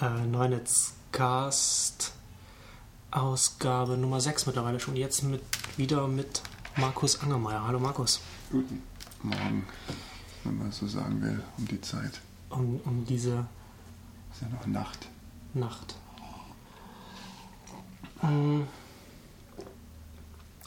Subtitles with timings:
[0.00, 2.12] äh, Neunetzcast
[3.10, 4.96] Ausgabe Nummer 6 mittlerweile schon.
[4.96, 5.42] Jetzt mit,
[5.76, 6.42] wieder mit
[6.76, 7.66] Markus Angermeier.
[7.66, 8.20] Hallo Markus.
[8.50, 8.82] Guten
[9.22, 9.66] Morgen,
[10.44, 12.20] wenn man so sagen will, um die Zeit.
[12.50, 13.46] Um, um diese
[14.32, 15.08] Ist ja noch Nacht.
[15.54, 15.96] Nacht.
[18.20, 18.66] Hm.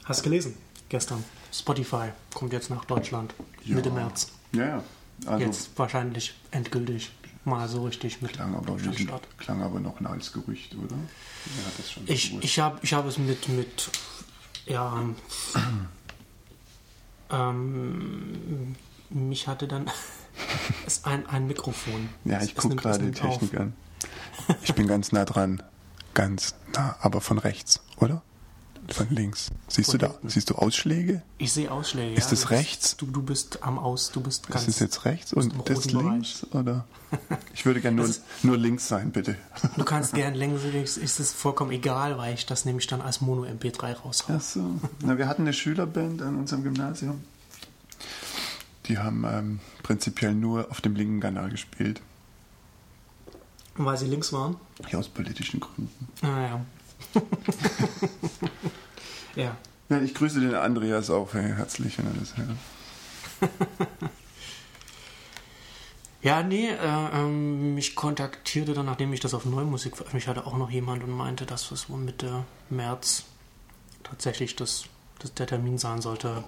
[0.06, 0.58] Hast gelesen?
[0.90, 1.24] Gestern.
[1.54, 3.34] Spotify kommt jetzt nach Deutschland.
[3.64, 3.76] Ja.
[3.76, 4.32] Mitte März.
[4.52, 4.84] Ja, ja.
[5.26, 7.12] Also jetzt wahrscheinlich endgültig
[7.46, 9.28] mal so richtig mit klang, aber nicht, Start.
[9.38, 10.96] klang aber noch als Gerücht, oder?
[11.56, 13.90] Wer hat das schon Ich, ich habe ich hab es mit, mit
[14.66, 15.04] ja,
[17.32, 18.76] ähm,
[19.10, 19.90] mich hatte dann
[20.86, 22.10] es ein, ein Mikrofon.
[22.26, 23.40] ja, ich gucke gerade die nimmt auf.
[23.40, 23.74] Technik an.
[24.64, 25.62] Ich bin ganz nah dran.
[26.14, 28.22] Ganz nah, aber von rechts, oder?
[28.90, 29.50] Von links.
[29.68, 30.12] Siehst Von du da?
[30.14, 30.30] hinten.
[30.30, 31.22] Siehst du Ausschläge?
[31.38, 32.14] Ich sehe Ausschläge.
[32.16, 32.98] Ist ja, das du bist- rechts?
[32.98, 34.68] Du, du bist am Aus, du bist ganz.
[34.68, 36.46] Ist das jetzt rechts bist und das links?
[36.52, 36.86] Oder?
[37.54, 38.10] Ich würde gerne nur,
[38.44, 39.36] nur links sein, bitte.
[39.76, 43.20] Du kannst gern längs, links, ist es vollkommen egal, weil ich das nämlich dann als
[43.20, 44.38] Mono-MP3 raushaue.
[44.38, 44.80] Ach so.
[45.02, 47.22] Na, wir hatten eine Schülerband an unserem Gymnasium.
[48.86, 52.02] Die haben ähm, prinzipiell nur auf dem linken Kanal gespielt.
[53.76, 54.56] Weil sie links waren?
[54.90, 55.90] Ja, aus politischen Gründen.
[56.22, 56.66] Ah ja.
[59.36, 59.56] ja.
[59.90, 64.12] Ja, ich grüße den Andreas auch herzlich, wenn er das hört.
[66.24, 66.78] Ja, nee, äh,
[67.14, 71.10] ähm, mich kontaktierte dann, nachdem ich das auf Neumusik veröffentlicht hatte, auch noch jemand und
[71.10, 73.24] meinte, dass das wohl Mitte März
[74.04, 74.84] tatsächlich das,
[75.18, 76.44] das der Termin sein sollte.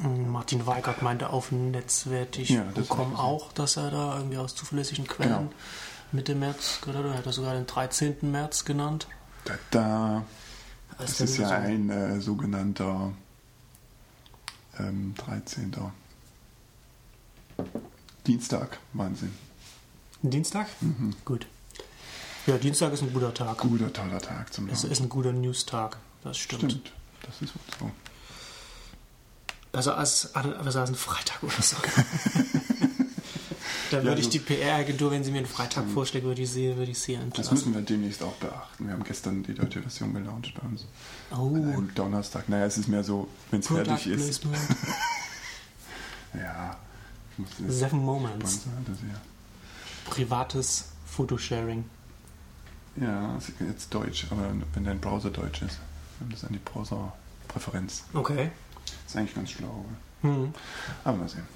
[0.00, 2.64] Ähm, Martin Weigert meinte auf netzwertig Ja,
[3.16, 5.52] auch, dass er da irgendwie aus zuverlässigen Quellen Genau.
[6.12, 7.12] Mitte März gehört hat.
[7.12, 8.16] Er hat er sogar den 13.
[8.22, 9.06] März genannt.
[9.48, 10.24] Da, da,
[10.98, 13.12] das ist ja so- ein äh, sogenannter
[14.78, 15.74] ähm, 13.
[18.26, 18.78] Dienstag.
[18.92, 19.32] Wahnsinn.
[20.22, 20.68] Dienstag?
[20.80, 21.14] Mhm.
[21.24, 21.46] Gut.
[22.46, 23.58] Ja, Dienstag ist ein guter Tag.
[23.58, 25.96] Guter, toller Tag zum Es ist ein guter News-Tag.
[26.24, 26.62] Das stimmt.
[26.72, 26.92] Stimmt.
[27.22, 27.90] Das ist so.
[29.72, 31.76] Also als, also als ein Freitag oder so.
[33.90, 36.50] da würde Ja, ich so- die PR-Agentur, wenn sie mir einen Freitag vorschlägt, würde ich
[36.50, 37.54] sie, würde ich sie Das entlassen.
[37.54, 38.86] müssen wir demnächst auch beachten.
[38.86, 40.86] Wir haben gestern die deutsche Version gelauncht bei uns.
[41.30, 42.48] Oh, Am Donnerstag.
[42.48, 44.42] Naja, es ist mehr so, wenn es fertig ist.
[46.34, 46.76] Ja.
[47.38, 48.54] Ich Seven Moments.
[48.62, 50.10] sponsern, das ja.
[50.10, 51.84] Privates Photosharing.
[52.96, 55.78] Ja, ist jetzt Deutsch, aber wenn dein Browser Deutsch ist,
[56.18, 58.04] dann ist an die Browser-Präferenz.
[58.12, 58.50] Okay.
[59.06, 59.84] Ist eigentlich ganz schlau.
[60.22, 60.52] Hm.
[61.04, 61.46] Aber mal sehen.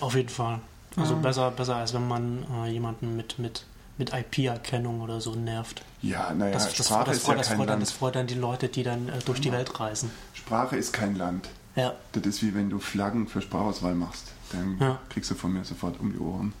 [0.00, 0.60] Auf jeden Fall.
[0.96, 1.20] Also Ja.
[1.20, 3.64] besser, besser als wenn man äh, jemanden mit, mit,
[3.98, 5.82] mit IP-Erkennung oder so nervt.
[6.02, 7.82] Ja, naja, Das, das, Sprache das, ist ja das, kein freut Land.
[7.82, 10.10] das freut dann die Leute, die dann äh, durch die Welt reisen.
[10.34, 11.48] Sprache ist kein Land.
[11.76, 11.94] Ja.
[12.12, 14.32] Das ist wie wenn du Flaggen für Sprachauswahl machst.
[14.52, 14.98] Dann Ja.
[15.10, 16.52] kriegst du von mir sofort um die Ohren.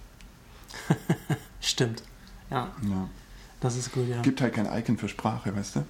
[1.60, 2.02] Stimmt.
[2.50, 3.08] Ja, Ja.
[3.60, 4.22] das ist gut, ja.
[4.22, 5.84] Gibt halt kein Icon für Sprache, weißt du?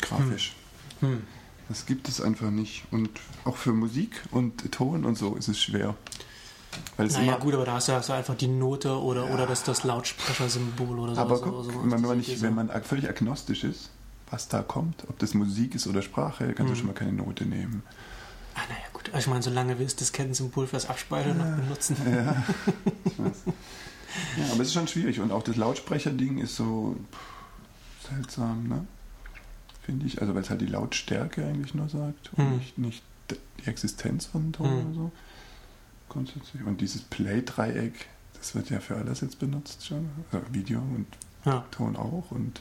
[0.00, 0.54] Grafisch.
[1.00, 1.22] Hm.
[1.68, 2.84] Das gibt es einfach nicht.
[2.90, 3.10] Und
[3.44, 5.94] auch für Musik und Ton und so ist es schwer.
[6.96, 9.34] Weil Naja, immer, gut, aber da hast du, hast du einfach die Note oder, Ja.
[9.34, 11.20] oder das, das Lautsprechersymbol oder so.
[11.20, 13.90] aber so, guck, so, wenn, man nicht, wenn man völlig agnostisch ist,
[14.30, 16.68] was da kommt, ob das Musik ist oder Sprache, kannst Mhm.
[16.68, 17.82] du schon mal keine Note nehmen.
[18.54, 19.06] Ah, naja, gut.
[19.12, 21.96] Also ich meine, solange wir das Diskettensymbol fürs Abspeichern noch benutzen.
[22.10, 22.42] Ja,
[23.04, 23.42] ich weiß.
[24.38, 25.20] ja, aber es ist schon schwierig.
[25.20, 28.86] Und auch das Lautsprecherding ist so pff, seltsam, ne?
[29.82, 30.20] Finde ich.
[30.20, 32.56] Also, weil es halt die Lautstärke eigentlich nur sagt und Hm.
[32.56, 34.86] nicht, nicht die Existenz von Ton Hm.
[34.86, 35.12] oder so.
[36.16, 36.62] Grundsätzlich.
[36.64, 38.06] Und dieses Play-Dreieck,
[38.38, 40.08] das wird ja für alles jetzt benutzt schon.
[40.32, 41.06] Also Video und
[41.44, 42.24] Ja, Ton auch.
[42.30, 42.60] Und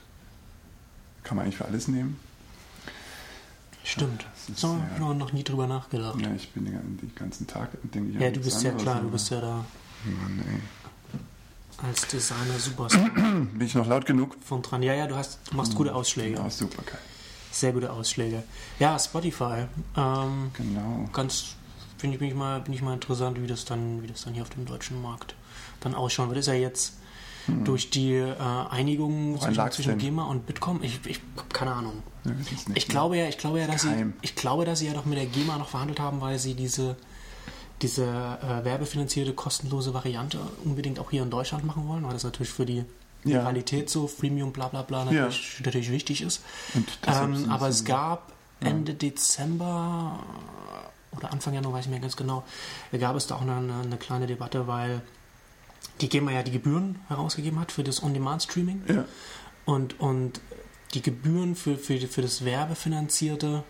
[1.24, 2.20] kann man eigentlich für alles nehmen.
[3.84, 4.26] stimmt.
[4.50, 6.20] Ist So, ja- habe ich noch nie drüber nachgedacht.
[6.20, 9.02] Ja, ich bin den ganzen- den ganzen Tag, denke ich Ja, du bist ja klar,
[9.02, 9.66] du bist ja da
[10.06, 11.88] Mann, ey.
[11.88, 13.10] als Designer Superstar
[13.54, 14.36] Bin ich noch laut genug?
[14.44, 14.84] von dran.
[14.84, 16.36] Ja, ja, du, hast, du machst gute Ausschläge.
[16.38, 17.00] Ja, super geil.
[17.52, 18.44] Sehr gute Ausschläge.
[18.80, 19.66] Ja, Spotify.
[19.96, 21.08] Ähm, Genau.
[21.14, 21.56] ganz,
[21.98, 24.34] finde ich, bin ich mal, bin ich mal interessant, wie das dann, wie das dann
[24.34, 25.36] hier auf dem deutschen Markt
[25.82, 26.40] dann ausschauen wird.
[26.40, 26.94] Ist ja jetzt
[27.64, 28.36] durch die äh,
[28.72, 29.98] Einigung zwischen, zwischen?
[30.00, 32.02] GEMA und Bitkom, ich, ich habe keine Ahnung.
[32.24, 32.52] Nicht.
[32.74, 32.92] Ich ne?
[32.92, 34.14] glaube ja, ich glaube ja, dass sie, Geheim.
[34.24, 36.96] ich glaube, dass sie ja doch mit der GEMA noch verhandelt haben, weil sie diese,
[37.84, 42.52] diese äh, werbefinanzierte kostenlose Variante unbedingt auch hier in Deutschland machen wollen, weil das natürlich
[42.52, 42.84] für die
[43.26, 43.42] Ja.
[43.42, 45.26] Qualität so Freemium, bla bla bla Ja.
[45.26, 46.42] natürlich, natürlich wichtig ist.
[47.06, 50.20] Ähm, aber sie- es gab Ende Dezember
[51.18, 52.44] oder Anfang Januar, weiß ich mehr ganz genau,
[53.00, 55.02] gab es da auch eine, eine, eine kleine Debatte, weil
[56.02, 58.84] die GEMA ja die Gebühren herausgegeben hat für das On-Demand-Streaming.
[58.88, 59.06] Ja.
[59.66, 60.42] Und, und
[60.94, 63.64] die Gebühren für, für, für das werbefinanzierte,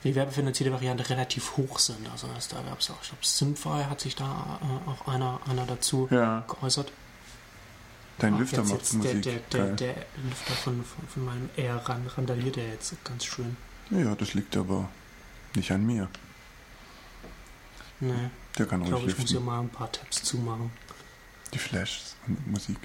[0.00, 2.08] für die werbefinanzierte Variante relativ hoch sind.
[2.10, 5.40] Also das, da gab es auch, ich glaube, Simfy hat sich da äh, auch einer,
[5.48, 6.44] einer dazu Ja.
[6.48, 6.92] geäußert.
[8.18, 9.22] Dein Ach, Lüfter macht Musik.
[9.22, 13.24] Der, der, der, der Lüfter von, von, von meinem R ran, randaliert er jetzt ganz
[13.24, 13.56] schön.
[13.90, 14.88] Ja, das liegt aber
[15.54, 16.08] nicht an mir.
[18.00, 18.12] Nee,
[18.58, 20.70] Der kann ich ruhig glaube, ich muss hier mal ein paar Tabs zumachen.
[21.52, 22.78] Die Flashes und Musik.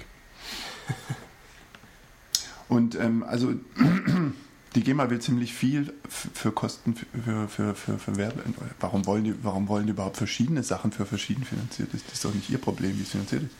[2.68, 3.54] Und ähm, also
[4.74, 8.42] die GEMA will ziemlich viel für Kosten für, für, für, für Werbe.
[8.80, 11.90] Warum wollen, die, warum wollen die überhaupt verschiedene Sachen für verschieden finanziert?
[11.92, 13.50] Das ist doch nicht ihr Problem, wie es finanziert ist.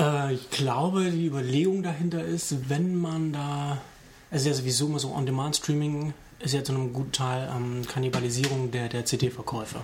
[0.00, 3.82] Äh, ich glaube, die Überlegung dahinter ist, wenn man da.
[4.30, 8.88] Also ja sowieso immer so On-Demand-Streaming ist ja zu einem guten Teil ähm, Kannibalisierung der,
[8.88, 9.80] der CD-Verkäufe.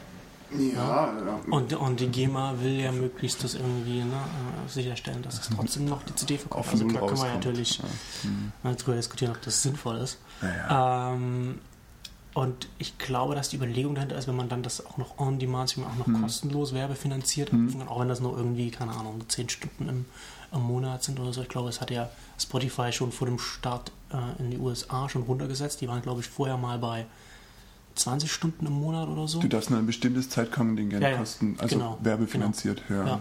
[0.74, 1.12] Ja,
[1.50, 5.84] Und, und die GEMA will ja möglichst das irgendwie ne, äh, sicherstellen, dass es trotzdem
[5.84, 6.68] noch die CD verkauft.
[6.68, 7.84] Auf Also klar kann man natürlich Ja.
[8.22, 8.52] Hm.
[8.62, 10.18] mal drüber diskutieren, ob das sinnvoll ist.
[10.40, 11.12] Naja.
[11.14, 11.58] Ähm,
[12.34, 15.38] und ich glaube, dass die Überlegung dahinter ist, wenn man dann das auch noch on
[15.38, 16.22] demand streaming auch noch Hm.
[16.22, 17.50] kostenlos werbefinanziert,
[17.88, 20.04] auch wenn das nur irgendwie, keine Ahnung, 10 Stunden im,
[20.52, 21.42] im Monat sind oder so.
[21.42, 22.08] Ich glaube, es hat ja
[22.38, 25.80] Spotify schon vor dem Start äh, in die USA schon runtergesetzt.
[25.80, 27.06] Die waren, glaube ich, vorher mal bei
[27.98, 29.40] 20 Stunden im Monat oder so.
[29.40, 31.16] Du darfst nur ein bestimmtes Zeitkontingent Ja, ja.
[31.18, 31.98] kosten, also Genau.
[32.02, 33.06] werbefinanziert hören.
[33.06, 33.20] Ja.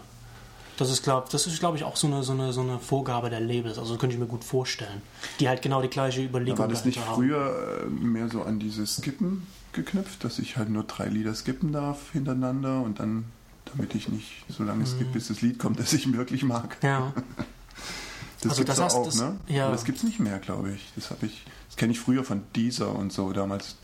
[0.78, 1.28] Das ist, glaube
[1.60, 3.80] glaub ich, auch so eine, so, eine, so eine Vorgabe der Labels.
[3.80, 5.02] Also könnte ich mir gut vorstellen.
[5.40, 7.16] Die halt genau die gleiche Überlegung War das nicht haben.
[7.16, 11.72] früher äh, mehr so an dieses Skippen geknüpft, dass ich halt nur drei Lieder skippen
[11.72, 13.26] darf hintereinander und dann,
[13.66, 16.78] damit ich nicht so lange skippe, bis das Lied kommt, das ich wirklich mag.
[16.84, 17.12] Ja.
[18.42, 19.36] Das Also gibt's das heißt, auch, das- ne?
[19.48, 19.64] ja.
[19.66, 20.92] Aber das gibt's nicht mehr, glaube ich.
[20.96, 23.78] Das habe ich, das kenne ich früher von Deezer und so damals.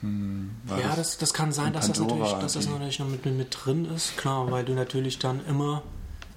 [0.00, 3.56] Hm, Ja, das, das kann sein, dass das, natürlich, dass das natürlich noch mit, mit
[3.64, 4.16] drin ist.
[4.16, 5.82] Klar, weil du natürlich dann immer,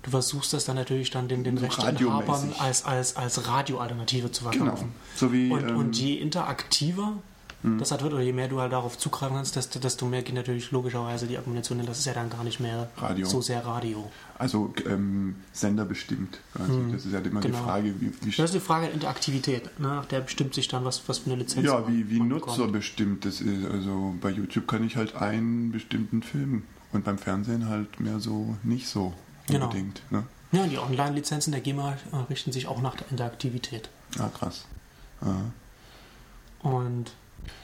[0.03, 4.63] du versuchst das dann natürlich dann den, den Rechteinhabern als, als, als Radioalternative zu Genau.
[4.65, 4.93] verkaufen.
[5.15, 5.75] So wie Und, ähm, hm.
[5.77, 7.13] und je interaktiver
[7.63, 10.35] das halt wird, oder je mehr du halt darauf zugreifen kannst, desto, desto mehr geht
[10.35, 13.27] natürlich logischerweise die Argumentation, denn das ist ja dann gar nicht mehr Radio.
[13.27, 14.09] so sehr Radio.
[14.37, 16.37] also ähm, senderbestimmt.
[16.57, 17.57] Also das ist ja immer genau.
[17.57, 19.79] die Frage, wie, wie Das ist die Frage der Interaktivität.
[19.79, 20.03] Ne?
[20.11, 22.73] Der bestimmt sich dann, was, was für eine Lizenz Ja, wie, wie Nutzer bekommt.
[22.73, 23.65] bestimmt das ist.
[23.65, 26.63] Also bei YouTube kann ich halt einen bestimmten Film
[26.93, 29.13] und beim Fernsehen halt mehr so nicht so
[29.47, 29.65] Genau.
[29.65, 30.01] unbedingt.
[30.11, 30.23] Ne?
[30.51, 33.89] Ja, die Online-Lizenzen der GEMA äh, richten sich auch nach der Interaktivität.
[34.19, 34.65] Ah, krass.
[35.21, 36.67] Ah.
[36.67, 37.11] Und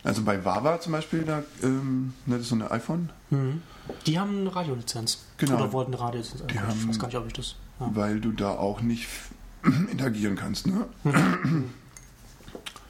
[0.03, 3.61] Also bei Wawa zum Beispiel, da, ähm, ne, das ist so eine iPhone, Mhm.
[4.07, 5.25] Die haben eine Radiolizenz.
[5.37, 5.55] Genau.
[5.55, 6.41] Oder wollten eine Radiolizenz.
[6.47, 7.55] Die ich haben- weiß gar nicht, ob ich das.
[7.81, 7.89] Ja.
[7.93, 9.07] weil du da auch nicht
[9.91, 10.67] interagieren kannst.
[10.67, 10.85] Ne?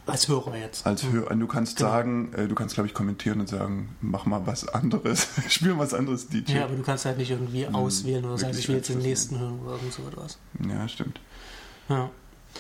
[0.06, 0.86] Als Hörer jetzt.
[0.86, 1.90] Als Hör du kannst Genau.
[1.90, 5.94] sagen, äh, du kannst glaube ich kommentieren und sagen, mach mal was anderes, spiel was
[5.94, 6.52] anderes DJ.
[6.58, 9.40] Ja, aber du kannst halt nicht irgendwie auswählen oder sagen, ich will jetzt den nächsten
[9.40, 10.38] hören oder irgend so etwas.
[10.68, 11.22] Ja, stimmt.
[11.88, 12.10] Ja.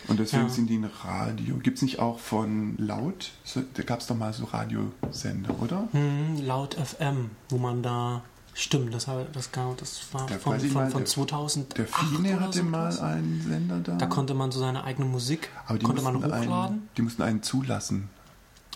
[0.07, 0.50] Und deswegen Ja.
[0.50, 1.56] sind die ein Radio.
[1.57, 3.31] Gibt es nicht auch von Laut?
[3.44, 5.88] So, da gab es doch mal so Radiosender, oder?
[5.92, 8.22] Hm, laut FM, wo man da.
[8.56, 12.60] Stimmt, das, das, das war Da von, von, mal, von der- 2008 Der Fine hatte
[12.60, 13.95] so mal einen Sender da.
[13.95, 16.51] Da konnte man so seine eigene Musik Aber die konnte man mussten hochladen.
[16.75, 18.10] Einen, die mussten einen zulassen.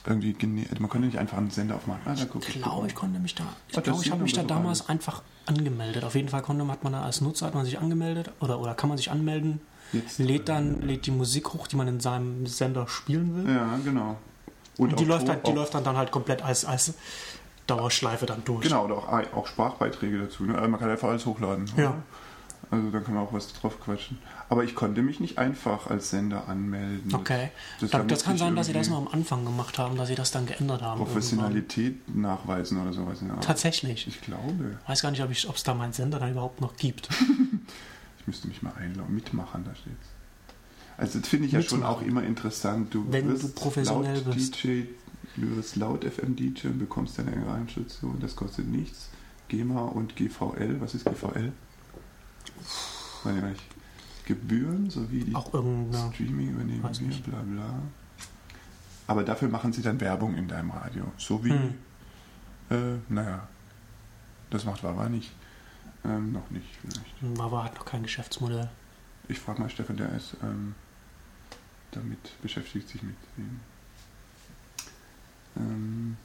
[0.06, 2.02] Irgendwie gene- man konnte nicht einfach einen Sender aufmachen.
[2.06, 2.28] Ah, Ich
[2.62, 3.44] glaube, ich konnte mich da.
[3.70, 4.90] Ich Ah, glaube, ich habe mich da damals alles.
[4.90, 6.04] einfach angemeldet.
[6.04, 8.74] Auf jeden Fall konnte, hat man da als Nutzer hat man sich angemeldet oder, oder
[8.74, 9.60] kann man sich anmelden,
[9.94, 13.54] Jetzt, lädt dann lädt die Musik hoch, die man in seinem Sender spielen will.
[13.56, 14.18] Ja, genau.
[14.78, 16.94] Und die, auch läuft, halt, die läuft dann, dann halt komplett als, als
[17.66, 18.64] Dauerschleife dann durch.
[18.64, 20.44] Genau, oder auch, auch Sprachbeiträge dazu.
[20.44, 20.56] Ne?
[20.56, 21.66] Also man kann einfach alles hochladen.
[21.74, 21.84] oder?
[21.84, 21.94] Ja.
[22.70, 24.18] Also dann kann man auch was drauf quatschen.
[24.50, 27.14] Aber ich konnte mich nicht einfach als Sender anmelden.
[27.14, 27.52] Okay.
[27.80, 30.10] Das, Das, da das kann sein, dass sie das mal am Anfang gemacht haben, dass
[30.10, 31.00] sie das dann geändert haben.
[31.00, 31.14] irgendwann.
[31.14, 33.22] Professionalität nachweisen oder sowas.
[33.22, 33.46] in der Art.
[33.46, 34.08] Tatsächlich.
[34.08, 34.78] Ich glaube.
[34.84, 37.08] Ich weiß gar nicht, ob es da meinen Sender dann überhaupt noch gibt.
[38.28, 39.16] Ich müsste mich mal einloggen.
[39.16, 40.10] Mitmachen, da steht's.
[40.98, 42.94] Also das finde ich ja schon auch immer interessant.
[42.94, 44.62] Du Wenn wirst du professionell laut bist.
[44.62, 44.82] DJ,
[45.38, 48.20] du wirst laut FM DJ und bekommst deine Einschätzung.
[48.20, 49.08] Das kostet nichts.
[49.48, 50.82] GEMA und GVL.
[50.82, 51.54] Was ist GVL?
[53.24, 53.64] Weiß ich nicht.
[54.26, 55.48] Gebühren sowie die Auch.
[55.48, 57.24] Streaming übernehmen wir, nicht.
[57.24, 57.80] bla bla.
[59.08, 61.06] Aber dafür machen sie dann Werbung in deinem Radio.
[61.18, 61.74] So wie, Hm.
[62.72, 63.48] äh, naja,
[64.50, 65.32] das macht Wawa nicht.
[66.08, 67.40] Ähm, noch nicht vielleicht.
[67.40, 68.70] Wawa hat noch kein Geschäftsmodell.
[69.28, 70.74] Ich frage mal Stefan, der ist ähm,
[71.92, 73.60] damit beschäftigt sich mit dem.
[75.58, 76.18] Ähm,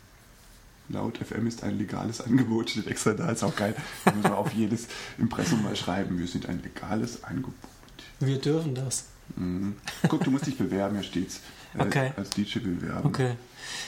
[0.89, 3.75] laut FM ist ein legales Angebot, steht extra da, ist auch geil.
[4.05, 7.55] Da muss man auf jedes Impressum mal schreiben, wir sind ein legales Angebot.
[8.21, 9.07] Wir dürfen das.
[9.37, 9.77] Mhm.
[10.09, 11.41] Guck, du musst dich bewerben, hier steht's.
[11.79, 12.13] Okay.
[12.17, 13.07] Als DJ bewerben.
[13.09, 13.37] Okay.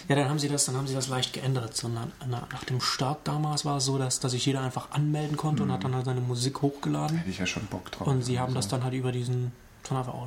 [0.09, 1.77] Ja, dann haben sie das, dann haben sie das leicht geändert.
[1.77, 5.63] So nach, dem Start damals war es so, dass, dass sich jeder einfach anmelden konnte
[5.65, 7.19] und hat dann halt seine Musik Da hochgeladen.
[7.19, 8.07] hätte ich ja schon Bock drauf.
[8.07, 9.53] Und sie haben das Also, dann halt über diesen,
[9.89, 10.27] dann einfach auch,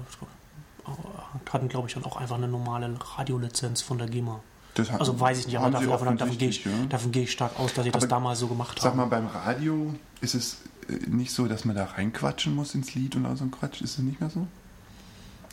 [1.52, 4.40] hatten glaube ich dann auch einfach eine normale Radiolizenz von der GEMA.
[4.76, 6.72] das hat- Also weiß ich nicht, aber davon, davon, davon, gehe ich, ja.
[6.90, 8.98] davon gehe ich stark aus, dass sie das damals so gemacht Sag haben.
[8.98, 13.16] mal, beim Radio ist es äh, nicht so, dass man da reinquatschen muss ins Lied
[13.16, 13.82] und all so ein Quatsch.
[13.82, 14.46] Ist es nicht mehr so?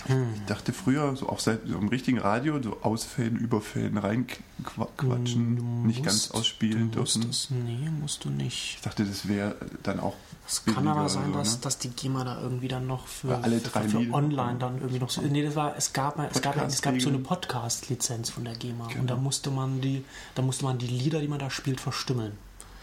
[0.06, 5.62] Ich dachte früher, so auch seit so im richtigen Radio, so ausfällen, überfällen, reinquatschen, Du
[5.86, 7.28] nicht musst- ganz ausspielen du musst dürfen.
[7.30, 8.74] Das, nee, musst du nicht.
[8.76, 10.14] Ich dachte, das wäre dann auch.
[10.46, 11.58] Es kann aber sein, so, dass, ne?
[11.62, 14.76] dass die GEMA da irgendwie dann noch für, alle für, drei für Lieder- online dann
[14.78, 15.22] irgendwie noch so.
[15.22, 17.18] Nee, das war, es gab, es gab, es gab so eine.
[17.18, 18.88] Podcast-Lizenz von der GEMA.
[18.88, 19.00] Genau.
[19.00, 22.32] Und da musste man die, da musste man die Lieder, die man da spielt, verstimmeln.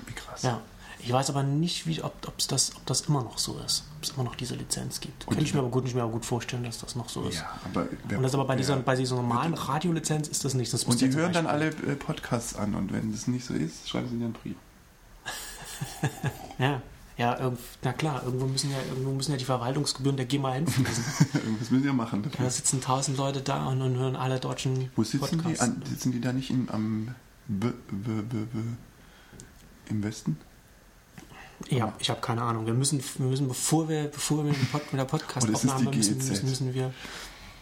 [0.08, 0.42] Wie krass.
[0.42, 0.62] Ja.
[1.04, 3.86] Ich weiß aber nicht, wie, ob, ob's das, ob das immer noch so ist.
[3.98, 5.24] Ob es immer noch diese Lizenz gibt.
[5.28, 7.24] Und Könnte ich mir die- aber gut, nicht mehr gut vorstellen, dass das noch so
[7.24, 7.36] ist.
[7.38, 10.72] Ja, aber wer- Und das aber bei dieser, bei dieser normalen Radiolizenz ist das nicht.
[10.74, 13.90] Das Und die hören dann alle äh, Podcasts an und wenn das nicht so ist,
[13.90, 14.56] schreiben sie dir einen Brief.
[16.60, 16.82] Ja,
[17.18, 17.52] ja
[17.84, 21.04] na klar, irgendwo müssen ja, irgendwo müssen ja die Verwaltungsgebühren der GEMA hinfließen.
[21.34, 22.22] Irgendwas müssen sie ja machen.
[22.24, 22.46] dafür.
[22.46, 25.36] da sitzen tausend Leute da und, und hören alle deutschen Wo sitzen die?
[25.38, 25.62] Podcasts.
[25.62, 27.16] An, sitzen die da nicht in, am
[27.48, 28.38] B, B, B,
[29.90, 30.38] im Westen?
[31.70, 32.66] Ja, ich habe keine Ahnung.
[32.66, 36.18] Wir müssen, wir müssen bevor wir, bevor wir mit, dem Pod, mit der Podcast-Aufnahme müssen,
[36.18, 36.30] GEZ?
[36.30, 36.94] müssen, müssen wir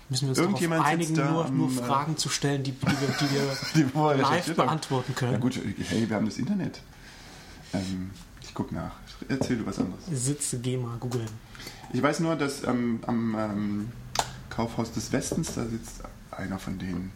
[0.09, 2.71] müssen wir uns Irgendjemand darauf einigen, da nur, am, nur äh, Fragen zu stellen, die,
[2.71, 5.33] die wir, die wir Die wir live beantworten können.
[5.33, 6.81] Ja gut, hey, wir haben das Internet.
[7.73, 8.93] Ähm, ich gucke nach.
[9.27, 10.03] Erzähl du was anderes.
[10.11, 11.27] Sitze GEMA, googeln.
[11.93, 13.91] Ich weiß nur, dass ähm, am ähm,
[14.49, 16.01] Kaufhaus des Westens, da sitzt
[16.31, 17.11] einer von denen.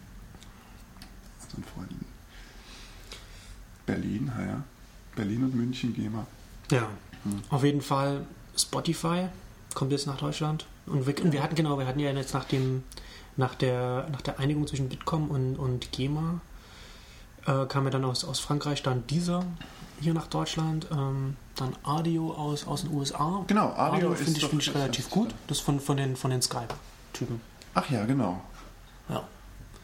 [1.42, 1.90] Also ein Freund.
[3.86, 4.64] Berlin, ja, ja.
[5.16, 6.26] Berlin und München GEMA.
[6.70, 6.88] Ja,
[7.24, 7.42] Hm.
[7.50, 9.28] auf jeden Fall Spotify
[9.74, 10.66] kommt jetzt nach Deutschland.
[10.86, 12.84] Und wir, und wir hatten, genau, wir hatten ja jetzt nach dem,
[13.36, 16.40] nach der, nach der Einigung zwischen Bitkom und, und GEMA,
[17.46, 19.44] äh, kam ja dann aus, aus Frankreich dann dieser
[20.00, 23.44] hier nach Deutschland, ähm, dann Audio aus, aus den USA.
[23.46, 25.34] Genau, Audio finde ich, find ich relativ gut.
[25.46, 27.40] Das von, von den, von den Skype-Typen.
[27.74, 28.42] Ach ja, genau.
[29.08, 29.22] Ja.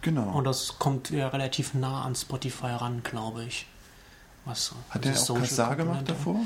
[0.03, 0.31] Genau.
[0.31, 3.67] Und das kommt ja relativ nah an Spotify ran, glaube ich.
[4.45, 6.41] Was, Hat der diese auch Social Kazaa gemacht davor?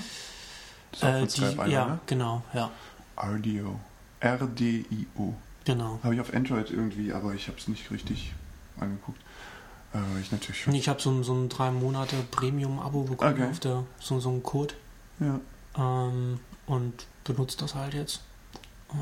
[1.01, 1.99] Äh, Skype die, einer, ja, ne?
[2.07, 2.71] genau, ja,
[3.17, 3.79] RDO.
[4.21, 5.35] R-D-I-O.
[5.65, 5.99] genau.
[6.03, 8.33] Habe ich auf Android irgendwie, aber ich habe es nicht richtig
[8.81, 9.21] angeguckt.
[9.95, 10.75] Äh, ich natürlich schon.
[10.75, 13.51] Ich habe so, ein- so ein drei Monate Premium-Abo bekommen Okay.
[13.51, 14.75] auf der so, so einen Code
[15.21, 15.41] Ja.
[15.77, 18.21] ähm, und benutzt das halt jetzt.
[18.91, 18.95] Äh,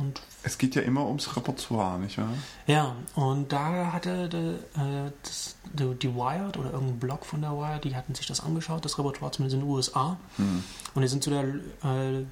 [0.00, 2.30] Und Es geht ja immer ums Repertoire, nicht wahr?
[2.66, 7.84] ja, und da hatte äh, das, die, die Wired oder irgendein Blog von der Wired,
[7.84, 10.16] die hatten sich das angeschaut, das Repertoire zumindest in den USA.
[10.36, 10.64] Hm.
[10.94, 12.24] Und die sind zu der, äh,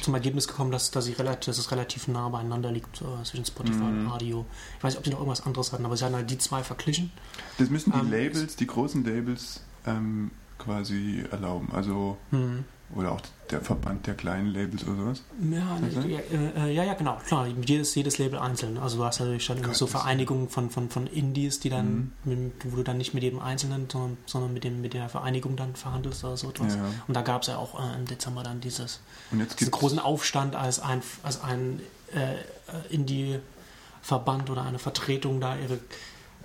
[0.00, 3.82] zum Ergebnis gekommen, dass, dass, relativ, dass es relativ nah beieinander liegt äh, zwischen Spotify
[3.82, 4.06] Mhm.
[4.06, 4.46] und Radio.
[4.78, 6.62] Ich weiß nicht, ob sie noch irgendwas anderes hatten, aber sie hatten halt die zwei
[6.62, 7.10] verglichen.
[7.58, 11.68] Das müssen die Ähm, Labels, die großen Labels, ähm, quasi erlauben.
[11.74, 12.64] Also, Hm.
[12.94, 13.20] Oder auch
[13.50, 15.22] der Verband der kleinen Labels oder sowas.
[15.50, 17.46] Ja, ja, äh, ja, ja, genau, klar.
[17.46, 18.78] Jedes, jedes Label einzeln.
[18.78, 22.52] Also du hast natürlich Gott, so Vereinigungen von, von, von Indies, die dann, Mhm.
[22.64, 23.88] wo du dann nicht mit jedem Einzelnen,
[24.26, 26.74] sondern, mit, dem, mit der Vereinigung dann verhandelst oder so etwas.
[26.74, 26.84] Ja.
[27.06, 29.98] Und da gab es ja auch äh, im Dezember dann dieses, Und jetzt diesen großen
[29.98, 31.80] Aufstand, als ein, als ein
[32.14, 35.78] äh, Indie-Verband oder eine Vertretung da ihre,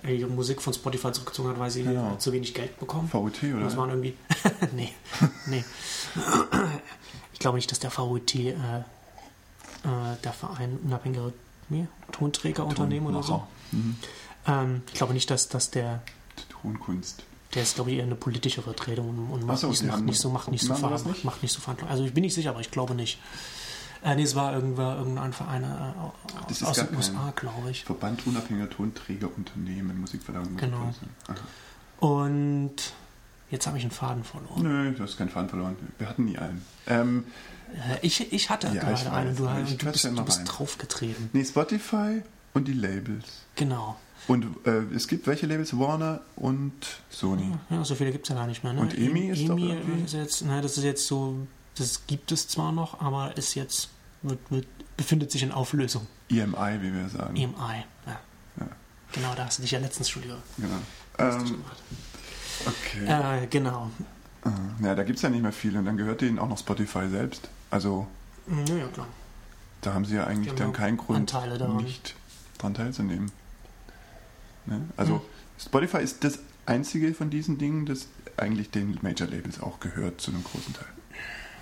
[0.06, 2.16] ihre Musik von Spotify zurückgezogen hat, weil sie Genau.
[2.16, 3.08] zu wenig Geld bekommen.
[3.08, 3.60] VOT oder?
[3.64, 4.14] Das waren irgendwie.
[4.74, 4.92] nee,
[5.46, 5.64] nee.
[7.32, 8.82] Ich glaube nicht, dass der VOT, äh, äh,
[10.24, 11.32] der Verein unabhängige
[11.68, 13.42] nee, Tonträgerunternehmen oder so.
[13.72, 13.96] Mhm.
[14.46, 16.02] Ähm, ich glaube nicht, dass, dass der,
[16.48, 17.22] Tonkunst.
[17.54, 20.04] der ist, glaube ich, eher eine politische Vertretung und, und Ach macht, so, nicht, macht
[20.04, 21.24] nicht so, macht nicht so, Ver- nicht?
[21.24, 21.90] macht nicht so Verhandlungen.
[21.92, 23.18] Also ich bin nicht sicher, aber ich glaube nicht.
[24.02, 27.84] Äh, nee, es war irgendwer, irgendein Verein äh, aus den USA, glaube ich.
[27.84, 30.56] Verband unabhängiger Tonträgerunternehmen, Musikverlagerung.
[30.56, 30.92] Genau.
[32.00, 32.74] Und
[33.50, 34.62] jetzt habe ich einen Faden verloren.
[34.62, 35.76] Nö, du hast keinen Faden verloren.
[35.98, 36.64] Wir hatten nie einen.
[36.86, 37.24] Ähm,
[37.74, 40.40] Äh, ich, ich hatte Ja, gerade ich weiß, einen, du, du, quatsche bist, du bist
[40.46, 41.28] draufgetreten.
[41.34, 42.22] nee, Spotify
[42.54, 43.42] und die Labels.
[43.56, 43.96] Genau.
[44.26, 45.78] Und äh, es gibt welche Labels?
[45.78, 46.72] Warner und
[47.10, 47.52] Sony.
[47.68, 48.72] Ja, so viele gibt es ja gar nicht mehr.
[48.72, 48.80] Ne?
[48.80, 51.46] Und EMI ist EMI ist jetzt, na, das ist jetzt so,
[51.80, 53.90] das gibt es zwar noch, aber ist jetzt,
[54.22, 54.66] wird, wird,
[54.96, 56.06] befindet sich in Auflösung.
[56.30, 57.36] EMI, wie wir sagen.
[57.36, 57.54] EMI.
[58.06, 58.20] Ja.
[58.60, 58.66] Ja.
[59.12, 60.76] Genau, da hast du dich ja letztens schon über Genau.
[61.18, 61.64] Ähm,
[62.66, 63.42] okay.
[63.42, 63.90] Äh, genau.
[64.44, 66.58] Äh, ja, da gibt es ja nicht mehr viel und dann gehört denen auch noch
[66.58, 67.48] Spotify selbst.
[67.70, 68.06] Also
[68.66, 69.06] Ja, ja, klar.
[69.80, 71.32] da haben sie ja eigentlich dann keinen Grund,
[71.82, 72.14] nicht
[72.58, 73.30] dran teilzunehmen.
[74.66, 74.82] Ne?
[74.96, 75.20] Also Hm.
[75.58, 78.06] Spotify ist das einzige von diesen Dingen, das
[78.36, 80.86] eigentlich den Major Labels auch gehört zu einem großen Teil.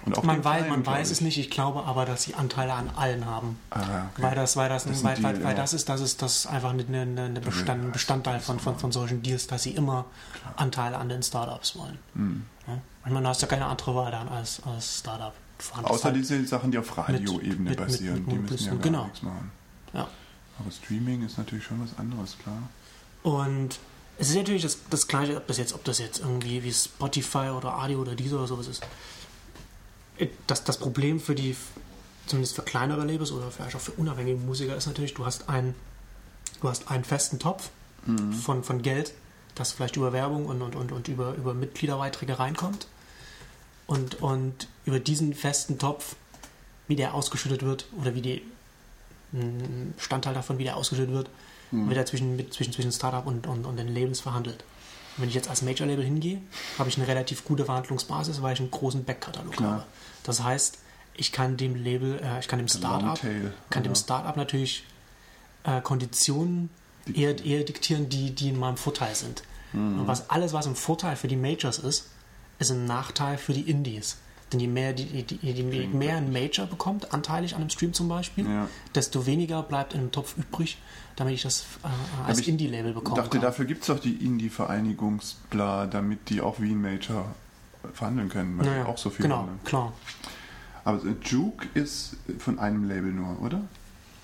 [0.06, 2.90] Und auch Man, weiß, man weiß es nicht, ich glaube aber, dass sie Anteile an
[2.96, 3.58] allen haben.
[3.70, 3.80] Ah,
[4.12, 4.22] okay.
[4.22, 6.70] Weil das, weil das, Das ist weil, weil, weil das ist, das ist das einfach
[6.70, 10.04] eine, eine, eine Bestand, ein Bestandteil von, von, von solchen Deals, dass sie immer
[10.56, 11.98] Anteile an den Startups wollen.
[12.14, 12.46] Hm.
[12.68, 12.78] Ja?
[13.04, 15.34] Ich meine, du hast ja keine andere Wahl dann als, als Startup.
[15.82, 18.80] Außer halt- diese Sachen, die auf Radioebene mit- mit- basieren, mit die müssen ja gar
[18.82, 19.04] genau.
[19.04, 19.50] nichts machen.
[19.92, 20.06] Ja.
[20.58, 22.62] Aber Streaming ist natürlich schon was anderes, klar.
[23.22, 23.78] Und
[24.18, 27.48] es ist natürlich das, das Gleiche, ob das, jetzt, ob das jetzt irgendwie wie Spotify
[27.56, 28.82] oder Audio oder dieser oder sowas ist.
[30.46, 31.56] Das, das Problem für die
[32.26, 35.74] zumindest für kleinere Labels oder vielleicht auch für unabhängige Musiker, ist natürlich, du hast einen,
[36.60, 37.70] du hast einen festen Topf
[38.42, 39.12] von, von Geld,
[39.54, 42.86] das vielleicht über Werbung und, und, und, und über, über Mitgliederbeiträge reinkommt.
[43.86, 46.16] Und, und über diesen festen Topf,
[46.88, 48.42] wie der ausgeschüttet wird oder wie die
[49.32, 51.30] ein Bestandteil davon, wie der ausgeschüttet wird,
[51.88, 54.64] wird er zwischen, mit, zwischen, zwischen Startup und, und, und den Labels verhandelt.
[55.16, 56.40] Und wenn ich jetzt als Major-Label hingehe,
[56.78, 59.84] habe ich eine relativ gute Verhandlungsbasis, weil ich einen großen Backkatalog habe.
[60.26, 60.78] Das heißt,
[61.14, 63.96] ich kann dem Label, äh, ich kann dem Startup, Longtail, kann dem ja.
[63.96, 64.84] Startup natürlich
[65.64, 66.68] äh, Konditionen
[67.12, 69.42] eher, eher diktieren, die, die in meinem Vorteil sind.
[69.72, 70.00] Mhm.
[70.00, 72.08] Und was alles, was im Vorteil für die Majors ist,
[72.58, 74.16] ist ein Nachteil für die Indies.
[74.52, 78.08] Denn je mehr, die, die, je mehr ein Major bekommt, anteilig an einem Stream zum
[78.08, 78.68] Beispiel, Ja.
[78.94, 80.78] desto weniger bleibt in dem Topf übrig,
[81.16, 83.40] damit ich das äh, als ich Indie-Label Ich bekommen dachte, kann.
[83.40, 87.34] dafür gibt es doch die Indie-Vereinigungsbla, damit die auch wie ein Major
[87.92, 89.60] verhandeln können, weil Naja, die auch so viel genau, handeln.
[89.64, 89.92] klar.
[90.84, 93.60] Aber Juke ist von einem Label nur, oder?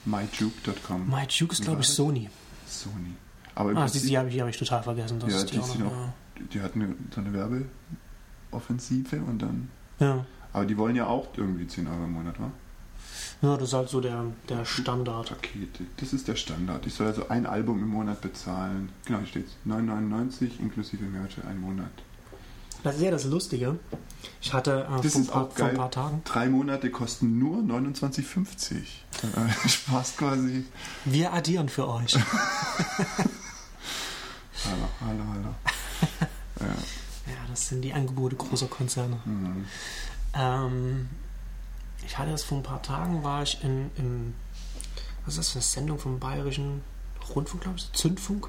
[0.05, 1.09] MyJuke.com.
[1.09, 1.89] My Duke ist, glaube ich?
[1.89, 2.29] Sony.
[2.67, 3.15] Sony.
[3.55, 5.19] Aber Ah, die, Prinzip, die habe ich, die hab ich total vergessen.
[5.21, 6.09] Das ja, ist die, auch noch, auch,
[6.53, 7.33] die hatten eine, so eine
[8.51, 9.69] Werbeoffensive und dann.
[9.99, 10.25] ja.
[10.55, 12.51] Aber die wollen ja auch irgendwie 10 Euro im Monat, wa?
[13.41, 15.31] ja, das ist halt so der, der Standard.
[15.31, 15.85] Pakete.
[15.97, 16.85] Das ist der Standard.
[16.87, 18.91] Ich soll also ein Album im Monat bezahlen.
[19.07, 21.91] Genau, hier steht 9,99 inklusive Mehrwertsteuer einen Monat.
[22.83, 23.79] Das ist ja das Lustige.
[24.41, 25.77] Ich hatte äh, Das vor, ein ist paar, auch vor ein geil.
[25.77, 28.75] paar Tagen, Drei Monate kosten nur 29,50.
[28.75, 28.85] Äh,
[29.69, 30.65] Spaß quasi.
[31.05, 32.15] wir addieren für euch.
[34.65, 35.55] Hallo, hallo, hallo.
[36.61, 36.67] Ja.
[36.67, 39.19] ja, das sind die Angebote großer Konzerne.
[39.25, 39.65] Mhm.
[40.35, 41.09] Ähm,
[42.07, 44.35] ich hatte das vor ein paar Tagen, war ich in, im,
[45.25, 46.83] was ist das für eine Sendung vom Bayerischen
[47.35, 48.49] Rundfunk, glaube ich, Zündfunk.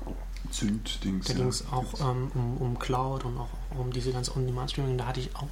[0.52, 1.28] Zünddings.
[1.28, 1.40] Da ja.
[1.40, 4.98] ging es auch ähm, um, um Cloud und auch um diese ganze On-Demand-Streaming.
[4.98, 5.48] Da hatte ich auch,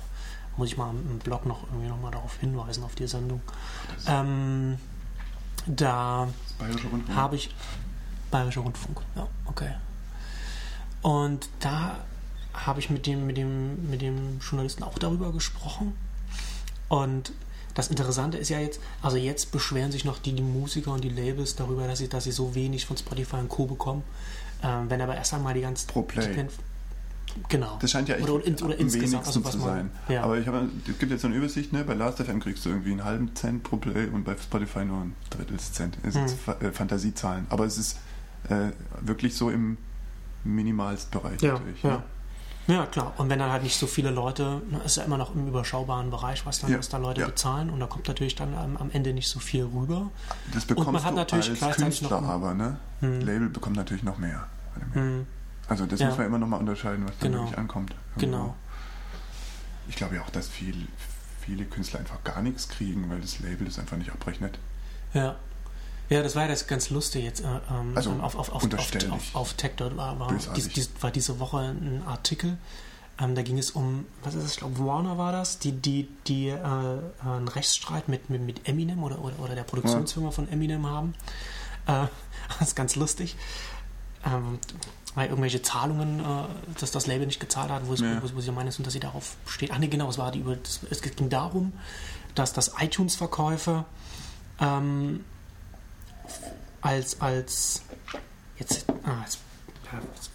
[0.58, 3.42] muss ich mal im Blog noch irgendwie nochmal darauf hinweisen, auf die Sendung.
[4.08, 4.78] Ähm,
[5.66, 6.28] da
[7.16, 7.54] habe ich
[8.32, 9.74] Bayerischer Rundfunk, ja, okay.
[11.02, 12.00] Und da
[12.54, 15.96] habe ich mit dem, mit, dem, mit dem Journalisten auch darüber gesprochen.
[16.88, 17.34] Und
[17.74, 21.10] das Interessante ist ja jetzt, also jetzt beschweren sich noch die, die Musiker und die
[21.10, 23.66] Labels darüber, dass sie, dass sie so wenig von Spotify und Co.
[23.66, 24.04] bekommen.
[24.64, 25.88] Ähm, wenn aber erst einmal die ganzen.
[25.88, 26.34] Pro Play.
[26.34, 26.46] Die,
[27.50, 27.78] genau.
[27.82, 29.92] Das scheint ja echt oder, in, oder am insgesamt, wenigsten also zu man- sein.
[30.10, 30.24] Ja.
[30.24, 31.84] Aber ich habe, es gibt jetzt so eine Übersicht, ne?
[31.84, 35.16] bei Last.fm kriegst du irgendwie einen halben Cent pro Play und bei Spotify nur ein
[35.30, 35.98] Drittelscent.
[36.04, 36.68] Das sind Hm.
[36.68, 37.46] Äh, Fantasiezahlen.
[37.50, 37.98] Aber es ist
[38.50, 38.72] äh,
[39.02, 39.78] wirklich so im
[40.44, 41.84] Minimalstbereich Ja, natürlich.
[41.84, 41.90] ja.
[41.98, 42.04] Ne?
[42.68, 43.14] Ja, klar.
[43.18, 46.10] Und wenn dann halt nicht so viele Leute, ne, ist ja immer noch im überschaubaren
[46.12, 47.28] Bereich, was, dann, Ja, was da Leute ja.
[47.28, 47.70] bezahlen.
[47.70, 50.10] Und da kommt natürlich dann am, am Ende nicht so viel rüber.
[50.54, 52.78] Das bekommst man hat du natürlich als Künstler noch- aber, ne?
[53.00, 53.22] Hm.
[53.22, 54.48] Label bekommt natürlich noch mehr.
[54.94, 55.26] Hm,
[55.68, 56.08] Also das Ja.
[56.08, 57.40] muss man immer noch mal unterscheiden, was da Genau.
[57.44, 57.96] wirklich ankommt.
[58.18, 58.56] genau.
[59.90, 60.88] Ich glaube ja auch, dass viel,
[61.42, 64.58] viele Künstler einfach gar nichts kriegen, weil das Label das einfach nicht abrechnet.
[65.14, 65.36] Ja.
[66.12, 67.40] Ja, das war ja das ganz lustig jetzt.
[67.40, 69.08] Äh, ähm, Also, auf, auf, auf, auf, auf, dich.
[69.34, 72.58] auf Tech dort war, war, dies, dies, war diese Woche ein Artikel.
[73.18, 74.52] Ähm, da ging es um, was ist das?
[74.54, 76.58] Ich glaube, Warner war das, die, die, die äh,
[77.24, 81.14] einen Rechtsstreit mit, mit, mit Eminem oder, oder, oder der Produktionsfirma von Eminem haben.
[81.88, 82.08] Äh,
[82.60, 83.38] das ist ganz lustig.
[84.26, 84.60] Ähm,
[85.16, 86.24] weil irgendwelche Zahlungen, äh,
[86.80, 88.22] dass das Label nicht gezahlt hat, wo, es, Ja.
[88.22, 89.72] wo, wo sie meinen, und dass sie darauf steht.
[89.72, 90.58] Ach nee, genau, es war die über.
[90.90, 91.72] Es ging darum,
[92.36, 93.86] dass das iTunes-Verkäufe
[94.60, 95.24] ähm,
[96.82, 97.82] als, als
[98.58, 99.40] jetzt, ah, jetzt,
[99.92, 100.32] ja, jetzt,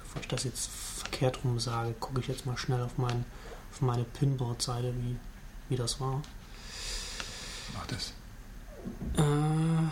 [0.00, 3.24] bevor ich das jetzt verkehrt rum sage, gucke ich jetzt mal schnell auf, mein,
[3.72, 5.16] auf meine Pinboard-Seite, wie,
[5.68, 6.22] wie das war.
[7.74, 8.12] Mach das.
[9.16, 9.90] Äh,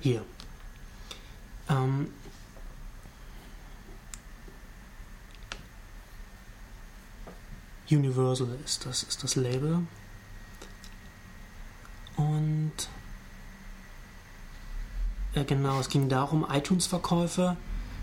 [0.00, 0.24] hier.
[1.68, 2.12] Ähm,
[7.90, 9.86] Universal ist das, ist das Label.
[12.16, 12.72] Und
[15.42, 17.56] äh, genau, es ging darum, iTunes-Verkäufe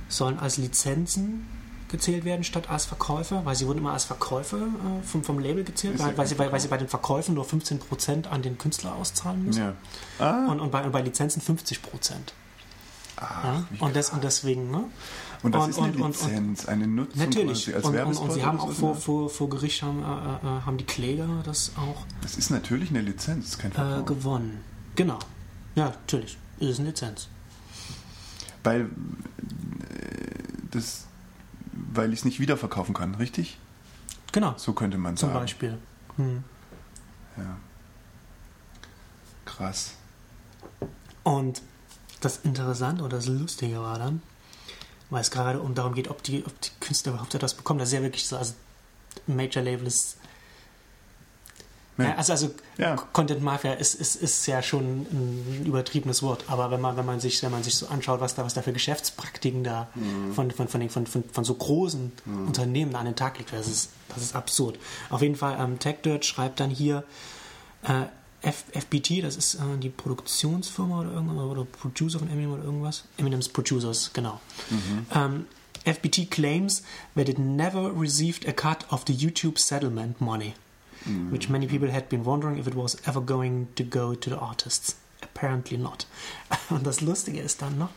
[0.08, 1.48] sollen als Lizenzen
[1.90, 5.64] gezählt werden statt als Verkäufe, weil sie wurden immer als Verkäufe äh, vom, vom Label
[5.64, 8.94] gezählt, weil, weil, sie, weil, weil sie bei den Verkäufen nur 15% an den Künstler
[8.96, 9.74] auszahlen müssen Ja.
[10.20, 11.80] Ah, und, und, bei, und bei Lizenzen 50%.
[13.18, 13.64] ach, Ja?
[13.80, 14.84] Und, das, und deswegen, ne?
[15.42, 17.74] Und das und- ist eine und- und- Lizenz, eine Nutzung Natürlich.
[17.74, 20.78] als Und, und, und sie haben auch vor, vor, vor Gericht haben, äh, äh, haben
[20.78, 24.06] die Kläger das auch Das ist natürlich eine Lizenz, kein äh, Verkauf.
[24.06, 24.64] gewonnen.
[24.96, 25.18] Genau.
[25.76, 26.38] Ja, natürlich.
[26.60, 27.28] Ist eine Lizenz.
[28.64, 28.88] weil, äh,
[30.72, 31.06] das,
[31.72, 33.58] weil ich es nicht wiederverkaufen kann, richtig?
[34.32, 34.54] Genau.
[34.58, 35.40] So könnte man Zum sagen.
[35.40, 35.78] Beispiel.
[36.18, 36.44] Hm.
[37.38, 37.58] Ja.
[39.46, 39.94] Krass.
[41.24, 41.62] Und
[42.22, 44.22] das Interessante oder das Lustige war dann,
[45.10, 47.80] weil es gerade um darum geht, ob die, ob die Künstler überhaupt etwas bekommen.
[47.80, 48.54] Das ist ja wirklich so, also
[49.26, 50.18] Major Label ist
[52.00, 52.96] Ja, also, also Ja.
[53.14, 57.20] Content Mafia ist, ist, ist ja schon ein übertriebenes Wort, aber wenn man, wenn man
[57.20, 60.34] sich, wenn man sich so anschaut, was da, was da für Geschäftspraktiken da Mhm.
[60.34, 62.12] von, von, von, von, von, von so großen
[62.48, 64.80] Unternehmen an den Tag liegt, das ist, das ist absurd.
[65.10, 67.04] Auf jeden Fall, ähm, TechDirt schreibt dann hier,
[67.84, 68.04] äh,
[68.42, 73.04] F FBT, das ist äh, die Produktionsfirma oder irgendwas, oder Producer von Eminem oder irgendwas.
[73.18, 74.40] Eminem's Producers, genau.
[75.14, 75.46] Ähm,
[75.86, 76.84] FBT claims
[77.16, 80.54] that it never received a cut of the YouTube settlement money,
[81.06, 81.32] Mm-hmm.
[81.32, 84.38] which many people had been wondering if it was ever going to go to the
[84.38, 84.96] artists.
[85.22, 86.06] Apparently not.
[86.70, 87.92] Und das Lustige ist dann noch,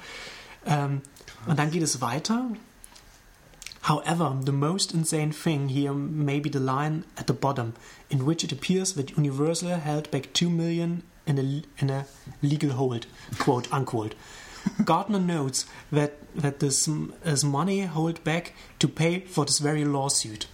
[0.67, 1.03] ähm,
[1.47, 2.51] und dann geht es weiter.
[3.83, 7.75] However, the most insane thing here may be the line at the bottom,
[8.09, 12.07] in which it appears that Universal held back two million in a, in a
[12.43, 13.07] legal hold,
[13.41, 14.15] quote unquote.
[14.85, 16.89] Gardner notes that that this
[17.25, 20.47] is money held back to pay for this very lawsuit.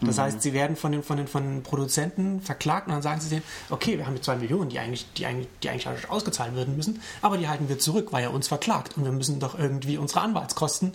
[0.00, 3.20] Das heißt, sie werden von den, von, den, von den Produzenten verklagt und dann sagen
[3.22, 6.54] sie denen, okay, wir haben jetzt zwei Millionen, die eigentlich, die, eigentlich, die eigentlich ausgezahlt
[6.54, 9.58] werden müssen, aber die halten wir zurück, weil er uns verklagt und wir müssen doch
[9.58, 10.92] irgendwie unsere Anwaltskosten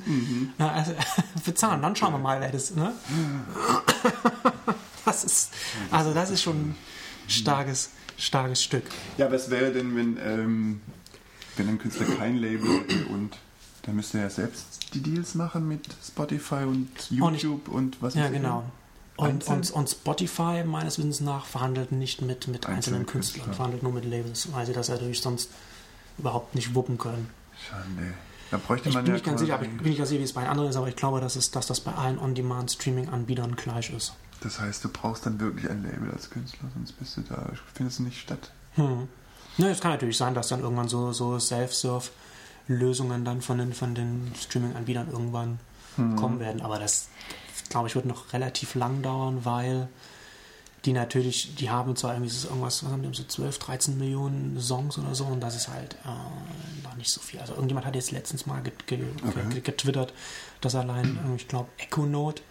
[0.60, 0.92] äh, also,
[1.46, 1.82] bezahlen.
[1.82, 2.76] Dann schauen wir mal, wer das.
[2.76, 2.94] Ne?
[5.06, 5.54] Das ist,
[5.90, 6.76] also das ist schon ein
[7.28, 8.84] starkes, starkes Stück.
[9.18, 10.82] Ja, was wäre denn, wenn, ähm,
[11.58, 13.32] wenn ein Künstler kein Label hätte und
[13.84, 18.32] dann müsste er selbst die Deals machen mit Spotify und YouTube und, was Ja, weiß
[18.32, 18.38] ich.
[18.38, 18.64] genau.
[19.20, 23.54] Und, und, und Spotify, meines Wissens nach, verhandelt nicht mit, mit Einzelne einzelnen Künstlern, Künstler.
[23.54, 25.50] verhandelt nur mit Labels, weil sie das natürlich sonst
[26.18, 27.30] überhaupt nicht wuppen können.
[27.70, 27.84] Schade.
[28.52, 30.20] Da bräuchte Ich man bin ja nicht ganz sicher, aber ich bin nicht ganz sicher,
[30.22, 33.56] wie es bei anderen ist, aber ich glaube, dass, es, dass das bei allen On-Demand-Streaming-Anbietern
[33.56, 34.14] gleich ist.
[34.42, 38.00] Das heißt, du brauchst dann wirklich ein Label als Künstler, sonst bist du da, findest
[38.00, 38.52] du nicht statt.
[38.76, 39.08] Hm.
[39.58, 43.94] Ne, es kann natürlich sein, dass dann irgendwann so, so Self-Serve-Lösungen dann von den, von
[43.96, 45.60] den Streaming-Anbietern irgendwann
[45.96, 46.16] Hm.
[46.16, 46.62] kommen werden.
[46.62, 47.10] Aber das,
[47.70, 49.88] glaube ich, wird noch relativ lang dauern, weil
[50.86, 54.60] die natürlich, die haben zwar irgendwie so irgendwas, was haben die, so 12, 13 Millionen
[54.62, 57.40] Songs oder so und das ist halt äh, noch nicht so viel.
[57.42, 59.42] Also irgendjemand hat jetzt letztens mal get, ge, Okay.
[59.50, 60.14] ge, getwittert,
[60.62, 62.42] dass allein, äh, ich glaube, Echonote,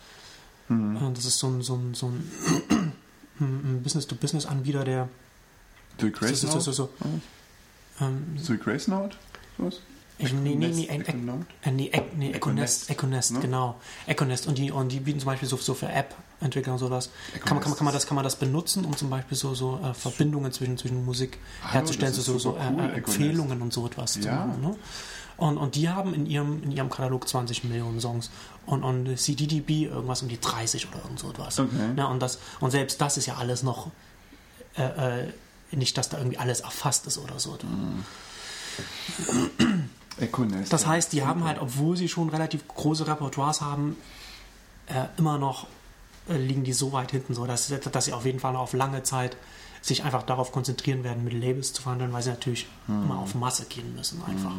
[0.69, 0.97] Hm.
[0.97, 2.31] äh, das ist so ein, so ein, so ein,
[3.41, 5.09] ein Business-to-Business-Anbieter, der
[6.13, 6.61] Grace ist so, Note?
[6.61, 6.91] so, so,
[8.01, 9.17] ähm, Grace Note?
[9.57, 9.81] Was?
[10.19, 11.47] Nee, nee, nee, Econote?
[11.63, 13.41] äh, nee, Ec- nee, Econest, Econest, ne?
[13.41, 13.77] genau.
[14.07, 17.11] Econest und die, und die bieten zum Beispiel so, so für App-Entwickler und sowas.
[17.45, 19.55] Kann man, kann, man, kann, man das, kann man das benutzen, um zum Beispiel so,
[19.55, 22.87] so äh, Verbindungen zwischen, zwischen Musik Hallo, herzustellen, das so, so, so äh, cool, äh,
[22.99, 23.21] Econest.
[23.21, 24.45] Empfehlungen und so etwas zu Ja.
[24.47, 24.61] machen.
[24.61, 24.77] Ne?
[25.37, 28.31] Und, und die haben in ihrem, in ihrem Katalog 20 Millionen Songs
[28.67, 31.61] und, und CDDB irgendwas um die 30 oder irgend so etwas.
[31.61, 31.93] Okay.
[31.97, 33.93] Ja, und, das, und selbst das ist ja alles noch
[34.77, 35.33] äh, äh,
[35.71, 37.57] nicht, dass da irgendwie alles erfasst ist oder so.
[37.63, 38.05] Mhm.
[40.21, 40.73] Econest.
[40.73, 43.97] Das heißt, die haben halt, obwohl sie schon relativ große Repertoires haben,
[44.87, 45.67] äh, immer noch
[46.29, 48.73] äh, liegen die so weit hinten, so dass, dass sie auf jeden Fall noch auf
[48.73, 49.37] lange Zeit
[49.81, 53.65] sich einfach darauf konzentrieren werden, mit Labels zu verhandeln, weil sie natürlich immer auf Masse
[53.67, 54.53] gehen müssen einfach.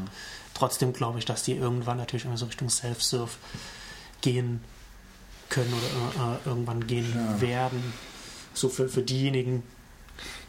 [0.54, 3.30] Trotzdem glaube ich, dass die irgendwann natürlich immer so Richtung Self-Serve
[4.22, 4.62] gehen
[5.50, 7.42] können oder äh, irgendwann gehen Ja.
[7.42, 7.94] werden.
[8.54, 9.64] So für, für diejenigen,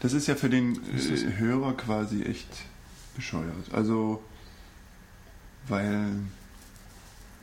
[0.00, 2.48] Das ist ja für den äh, Hörer quasi echt
[3.16, 3.72] bescheuert.
[3.72, 4.22] Also,
[5.70, 6.10] weil,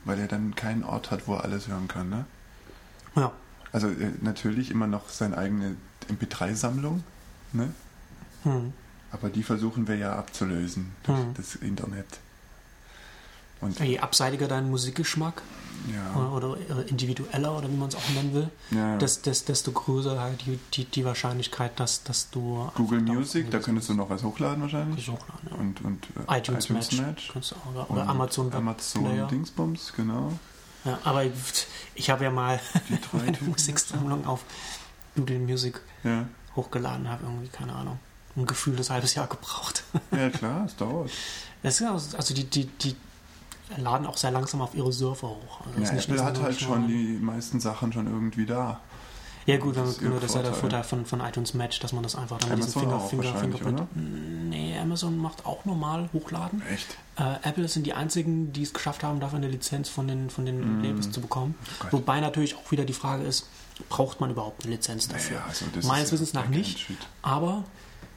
[0.04, 2.08] weil er dann keinen Ort hat, wo er alles hören kann.
[2.10, 2.24] Ne?
[3.16, 3.32] ja,
[3.72, 5.76] Also äh, natürlich immer noch seine eigene
[6.10, 7.02] MP3-Sammlung,
[7.52, 7.72] ne?
[8.44, 8.72] hm,
[9.10, 11.34] aber die versuchen wir ja abzulösen durch Hm.
[11.34, 12.06] das Internet.
[13.60, 15.42] Und je abseitiger dein Musikgeschmack
[15.92, 18.96] ja, oder, oder individueller oder wie man es auch nennen will, ja.
[18.98, 22.70] des, des, desto größer halt die, die, die Wahrscheinlichkeit, dass, dass du.
[22.74, 25.08] Google Music, da könntest du noch was hochladen wahrscheinlich.
[25.08, 25.48] hochladen.
[25.50, 25.56] Ja.
[25.56, 27.30] Und, und äh, iTunes, Match.
[27.32, 29.26] kannst du auch, oder, Und Amazon Amazon Player.
[29.26, 30.32] Dingsbums, genau.
[30.84, 31.32] Ja, aber ich,
[31.94, 32.60] ich habe ja mal
[33.12, 33.48] Typen.
[33.48, 34.44] Musiksammlung auf
[35.16, 35.80] Google Music
[36.54, 37.98] hochgeladen, habe irgendwie, keine Ahnung,
[38.36, 39.84] ein gefühltes halbes Jahr gebraucht.
[40.12, 41.10] ja, klar, es dauert.
[41.60, 42.94] Das ist also die, die, die
[43.76, 45.60] laden auch sehr langsam auf ihre Server hoch.
[45.66, 48.80] Also Ja, ist nicht Apple hat halt schon die meisten Sachen schon irgendwie da.
[49.46, 50.84] Ja gut, Das ist man, ihr das ist ja der Vorteil.
[50.84, 53.24] Von, von iTunes Match, dass man das einfach dann mit diesem Amazon Finger, auch Finger,
[53.32, 53.96] wahrscheinlich, Fingerprint.
[54.50, 56.60] Nee, Amazon macht auch normal hochladen.
[56.70, 56.98] Echt?
[57.16, 60.44] Äh, Apple sind die einzigen, die es geschafft haben, dafür eine Lizenz von den, von
[60.44, 60.84] den Mm.
[60.84, 61.54] Labels zu bekommen.
[61.84, 61.86] Oh.
[61.92, 63.48] Wobei natürlich auch wieder die Frage ist,
[63.88, 65.38] braucht man überhaupt eine Lizenz dafür?
[65.38, 66.86] Naja, also Meines Wissens nach nicht.
[67.22, 67.64] Aber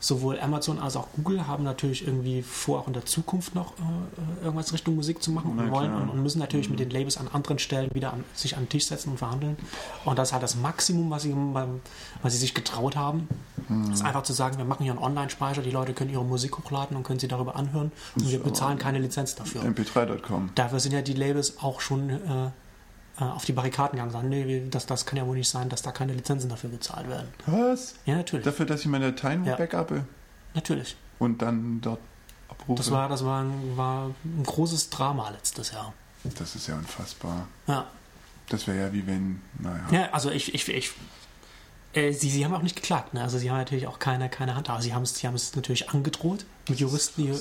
[0.02, 4.44] sowohl Amazon als auch Google haben natürlich irgendwie vor, auch in der Zukunft noch äh,
[4.44, 6.10] irgendwas Richtung Musik zu machen und wollen klar.
[6.12, 8.88] und, müssen natürlich mit den Labels an anderen Stellen wieder an, sich an den Tisch
[8.88, 9.56] setzen und verhandeln.
[10.04, 11.36] Und das ist halt das Maximum, was sie,
[12.22, 13.30] was sie sich getraut haben.
[13.68, 13.94] Hm.
[13.94, 16.98] Ist einfach zu sagen, wir machen hier einen Online-Speicher, die Leute können ihre Musik hochladen
[16.98, 19.62] und können sie darüber anhören und wir bezahlen keine Lizenz dafür.
[19.62, 20.50] MP3.com.
[20.56, 22.50] Dafür sind ja die Labels auch schon äh, äh,
[23.26, 25.82] auf die Barrikaden gegangen und sagen, nee, das, das kann ja wohl nicht sein, dass
[25.82, 27.28] da keine Lizenzen dafür gezahlt werden.
[27.46, 27.96] Was?
[28.06, 28.46] Ja, natürlich.
[28.46, 29.56] Dafür, dass ich meine Dateien Ja.
[29.56, 30.06] backuppe
[30.54, 30.96] natürlich.
[31.20, 32.00] und dann dort
[32.50, 32.78] abrufe?
[32.78, 35.94] Das war, das war, ein, war ein großes Drama letztes Jahr.
[36.38, 37.48] Das ist ja unfassbar.
[37.68, 37.86] Ja,
[38.50, 39.84] Das wäre ja wie wenn, naja.
[39.92, 40.92] ja also ich, ich, ich
[41.94, 43.22] äh, sie, sie haben auch nicht geklagt, ne?
[43.22, 44.70] Also sie haben natürlich auch keine, keine Hand.
[44.70, 47.34] Aber sie haben es, sie haben es natürlich angedroht, mit Juristen, äh,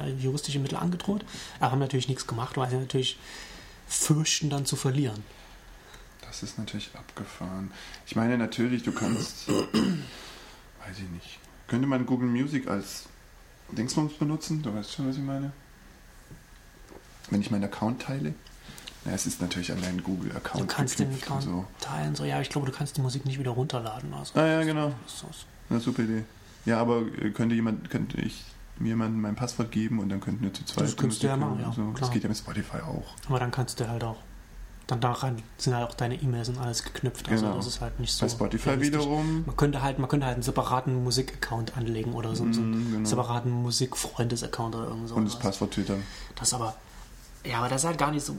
[0.00, 1.24] äh, juristische Mittel angedroht,
[1.60, 3.18] aber haben natürlich nichts gemacht, weil sie natürlich
[3.92, 5.22] fürchten, dann zu verlieren.
[6.22, 7.70] Das ist natürlich abgefahren.
[8.06, 13.04] Ich meine, natürlich, du kannst, weiß ich nicht, könnte man Google Music als
[13.70, 14.62] Dingsbums benutzen?
[14.62, 15.52] Du weißt schon, was ich meine?
[17.30, 18.34] Wenn ich meinen Account teile?
[19.04, 20.68] Na, es ist natürlich allein Du Google-Account.
[20.68, 21.46] kannst den Account
[21.80, 24.12] teilen, so ja, ich glaube, du kannst die Musik nicht wieder runterladen.
[24.14, 24.94] Also, Ah ja, genau.
[25.04, 25.26] das ist so.
[25.70, 26.24] Eine super Idee.
[26.66, 28.42] Ja, aber äh, könnte jemand, könnte ich
[28.82, 30.84] mir jemandem mein Passwort geben und dann könnten wir zu zweit.
[30.84, 31.82] Das könntest du ja machen, ja, So.
[31.90, 32.10] Das klar.
[32.10, 33.04] geht ja mit Spotify auch.
[33.28, 34.16] Aber dann kannst du halt auch,
[34.88, 37.28] dann daran sind halt auch deine E-Mails und alles geknüpft.
[37.30, 37.56] Also Genau.
[37.56, 38.26] das ist halt nicht so.
[38.26, 39.44] Bei Spotify wiederum.
[39.46, 42.92] Man könnte halt, man könnte halt einen separaten Musik-Account anlegen oder so, so einen Mhm,
[42.92, 43.08] genau.
[43.08, 45.14] separaten Musikfreundes-Account oder irgend so.
[45.14, 45.96] Und das Passwort Twitter.
[46.34, 46.74] Das aber,
[47.46, 48.34] ja, aber das ist halt gar nicht so,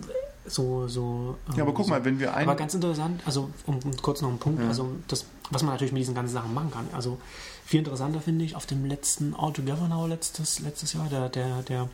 [0.45, 1.38] so, so.
[1.56, 1.91] Ja, aber ähm, guck so.
[1.91, 2.47] mal, wenn wir ein.
[2.47, 4.67] Aber ganz interessant, also um, um kurz noch einen Punkt, Ja.
[4.67, 6.88] also das, was man natürlich mit diesen ganzen Sachen machen kann.
[6.93, 7.17] Also
[7.65, 11.62] viel interessanter finde ich auf dem letzten All Together Now letztes, letztes Jahr, der, der,
[11.63, 11.89] der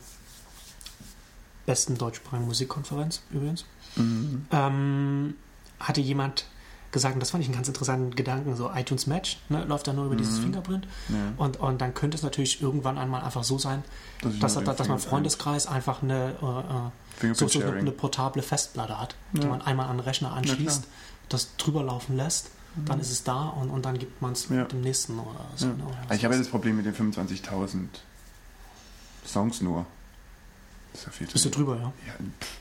[1.66, 3.64] besten deutschsprachigen Musikkonferenz übrigens,
[3.96, 4.46] Mhm.
[4.52, 5.34] ähm,
[5.78, 6.44] hatte jemand
[6.92, 9.92] gesagt, und das fand ich einen ganz interessanten Gedanken, so iTunes Match, ne, läuft da
[9.92, 10.42] nur über dieses Mhm.
[10.42, 13.84] Fingerprint Ja, und, und dann könnte es natürlich irgendwann einmal einfach so sein,
[14.22, 16.90] dass ich dass, dass, dass mein Freundeskreis einfach eine,
[17.22, 19.48] äh, so, so eine, eine portable Festplatte hat, die Ja.
[19.48, 20.84] man einmal an den Rechner anschließt,
[21.28, 22.50] das drüber laufen lässt,
[22.86, 24.64] dann ist es da und, und dann gibt man es Ja.
[24.64, 25.66] dem nächsten oder so.
[25.66, 25.72] Ja.
[25.74, 27.86] ne, oder Also ich habe ja das Problem mit den 25.000
[29.26, 29.86] Songs nur.
[30.92, 31.92] Das ist ja viel Bist du drüber, ja?
[32.06, 32.58] Ja, pff,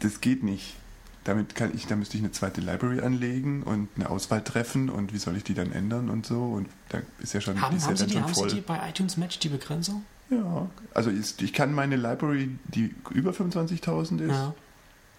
[0.00, 0.76] das geht nicht.
[1.24, 5.14] Damit kann ich, da müsste ich eine zweite Library anlegen und eine Auswahl treffen und
[5.14, 7.76] wie soll ich die dann ändern und so und da ist ja schon, die Haben,
[7.76, 10.04] ist haben, ja Sie dann die, schon haben Sie die bei iTunes Match die Begrenzung?
[10.28, 14.54] Ja, also ist, ich kann meine Library, die über 25.000 ist, Ja.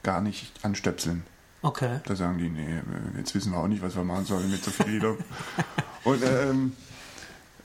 [0.04, 1.24] gar nicht anstöpseln.
[1.66, 2.00] Okay.
[2.06, 2.80] Da sagen die, nee,
[3.18, 5.16] jetzt wissen wir auch nicht, was wir machen sollen mit so viel Lieder.
[6.04, 6.74] und ähm,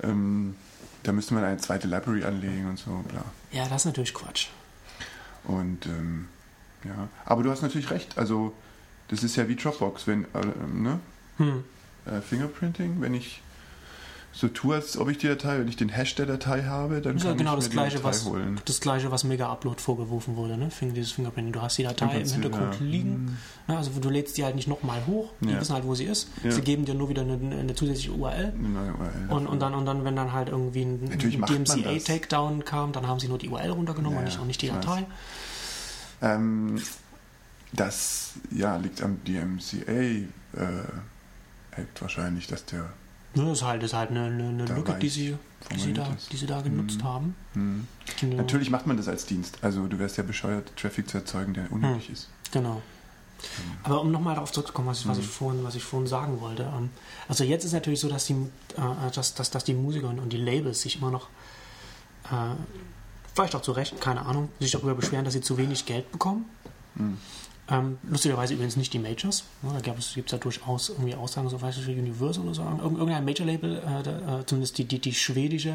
[0.02, 0.56] ähm,
[1.02, 3.22] da müsste man eine zweite Library anlegen und so, bla.
[3.52, 4.48] Ja, das ist natürlich Quatsch.
[5.44, 6.28] Und ähm,
[6.84, 8.16] ja, aber du hast natürlich recht.
[8.16, 8.54] Also
[9.08, 10.98] das ist ja wie Dropbox, wenn äh, ne?
[11.36, 11.64] Hm.
[12.06, 13.42] äh, Fingerprinting, wenn ich
[14.32, 17.14] so tue, als ob ich die Datei, wenn ich den Hash der Datei habe, dann
[17.14, 18.60] Das ja kann genau ich das mir gleiche, die Datei was, holen.
[18.64, 20.70] das gleiche, was Mega Upload vorgeworfen wurde, ne?
[20.70, 21.52] Finger, dieses Fingerprinting.
[21.52, 22.86] Du hast die Datei im, Hintergrund ja.
[22.86, 23.38] liegen.
[23.66, 23.76] Ne?
[23.76, 25.32] Also du lädst die halt nicht nochmal hoch.
[25.40, 25.60] Die Ja.
[25.60, 26.28] wissen halt, wo sie ist.
[26.48, 28.52] Sie geben dir nur wieder eine, eine zusätzliche URL.
[28.56, 29.30] Eine URL.
[29.30, 31.74] Und, und, dann, und dann, wenn dann halt irgendwie ein das.
[31.74, 34.68] DMCA-Takedown kam, dann haben sie nur die URL runtergenommen und, nicht, und nicht die.
[34.68, 35.06] Datei.
[36.22, 36.80] Ähm,
[37.72, 40.26] das ja, liegt am DMCA äh,
[41.98, 42.90] wahrscheinlich, dass der
[43.34, 45.36] Ne, das ist halt, das ist halt eine, eine, Lücke, die sie,
[45.72, 46.32] die, sie da, ist.
[46.32, 47.04] die sie da genutzt Mhm.
[47.04, 47.34] haben.
[47.52, 47.86] hm.
[48.20, 48.36] Genau.
[48.36, 49.58] Natürlich macht man das als Dienst.
[49.62, 52.28] Also du wärst ja bescheuert, Traffic zu erzeugen, der unnötig ist.
[52.50, 52.82] Genau.
[53.84, 55.22] Aber um nochmal darauf zurückzukommen, was, ich- was, Mhm.
[55.22, 56.64] ich vorhin, was ich vorhin sagen wollte.
[56.64, 56.90] Ähm,
[57.28, 60.36] also jetzt ist natürlich so, dass die, äh, dass, dass, dass die Musiker und die
[60.36, 61.28] Labels sich immer noch,
[62.24, 62.54] äh,
[63.34, 66.44] vielleicht auch zu Recht, keine Ahnung, sich darüber beschweren, dass sie zu wenig Geld bekommen.
[67.70, 67.76] Hm.
[67.78, 69.44] Ähm, lustigerweise übrigens nicht die Majors.
[69.62, 72.62] Ne, da gibt es ja durchaus irgendwie Aussagen, so weiß ich, Universal oder so.
[72.62, 75.74] Irgend- Irgendein Major-Label, äh, äh, zumindest die, die, die schwedische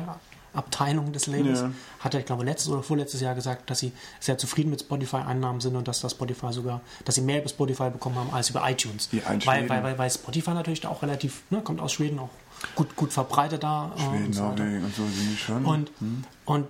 [0.53, 1.71] Abteilung des Labels, Ja.
[1.99, 5.59] hat ja, ich glaube, letztes oder vorletztes Jahr gesagt, dass sie sehr zufrieden mit Spotify-Einnahmen
[5.59, 8.69] sind und dass das Spotify sogar, dass sie mehr über Spotify bekommen haben als über
[8.69, 9.09] iTunes.
[9.45, 12.29] Weil, weil, weil, weil Spotify natürlich da auch relativ, ne, kommt aus Schweden auch
[12.75, 13.91] gut, gut verbreitet da.
[13.97, 15.65] äh, Schweden, und so und so sind die schon.
[15.65, 16.23] Und, Hm.
[16.45, 16.67] und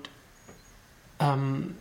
[1.20, 1.76] ähm,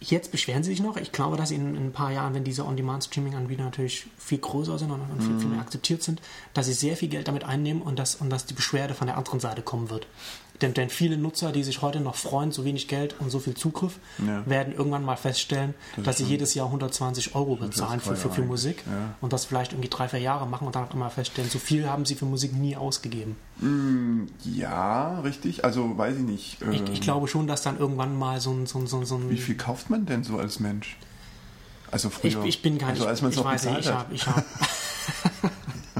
[0.00, 0.96] jetzt beschweren sie sich noch.
[0.96, 4.90] Ich glaube, dass in, in ein paar Jahren, wenn diese On-Demand-Streaming-Anbieter natürlich viel größer sind
[4.90, 5.40] und, und viel, Mhm.
[5.40, 6.20] viel mehr akzeptiert sind,
[6.54, 9.16] dass sie sehr viel Geld damit einnehmen und dass, und dass die Beschwerde von der
[9.16, 10.06] anderen Seite kommen wird.
[10.60, 13.54] Denn, denn viele Nutzer, die sich heute noch freuen, so wenig Geld und so viel
[13.54, 14.44] Zugriff, Ja.
[14.46, 18.42] werden irgendwann mal feststellen, Das dass sie jedes Jahr 120 Euro bezahlen für, für, für
[18.42, 19.14] Musik ja.
[19.20, 21.88] und das vielleicht irgendwie drei, vier Jahre machen und dann auch immer feststellen, so viel
[21.88, 23.36] haben sie für Musik nie ausgegeben.
[23.60, 25.64] Mm, Ja, richtig.
[25.64, 26.56] Also weiß ich nicht.
[26.72, 29.06] Ich, ähm, ich glaube schon, dass dann irgendwann mal so ein, so ein, so ein,
[29.06, 30.96] so ein Wie viel kauft man denn so als Mensch?
[31.90, 32.42] Also früher.
[32.42, 32.96] Ich, ich bin gar nicht.
[32.98, 34.42] Also als man es ich noch weiß nicht, bezahlt ich habe.
[34.42, 34.44] Ich
[35.44, 35.52] hab,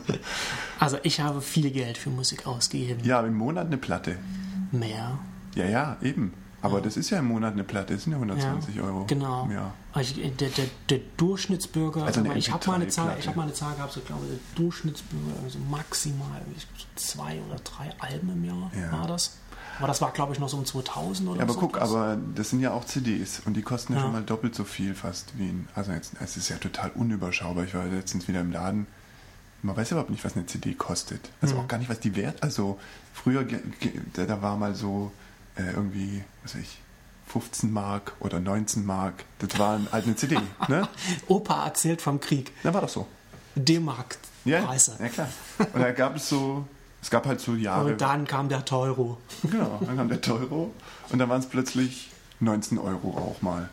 [0.79, 3.03] also ich habe viel Geld für Musik ausgegeben.
[3.05, 4.17] Ja, im Monat eine Platte.
[4.73, 5.19] Mehr.
[5.55, 6.33] Ja, ja, eben.
[6.61, 9.05] Aber das ist ja im Monat eine Platte, das sind ja 120 Ja, Euro.
[9.07, 9.49] Genau.
[9.53, 9.73] Ja.
[9.93, 13.21] Also ich, der, der, der Durchschnittsbürger, Also eine aber ich habe mal eine Zahl, MP3-Platte.
[13.21, 16.41] ich habe mal eine Zahl gehabt, so ich glaube, der Durchschnittsbürger, also maximal
[16.97, 18.91] zwei oder drei Alben im Jahr Ja.
[18.99, 19.37] war das.
[19.79, 21.61] Aber das war, glaube ich, noch so um 2000 oder Ja, aber so.
[21.61, 24.05] guck, aber das sind ja auch CDs und die kosten ja, Ja.
[24.05, 25.69] schon mal doppelt so viel fast wie ein.
[25.77, 27.63] Also jetzt, es ist ja total unüberschaubar.
[27.65, 28.89] Ich war letztens wieder im Laden.
[29.63, 31.31] Man weiß überhaupt nicht, was eine CD kostet.
[31.41, 31.61] Also Hm.
[31.63, 32.43] auch gar nicht, was die wert.
[32.43, 32.79] Also
[33.13, 33.45] früher,
[34.15, 35.11] da, da war mal so
[35.57, 36.79] äh, irgendwie, was weiß ich,
[37.27, 39.25] 15 Mark oder 19 Mark.
[39.41, 40.89] Das war halt eine CD, ne?
[41.29, 42.53] Opa erzählt vom Krieg.
[42.63, 43.07] Na, war doch so.
[43.55, 44.17] D-Mark.
[44.45, 44.97] Ja, Preise.
[45.01, 45.29] ja klar.
[45.59, 46.65] Und da gab es so,
[47.03, 47.91] es gab halt so Jahre.
[47.93, 49.19] Und dann kam der Teuro.
[49.43, 50.73] Genau, dann kam der Euro
[51.11, 53.69] und dann waren es plötzlich 19 Euro auch mal.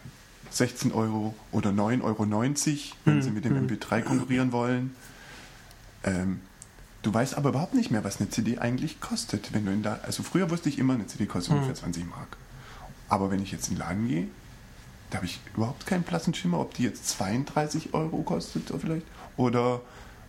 [0.50, 2.26] 16 Euro oder 9,90 Euro,
[3.06, 4.96] wenn sie mit dem MP3 konkurrieren wollen.
[6.06, 6.40] Ähm,
[7.02, 9.54] du weißt aber überhaupt nicht mehr, was eine CD eigentlich kostet.
[9.54, 12.38] Wenn du in da, also früher wusste ich immer, eine CD kostet ungefähr 20 Mark.
[13.10, 14.28] Aber wenn ich jetzt in den Laden gehe,
[15.10, 19.06] da habe ich überhaupt keinen blassen Schimmer, ob die jetzt 32 Euro kostet oder vielleicht
[19.38, 19.82] oder,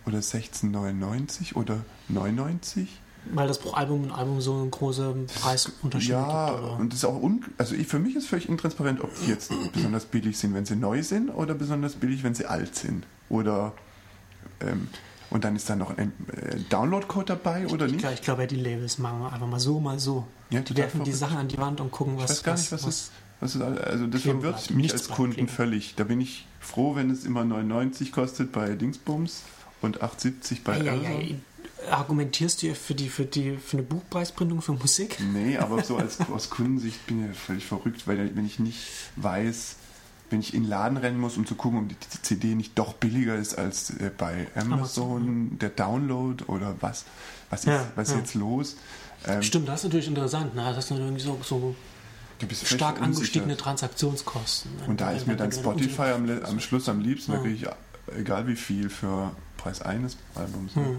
[0.05, 2.87] oder 16,99 oder 9,90.
[3.33, 6.59] Weil das pro Album und Album so einen großen Preisunterschied Ja, gibt.
[6.63, 6.77] Oder?
[6.77, 9.51] und das ist auch un also ich, für mich ist völlig intransparent, ob die jetzt
[9.73, 13.05] besonders billig sind, wenn sie neu sind oder besonders billig, wenn sie alt sind.
[13.29, 13.73] Oder
[14.61, 14.87] ähm,
[15.29, 18.05] und dann ist da noch ein äh, Download-Code dabei oder ich nicht?
[18.11, 20.25] ich glaube, ja, die Labels machen einfach mal so, mal so.
[20.49, 21.11] Ja, die werfen die.
[21.11, 23.11] Sachen an die Wand und gucken, was Ich weiß gar nicht, was, ist.
[23.39, 25.47] Was ist all- also das Kleben verwirrt mich als Kunden kleben.
[25.49, 25.95] völlig.
[25.95, 29.43] Da bin ich froh, wenn es immer 99 kostet bei Dingsbums
[29.81, 31.11] und 8,70 bei Ei, ei, Amazon.
[31.11, 31.35] ei.
[31.91, 35.17] Argumentierst du für, die, für, die, für eine Buchpreisbindung für Musik?
[35.33, 38.79] Nee, aber so als, aus Kundensicht bin ich ja völlig verrückt, weil wenn ich nicht
[39.17, 39.75] weiß,
[40.29, 42.93] wenn ich in den Laden rennen muss, um zu gucken, ob die CD nicht doch
[42.93, 47.05] billiger ist als äh, bei Amazon, der Download oder was,
[47.49, 48.19] was ist, Ja, was ist ja.
[48.19, 48.75] jetzt los?
[49.25, 50.55] Ähm, Stimmt, das ist natürlich interessant.
[50.55, 50.71] Ne?
[50.75, 51.75] Das sind irgendwie so, so
[52.63, 54.71] stark angestiegene Transaktionskosten.
[54.87, 57.39] Und da ist mir dann Spotify am, am Schluss am liebsten, Ja.
[57.39, 60.75] kriege ich äh, egal wie viel für Preis eines Albums.
[60.75, 60.83] Hm.
[60.83, 60.97] ne?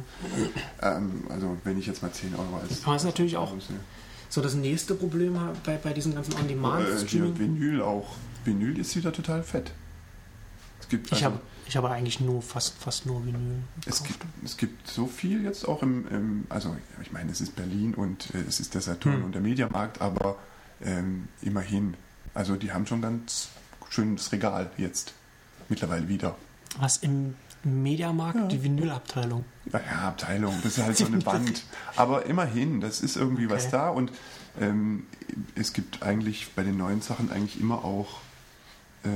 [0.83, 3.53] Ähm, also wenn ich jetzt mal 10 Euro als es ist natürlich auch
[4.31, 7.38] so das nächste Problem bei, bei diesem ganzen Äh, On-Demand-Streaming.
[7.38, 8.17] Vinyl auch.
[8.49, 9.73] Vinyl ist wieder total fett.
[10.81, 13.59] Es gibt ich also- habe ich habe eigentlich nur fast, fast nur Vinyl.
[13.85, 17.55] Es gibt, es gibt so viel jetzt auch im, im also ich meine, es ist
[17.57, 19.25] Berlin und äh, es ist der Saturn Hm.
[19.25, 20.37] und der Mediamarkt, aber
[20.83, 21.93] ähm, immerhin,
[22.33, 23.49] also die haben schon ganz
[23.91, 25.13] schönes Regal jetzt
[25.69, 26.37] mittlerweile wieder.
[26.79, 27.35] Was im
[27.65, 28.47] Mediamarkt Ja.
[28.47, 29.45] die Vinylabteilung.
[29.71, 31.65] Ja, ja, Abteilung, das ist halt so eine Wand.
[31.97, 33.73] Aber immerhin, das ist irgendwie was Okay.
[33.73, 34.11] da und
[34.59, 35.07] ähm,
[35.55, 38.21] es gibt eigentlich bei den neuen Sachen eigentlich immer auch
[39.05, 39.09] äh,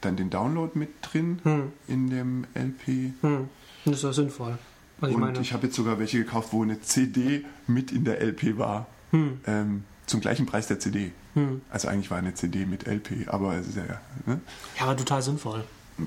[0.00, 1.72] dann den Download mit drin Hm.
[1.88, 3.12] in dem LP.
[3.22, 3.48] Hm.
[3.84, 4.58] Das ist ja sinnvoll.
[5.00, 5.40] Ich und meine.
[5.40, 8.86] ich habe jetzt sogar welche gekauft, wo eine CD mit in der LP war.
[9.10, 9.40] hm.
[9.46, 11.12] Ähm, zum gleichen Preis der CD.
[11.34, 11.62] Hm.
[11.70, 14.00] Also eigentlich war eine CD mit LP, aber es ist ja.
[14.26, 14.40] Ne?
[14.78, 15.64] Ja, aber total sinnvoll,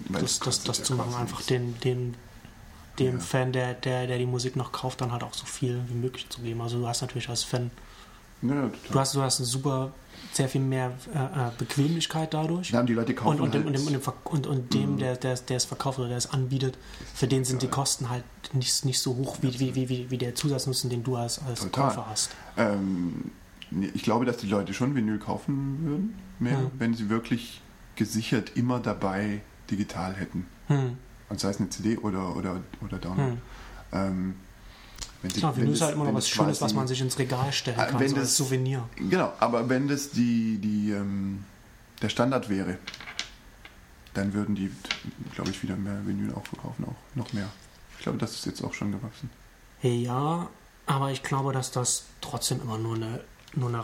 [0.10, 1.14] Weil das, das, das zu machen.
[1.16, 2.16] Einfach den, den,
[3.00, 3.20] dem Ja.
[3.20, 6.28] Fan, der, der, der die Musik noch kauft, dann halt auch so viel wie möglich
[6.30, 6.62] zu geben.
[6.62, 7.72] Also du hast natürlich als Fan,
[8.42, 9.92] Ja, du hast, du hast eine super,
[10.36, 12.72] sehr viel mehr äh, äh, Bequemlichkeit dadurch.
[12.72, 14.74] Ja, und die Leute kaufen und, und, dem, halt, und, dem, und, dem, und, und
[14.74, 16.78] dem, der, der, der es verkauft oder der es anbietet,
[17.14, 20.36] für den sind die Kosten halt nicht, nicht so hoch wie, wie, wie, wie, der
[20.36, 21.88] Zusatznutzen, den du als, als Total.
[21.90, 22.32] Käufer hast.
[22.58, 23.32] Ähm,
[23.94, 26.72] ich glaube, dass die Leute schon Vinyl kaufen würden, mehr, Ja.
[26.78, 27.62] wenn sie wirklich
[27.96, 30.46] gesichert immer dabei digital hätten.
[30.68, 30.98] Hm.
[31.30, 33.32] Und sei es eine CD oder, oder, oder Download.
[33.32, 33.38] Hm.
[33.92, 34.36] Ähm,
[35.26, 37.52] wenn sie- Klar, Vinyl ist halt immer noch was Schönes, was man sich ins Regal
[37.52, 38.88] stellen Ah, kann, wenn so als das- Souvenir.
[38.96, 41.44] Genau, aber wenn das die, die, ähm,
[42.02, 42.78] der Standard wäre,
[44.14, 44.72] dann würden die,
[45.34, 47.50] glaube ich, wieder mehr Vinyl auch verkaufen, auch noch mehr.
[47.98, 49.30] Ich glaube, das ist jetzt auch schon gewachsen.
[49.82, 50.48] Ja,
[50.86, 53.20] aber ich glaube, dass das trotzdem immer nur eine,
[53.56, 53.84] nur eine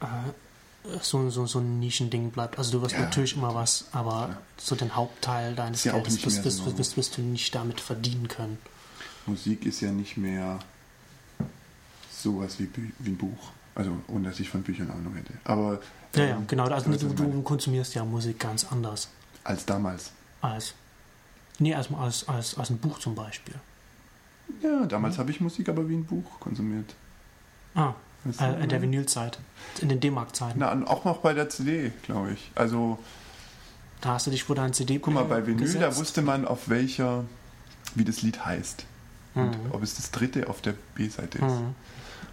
[0.00, 0.06] äh,
[1.02, 2.58] so, so, so ein Nischending bleibt.
[2.58, 4.36] Also du wirst Ja, natürlich immer was, aber Ja.
[4.56, 8.58] so den Hauptteil deines ja Geldes wirst, wirst, wirst, wirst du nicht damit verdienen können.
[9.30, 10.58] Musik ist ja nicht mehr
[12.12, 13.52] sowas wie, Bü wie ein Buch.
[13.74, 15.32] Also, ohne dass ich von Büchern Ahnung hätte.
[15.44, 15.80] Aber
[16.14, 16.64] Ja, ja, ähm, genau.
[16.64, 19.08] Also du du, du konsumierst ja Musik ganz anders
[19.44, 20.10] als damals.
[20.42, 20.74] als
[21.58, 23.54] nee, als, als, als, als ein Buch zum Beispiel.
[24.62, 26.94] Ja, damals habe ich Musik aber wie ein Buch konsumiert.
[27.74, 28.82] Ah, Weißt du, äh, in der?
[28.82, 29.38] Vinylzeit,
[29.80, 30.58] in den D-Mark-Zeiten.
[30.58, 32.50] Na, und auch noch bei der CD, glaube ich.
[32.56, 32.98] Also,
[34.00, 35.98] Da hast du dich vor deinen CD guck mal, bei Vinyl, da gesetzt.
[36.00, 37.24] wusste man, auf welcher,
[37.94, 38.84] wie das Lied heißt.
[39.34, 39.70] Und Mhm.
[39.72, 41.44] ob es das dritte auf der B-Seite ist.
[41.44, 41.74] Mhm.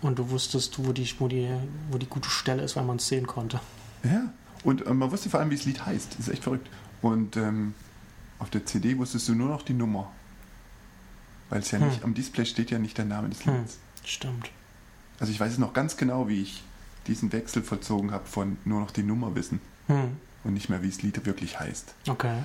[0.01, 1.49] Und du wusstest, wo die, wo, die,
[1.91, 3.59] wo die gute Stelle ist, weil man es sehen konnte.
[4.03, 4.31] Ja.
[4.63, 6.13] Und äh, man wusste vor allem, wie das Lied heißt.
[6.17, 6.67] Das ist echt verrückt.
[7.01, 7.73] Und ähm,
[8.39, 10.11] auf der CD wusstest du nur noch die Nummer.
[11.49, 11.87] Weil es ja Hm.
[11.87, 13.57] nicht, am Display steht ja nicht der Name des Hm.
[13.59, 13.77] Lieds.
[14.03, 14.49] Stimmt.
[15.19, 16.63] Also ich weiß es noch ganz genau, wie ich
[17.07, 20.17] diesen Wechsel vollzogen habe von nur noch die Nummer wissen Hm.
[20.43, 21.93] und nicht mehr, wie das Lied wirklich heißt.
[22.07, 22.39] Okay.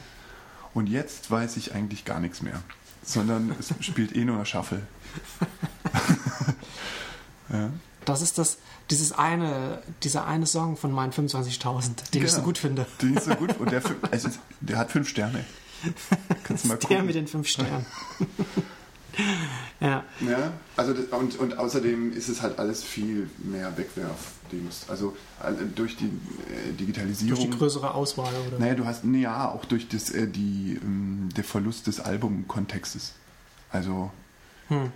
[0.75, 2.63] Und jetzt weiß ich eigentlich gar nichts mehr.
[3.05, 4.83] Sondern es spielt eh nur Shuffle.
[7.53, 7.71] ja.
[8.05, 8.59] Das ist das,
[8.91, 12.47] dieses eine, dieser eine Song von meinen 25.000, den ich so Genau.
[12.47, 12.87] gut finde.
[13.01, 13.59] Den ist so gut.
[13.61, 14.29] Und der, also,
[14.61, 15.45] der hat fünf Sterne.
[16.45, 17.07] Kannst du mal Der gucken.
[17.07, 17.87] mit den fünf Sternen.
[19.81, 20.05] ja.
[20.21, 23.77] Ja, also und, und außerdem ist es halt alles viel mehr
[24.53, 24.85] Wegwerfdings.
[24.89, 27.37] Also äh, durch die äh, Digitalisierung.
[27.37, 28.59] Durch die größere Auswahl, oder?
[28.59, 33.13] Naja, du hast, nee, ja, auch durch das, äh, die, ähm, der Verlust des Albumkontextes.
[33.71, 34.11] Also,
[34.69, 34.91] Hm.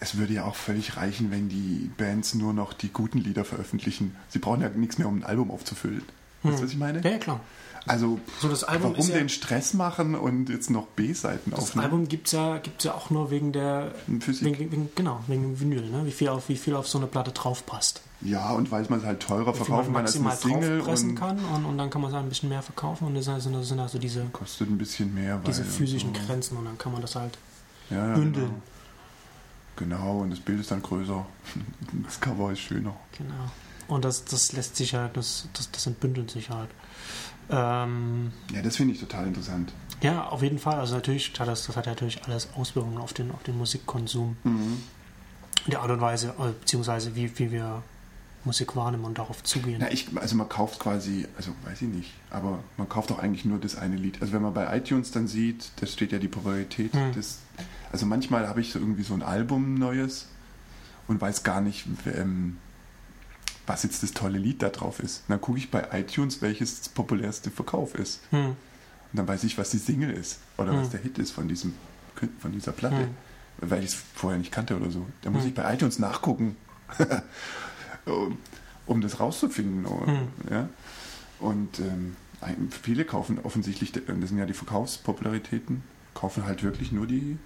[0.00, 4.14] es würde ja auch völlig reichen, wenn die Bands nur noch die guten Lieder veröffentlichen.
[4.28, 6.02] Sie brauchen ja nichts mehr, um ein Album aufzufüllen.
[6.42, 7.00] Weißt du, was ich meine?
[7.02, 7.40] Ja, klar.
[7.86, 11.84] Also, So, das Album warum ja- den Stress machen und jetzt noch B-Seiten Das aufnehmen?
[11.84, 13.94] Album gibt es ja, gibt's ja auch nur wegen der.
[14.20, 14.58] Physik.
[14.58, 16.06] Wegen, wegen, genau, wegen dem Vinyl, ne?
[16.06, 18.00] wie, viel auf, wie viel auf so eine Platte drauf passt.
[18.20, 21.38] Ja, und weil man es halt teurer verkaufen man kann als eine Single und kann
[21.38, 23.68] und, und dann kann man es halt ein bisschen mehr verkaufen und das sind, das
[23.68, 25.40] sind also diese, kostet ein bisschen mehr.
[25.46, 26.20] Diese physischen so.
[26.26, 27.36] Grenzen und dann kann man das halt
[27.90, 28.62] ja, bündeln.
[29.76, 29.96] Genau.
[29.96, 31.26] genau, und das Bild ist dann größer.
[32.04, 32.94] Das Cover ist schöner.
[33.16, 33.50] Genau.
[33.88, 36.70] Und das, das lässt sich halt, das, das, das entbündelt sich halt.
[37.50, 39.72] Ähm, Ja, das finde ich total interessant.
[40.00, 40.76] ja, auf jeden Fall.
[40.76, 44.36] Also natürlich hat das, das hat natürlich alles Auswirkungen auf den, auf den Musikkonsum.
[44.44, 44.82] Mhm.
[45.66, 47.82] Die Art und Weise, äh, beziehungsweise wie, wie wir
[48.44, 49.78] Musik wahrnehmen und darauf zugehen.
[49.80, 53.44] Na, ich, also man kauft quasi, also weiß ich nicht, aber man kauft auch eigentlich
[53.44, 54.20] nur das eine Lied.
[54.20, 57.12] Also wenn man bei iTunes dann sieht, da steht ja die Popularität Hm.
[57.12, 57.38] des.
[57.92, 60.26] Also manchmal habe ich so irgendwie so ein Album neues
[61.08, 62.58] und weiß gar nicht, ähm,
[63.66, 65.20] was jetzt das tolle Lied da drauf ist.
[65.26, 68.20] Und dann gucke ich bei iTunes, welches das populärste Verkauf ist.
[68.30, 68.48] Hm.
[68.48, 68.56] Und
[69.12, 70.80] dann weiß ich, was die Single ist oder Hm.
[70.80, 71.74] was der Hit ist von diesem
[72.40, 73.14] von dieser Platte, Hm.
[73.58, 75.06] weil ich es vorher nicht kannte oder so.
[75.22, 75.48] Da muss Hm.
[75.48, 76.56] ich bei iTunes nachgucken,
[78.06, 78.38] um,
[78.86, 79.86] um das rauszufinden.
[79.86, 80.28] Hm.
[80.50, 80.68] Ja?
[81.40, 82.16] Und ähm,
[82.82, 85.82] viele kaufen offensichtlich, das sind ja die Verkaufspopularitäten,
[86.14, 87.38] kaufen halt wirklich nur die,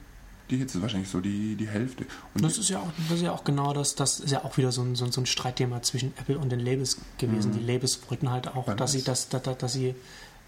[0.50, 2.06] die ist wahrscheinlich so die, die Hälfte.
[2.34, 4.56] Und Das ist ja auch, das ist ja auch genau das, das ist ja auch
[4.56, 7.52] wieder so ein, so ein, so ein Streitthema zwischen Apple und den Labels gewesen.
[7.52, 7.59] Mhm.
[7.59, 9.28] Die Labels wollten halt auch, dass sie, das?
[9.28, 9.94] das, dass, dass sie,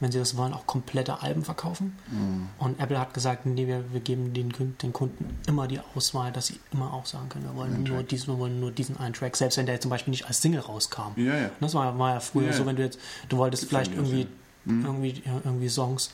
[0.00, 1.96] wenn sie das wollen, auch komplette Alben verkaufen.
[2.10, 2.48] Mhm.
[2.58, 6.46] Und Apple hat gesagt, nee, wir, wir geben den, den Kunden immer die Auswahl, dass
[6.48, 8.08] sie immer auch sagen können, wir wollen, Einen nur Track.
[8.08, 10.60] diesen, wir wollen nur diesen einen Track, selbst wenn der zum Beispiel nicht als Single
[10.60, 11.12] rauskam.
[11.16, 11.50] Ja, ja.
[11.60, 12.98] Das war, war ja früher Ja, so, wenn du jetzt,
[13.28, 14.26] du wolltest vielleicht irgendwie,
[14.64, 14.84] Mhm.
[14.84, 16.10] irgendwie, irgendwie Songs,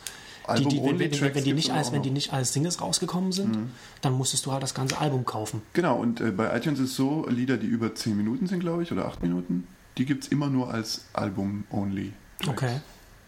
[0.56, 3.56] die, die, wenn, wenn, wenn, die nicht als, wenn die nicht als Singles rausgekommen sind,
[3.56, 3.70] Mhm.
[4.02, 5.62] dann musstest du halt das ganze Album kaufen.
[5.72, 8.84] Genau, und äh, bei iTunes ist es so, Lieder, die über 10 Minuten sind, glaube
[8.84, 9.66] ich, oder 8 Minuten,
[9.98, 12.12] die gibt es immer nur als Album-only.
[12.46, 12.80] Okay.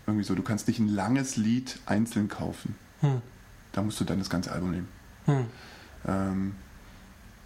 [0.09, 2.75] Irgendwie so, du kannst nicht ein langes Lied einzeln kaufen.
[3.03, 3.21] Hm.
[3.73, 4.89] Da musst du dann das ganze Album nehmen.
[5.27, 5.47] Hm.
[6.07, 6.55] Ähm,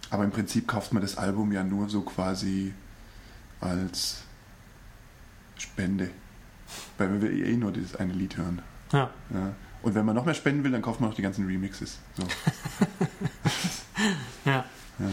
[0.09, 2.73] aber im Prinzip kauft man das Album ja nur so quasi
[3.59, 4.21] als
[5.57, 6.09] Spende.
[6.97, 8.61] Weil wir will eh nur dieses eine Lied hören.
[8.93, 9.09] Ja.
[9.33, 9.53] Ja.
[9.81, 11.97] Und wenn man noch mehr spenden will, dann kauft man auch die ganzen Remixes.
[12.15, 12.23] So.
[14.45, 14.65] Ja.
[14.99, 15.05] Ja.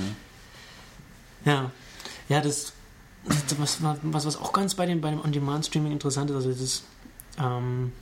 [1.45, 1.71] Ja.
[2.29, 2.73] Ja, das,
[3.25, 6.85] das was, was, was auch ganz bei dem, bei dem On-Demand-Streaming interessant ist, also dieses,
[7.39, 7.93] ähm,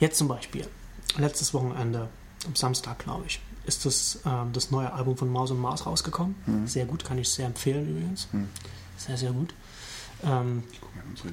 [0.00, 0.66] jetzt zum Beispiel,
[1.16, 2.08] letztes Wochenende,
[2.46, 6.34] am Samstag, glaube ich, ist das, ähm, das neue Album von Maus und Mars rausgekommen.
[6.46, 6.66] Mhm.
[6.66, 8.28] Sehr gut, kann ich sehr empfehlen übrigens.
[8.32, 8.48] Hm.
[8.96, 9.54] Sehr, sehr gut.
[10.24, 10.64] Ähm,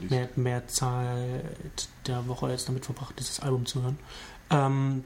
[0.10, 4.00] mehr, mehr Zeit der Woche jetzt damit verbracht, dieses Album zu hören.
[4.50, 5.04] Ähm,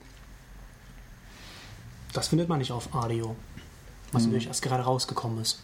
[2.13, 3.35] das findet man nicht auf Audio,
[4.11, 4.29] was Mhm.
[4.29, 5.59] natürlich erst gerade rausgekommen ist.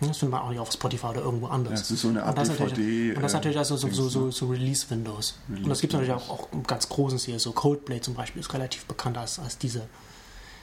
[0.00, 1.80] Das findet man auch nicht auf Spotify oder irgendwo Ja, anders.
[1.82, 3.16] es ist so eine und Art das ist natürlich, DVD.
[3.16, 4.32] und das ist natürlich also so, so, so, ne?
[4.32, 5.34] so Release-Windows.
[5.48, 7.38] und das gibt es natürlich auch, auch im ganz großen Stil.
[7.38, 9.86] So Coldplay zum Beispiel ist relativ bekannt als, als diese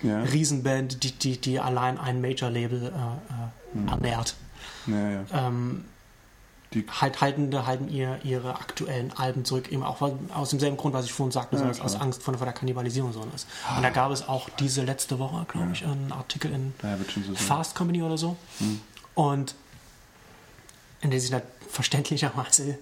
[0.03, 3.88] Ja, Riesenband, die, die, die allein ein Major-Label äh, äh, Mhm.
[3.89, 4.35] ernährt.
[4.88, 5.23] ja, ja.
[5.33, 5.85] Ähm,
[6.73, 10.01] Die- halt, halten, halten ihr, ihre aktuellen Alben zurück, eben auch
[10.33, 11.95] aus demselben Grund, was ich vorhin sagte, Ja, aus.
[11.95, 13.47] Angst vor, der Kannibalisierung so ist.
[13.75, 15.71] Und da gab es auch diese letzte Woche, glaube Ja.
[15.73, 16.97] ich, einen Artikel in Ja.
[17.35, 18.35] Fast Company oder so.
[18.59, 18.81] Hm.
[19.18, 19.55] Und
[21.01, 22.78] in der sich halt verständlicherweise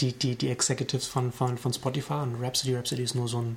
[0.00, 3.56] die, die, die Executives von, von, von Spotify und Rhapsody, Rhapsody ist nur so ein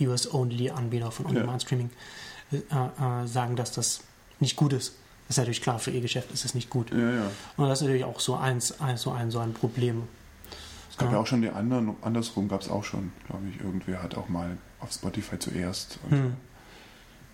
[0.00, 1.90] US-Only-Anbieter von On-Demand-Streaming,
[2.50, 4.00] äh, äh, sagen, dass das
[4.40, 4.94] nicht gut ist.
[5.28, 6.90] Das ist natürlich klar, für ihr Geschäft ist es nicht gut.
[6.90, 7.30] Ja, ja.
[7.56, 10.02] Und das ist natürlich auch so eins, eins so ein, so ein Problem.
[10.90, 11.20] Es gab ja, Ja.
[11.20, 13.60] auch schon die anderen, andersrum gab es auch schon, glaube ich.
[13.60, 16.00] Irgendwer hat auch mal auf Spotify zuerst.
[16.06, 16.36] Und, Hm.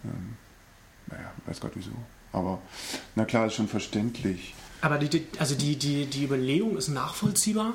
[0.05, 0.37] ähm,
[1.07, 1.93] naja, weiß Gott wieso.
[2.33, 2.59] Aber
[3.15, 4.55] na klar, ist schon verständlich.
[4.83, 7.73] Aber die, also die, die, die Überlegung ist nachvollziehbar,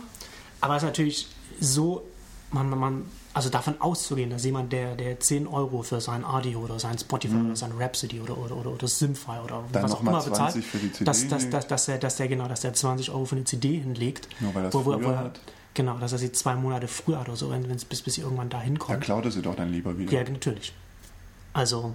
[0.61, 1.27] aber es ist natürlich
[1.59, 2.03] so,
[2.51, 6.79] man, man- also davon auszugehen, dass jemand, der, der 10 Euro für sein Audio oder
[6.79, 10.11] sein Spotify oder sein Rhapsody oder, oder, oder, oder Simfy oder Dann was auch immer
[10.21, 11.05] bezahlt, 20 für die CD.
[11.05, 13.79] dass, dass, dass, dass, er, dass der genau, dass der 20 Euro für eine CD
[13.79, 15.39] hinlegt, nur weil das wo- wo- wo er- hat.
[15.73, 18.21] genau, dass er sie zwei Monate früher hat oder so, wenn es bis, bis sie
[18.21, 19.01] irgendwann dahin Da kommt.
[19.01, 20.11] klaut er sie doch dann lieber wieder.
[20.11, 20.73] Ja, natürlich.
[21.53, 21.93] Also,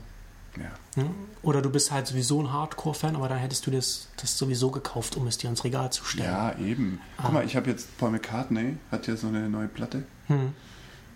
[0.58, 1.04] Ja.
[1.42, 5.16] Oder du bist halt sowieso ein Hardcore-Fan, aber dann hättest du das, das sowieso gekauft,
[5.16, 6.30] um es dir ans Regal zu stellen.
[6.30, 7.00] Ja, eben.
[7.18, 7.32] Guck Ah.
[7.32, 10.52] mal, ich habe jetzt Paul McCartney, hat ja so eine neue Platte, Hm.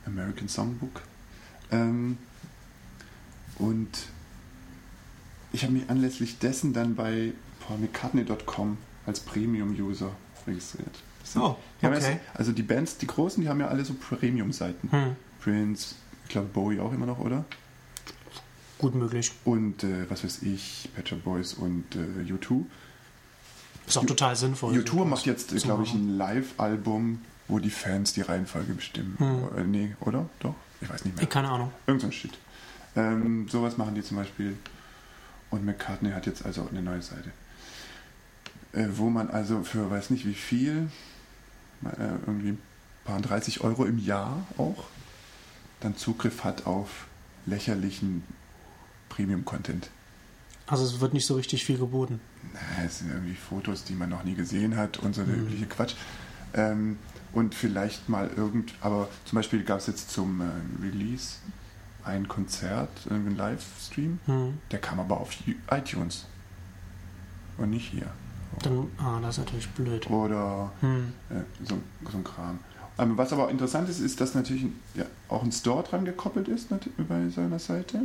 [0.06, 1.00] American Songbook.
[1.72, 2.18] Ähm,
[3.58, 3.88] und
[5.52, 7.32] ich habe mich anlässlich dessen dann bei
[7.66, 10.10] paulmccartney.com als Premium-User
[10.46, 10.94] registriert.
[11.24, 11.94] Sind- Oh, okay.
[11.94, 14.90] jetzt- also die Bands, die großen, die haben ja alle so Premium-Seiten.
[14.90, 15.16] Hm.
[15.40, 17.44] Prince, ich glaube Bowie auch immer noch, oder?
[18.80, 19.30] Gut möglich.
[19.44, 22.64] Und äh, was weiß ich, Shop Boys und äh, U2.
[23.86, 24.74] Ist auch total sinnvoll.
[24.74, 29.16] U2 macht jetzt, zu glaube ich, ein Live-Album, wo die Fans die Reihenfolge bestimmen.
[29.18, 29.58] Hm.
[29.58, 30.30] Äh, nee, oder?
[30.38, 30.54] Doch?
[30.80, 31.26] Ich weiß nicht mehr.
[31.26, 31.70] Keine Ahnung.
[31.86, 32.32] Irgend so ein Shit.
[32.96, 34.56] Ähm, sowas machen die zum Beispiel.
[35.50, 37.32] Und McCartney hat jetzt also eine neue Seite.
[38.72, 40.88] Äh, wo man also für weiß nicht wie viel,
[41.84, 42.58] äh, irgendwie ein
[43.04, 44.84] paar 30 Euro im Jahr auch,
[45.80, 46.88] dann Zugriff hat auf
[47.44, 48.22] lächerlichen
[49.20, 49.90] Premium-Content.
[50.66, 52.20] Also es wird nicht so richtig viel geboten.
[52.54, 55.42] Na, es sind irgendwie Fotos, die man noch nie gesehen hat und so der Mhm.
[55.46, 55.94] übliche Quatsch.
[56.54, 56.96] Ähm,
[57.32, 60.44] und vielleicht mal irgend, aber zum Beispiel gab es jetzt zum äh,
[60.82, 61.36] Release
[62.04, 64.58] ein Konzert, einen Livestream, Hm.
[64.70, 65.30] der kam aber auf
[65.70, 66.24] iTunes
[67.58, 68.06] und nicht hier.
[68.62, 70.08] Dann, ah, das ist natürlich blöd.
[70.10, 71.12] Oder Hm.
[71.30, 71.78] äh, so,
[72.10, 72.58] so ein Kram.
[72.98, 76.68] Ähm, was aber interessant ist, ist, dass natürlich ja, auch ein Store dran gekoppelt ist
[77.08, 78.02] bei seiner Seite.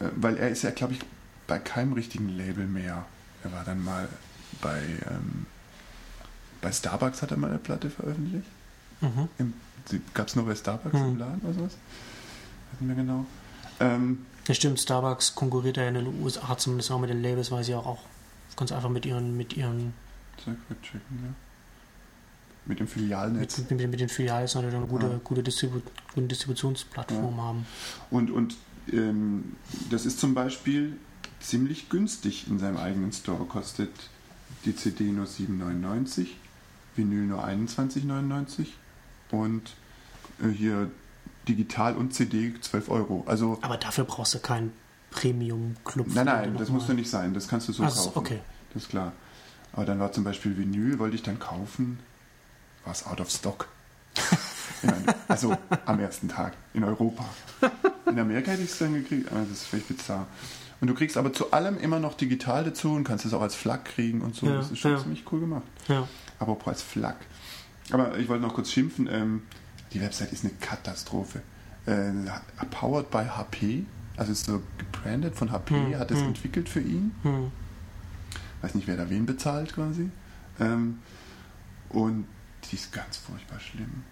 [0.00, 1.00] Äh, weil er ist ja, glaube ich,
[1.46, 3.04] bei keinem richtigen Label mehr.
[3.44, 4.08] Er war dann mal
[4.60, 4.80] bei,
[5.10, 5.46] ähm,
[6.60, 8.46] bei Starbucks hat er mal eine Platte veröffentlicht.
[9.00, 9.52] Mhm.
[10.14, 11.08] Gab es nur bei Starbucks Hm.
[11.08, 11.72] im Laden oder sowas?
[11.72, 13.24] Weiß nicht mehr genau.
[13.80, 17.64] Ähm, Ja, stimmt, Starbucks konkurriert ja in den USA zumindest auch mit den Labels, weil
[17.64, 17.98] sie auch, auch
[18.56, 19.94] ganz einfach mit ihren, mit ihren,
[20.36, 21.32] checken, ja.
[22.66, 23.58] Mit dem Filialnetz.
[23.58, 25.20] mit, mit, mit den Filials natürlich eine gute, Ja.
[25.24, 25.80] gute, Distribu
[26.14, 27.66] gute Distributionsplattform haben.
[28.10, 28.54] Und, und
[28.92, 29.56] ähm,
[29.90, 30.96] das ist zum Beispiel
[31.40, 33.44] ziemlich günstig in seinem eigenen Store.
[33.44, 33.90] Kostet
[34.64, 36.26] die CD nur 7,99,
[36.96, 38.66] Vinyl nur 21,99
[39.30, 39.74] und
[40.42, 40.90] äh, hier
[41.48, 43.24] digital und CD 12 Euro.
[43.26, 44.72] Also, Aber dafür brauchst du keinen
[45.10, 46.08] Premium-Club.
[46.14, 47.34] nein, nein, das muss ja nicht sein.
[47.34, 48.18] Das kannst du so Ach so, kaufen.
[48.18, 48.40] okay.
[48.74, 49.12] Das ist klar.
[49.72, 51.98] Aber dann war zum Beispiel Vinyl, wollte ich dann kaufen,
[52.84, 53.68] war es out of stock.
[54.82, 54.94] Ja,
[55.28, 55.54] also
[55.84, 57.26] am ersten Tag in Europa.
[58.06, 60.26] In Amerika hätte ich es dann gekriegt, aber das ist vielleicht bizarr.
[60.80, 63.54] Und du kriegst aber zu allem immer noch digital dazu und kannst es auch als
[63.54, 64.46] FLAC kriegen und so.
[64.46, 64.98] Ja, das ist schon ja.
[64.98, 65.64] ziemlich cool gemacht.
[65.88, 66.08] Ja.
[66.38, 67.16] Aber auch als FLAC.
[67.92, 69.06] Aber ich wollte noch kurz schimpfen.
[69.12, 69.42] Ähm,
[69.92, 71.42] die Website ist eine Katastrophe.
[71.84, 72.12] Äh,
[72.70, 73.84] powered by HP,
[74.16, 76.28] also ist so gebrandet von HP, Hm, hat das hm.
[76.28, 77.50] entwickelt für ihn Hm.
[78.62, 80.10] weiß nicht, wer da wen bezahlt quasi.
[80.58, 81.00] Ähm,
[81.90, 82.26] und
[82.70, 84.04] die ist ganz furchtbar schlimm.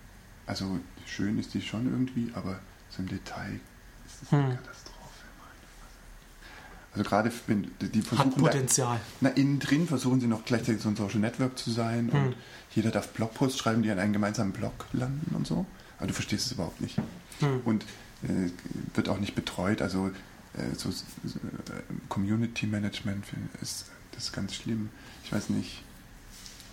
[0.46, 2.58] Also schön ist die schon irgendwie, aber
[2.90, 3.60] so im Detail
[4.06, 4.56] ist es eine Hm.
[4.56, 5.24] Katastrophe.
[5.38, 6.92] meine Fresse.
[6.94, 9.00] Also gerade wenn die Hat versuchen, da, Potenzial.
[9.20, 12.22] na, innen drin versuchen sie noch gleichzeitig so ein Social Network zu sein Hm.
[12.28, 12.36] und
[12.74, 15.66] jeder darf Blogposts schreiben, die an einem gemeinsamen Blog landen und so.
[15.98, 16.96] Aber du verstehst es überhaupt nicht.
[17.40, 17.60] Hm.
[17.64, 17.84] Und
[18.22, 18.50] äh,
[18.94, 19.82] wird auch nicht betreut.
[19.82, 20.08] Also
[20.54, 21.04] äh, so, so
[21.38, 23.24] äh, Community Management
[23.60, 24.88] ist das ist ganz schlimm.
[25.24, 25.82] Ich weiß nicht.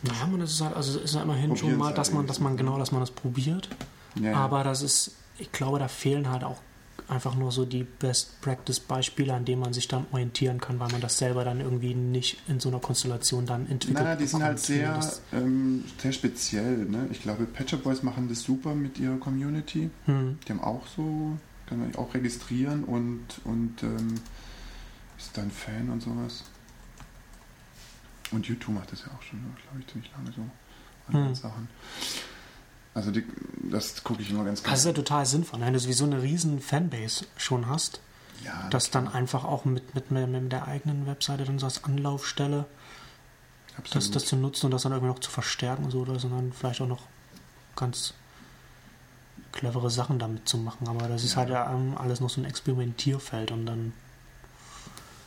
[0.07, 2.17] Naja, man, das ist halt, also es ist ja immerhin Probieren schon mal, dass halt
[2.17, 3.69] man, dass man genau, dass man das probiert.
[4.15, 4.37] Ja, ja.
[4.37, 6.61] Aber das ist, ich glaube, da fehlen halt auch
[7.07, 10.89] einfach nur so die Best Practice Beispiele, an denen man sich dann orientieren kann, weil
[10.89, 14.03] man das selber dann irgendwie nicht in so einer Konstellation dann entwickelt.
[14.03, 16.77] Na, die sind halt sehr, Das, ähm, sehr speziell.
[16.85, 17.07] Ne?
[17.11, 19.89] Ich glaube, Shop Boys machen das super mit ihrer Community.
[20.05, 21.37] hm, Die haben auch so,
[21.67, 24.15] kann man auch registrieren und, und ähm,
[25.17, 26.43] ist dann Fan und sowas.
[28.31, 30.41] Und YouTube macht das ja auch schon, glaube ich, ziemlich lange so.
[31.07, 31.35] Andere Hm.
[31.35, 31.67] Sachen.
[32.93, 33.23] Also die,
[33.69, 35.65] das gucke ich immer ganz das ist ja total sinnvoll, ne?
[35.65, 37.99] wenn du sowieso eine riesen Fanbase schon hast,
[38.43, 42.65] ja, das dann einfach auch mit, mit, mit der eigenen Webseite dann so als Anlaufstelle
[43.67, 44.15] das, absolut.
[44.15, 46.79] das zu nutzen und das dann irgendwie noch zu verstärken und so, oder sondern vielleicht
[46.79, 47.03] auch noch
[47.75, 48.13] ganz
[49.51, 50.87] clevere Sachen damit zu machen.
[50.87, 51.37] Aber das ist Ja.
[51.39, 53.91] halt ja ähm, alles noch so ein Experimentierfeld und dann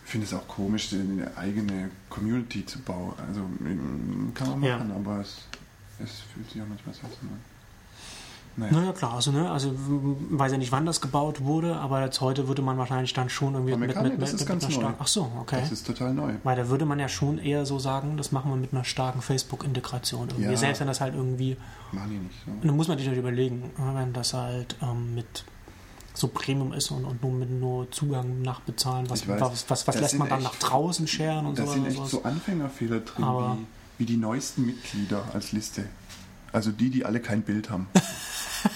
[0.08, 3.12] Ich finde es auch komisch, eine eigene Community zu bauen.
[3.28, 3.42] Also
[4.32, 4.78] kann man Ja.
[4.78, 5.36] machen, aber es,
[6.02, 7.38] es fühlt sich auch manchmal so an.
[8.56, 8.72] Naja.
[8.72, 12.48] Naja, klar, also, ne, also weiß ja nicht, wann das gebaut wurde, aber jetzt heute
[12.48, 14.72] würde man wahrscheinlich dann schon irgendwie Aber mit, mit, mit, das ist mit ganz einer
[14.74, 14.80] neu.
[14.80, 14.96] starken.
[14.98, 15.58] Ach so, okay.
[15.60, 16.32] Das ist total neu.
[16.42, 19.20] Weil da würde man ja schon eher so sagen, das machen wir mit einer starken
[19.20, 20.28] Facebook-Integration.
[20.38, 20.56] Ja.
[20.56, 21.58] Selbst wenn das halt irgendwie.
[21.92, 22.50] Machen die nicht so.
[22.50, 25.44] Und dann muss man sich halt überlegen, wenn das halt ähm, mit
[26.18, 29.40] so Premium ist und, und nur mit nur Zugang nachbezahlen, was, weiß.
[29.40, 31.72] was, was, was lässt sind man dann echt- nach draußen scheren und Da so.
[31.72, 32.10] sind oder echt sowas.
[32.10, 33.56] so Anfängerfehler drin, Aber-
[33.98, 35.84] wie, wie die neuesten Mitglieder als Liste.
[36.52, 37.88] Also die, die alle kein Bild haben.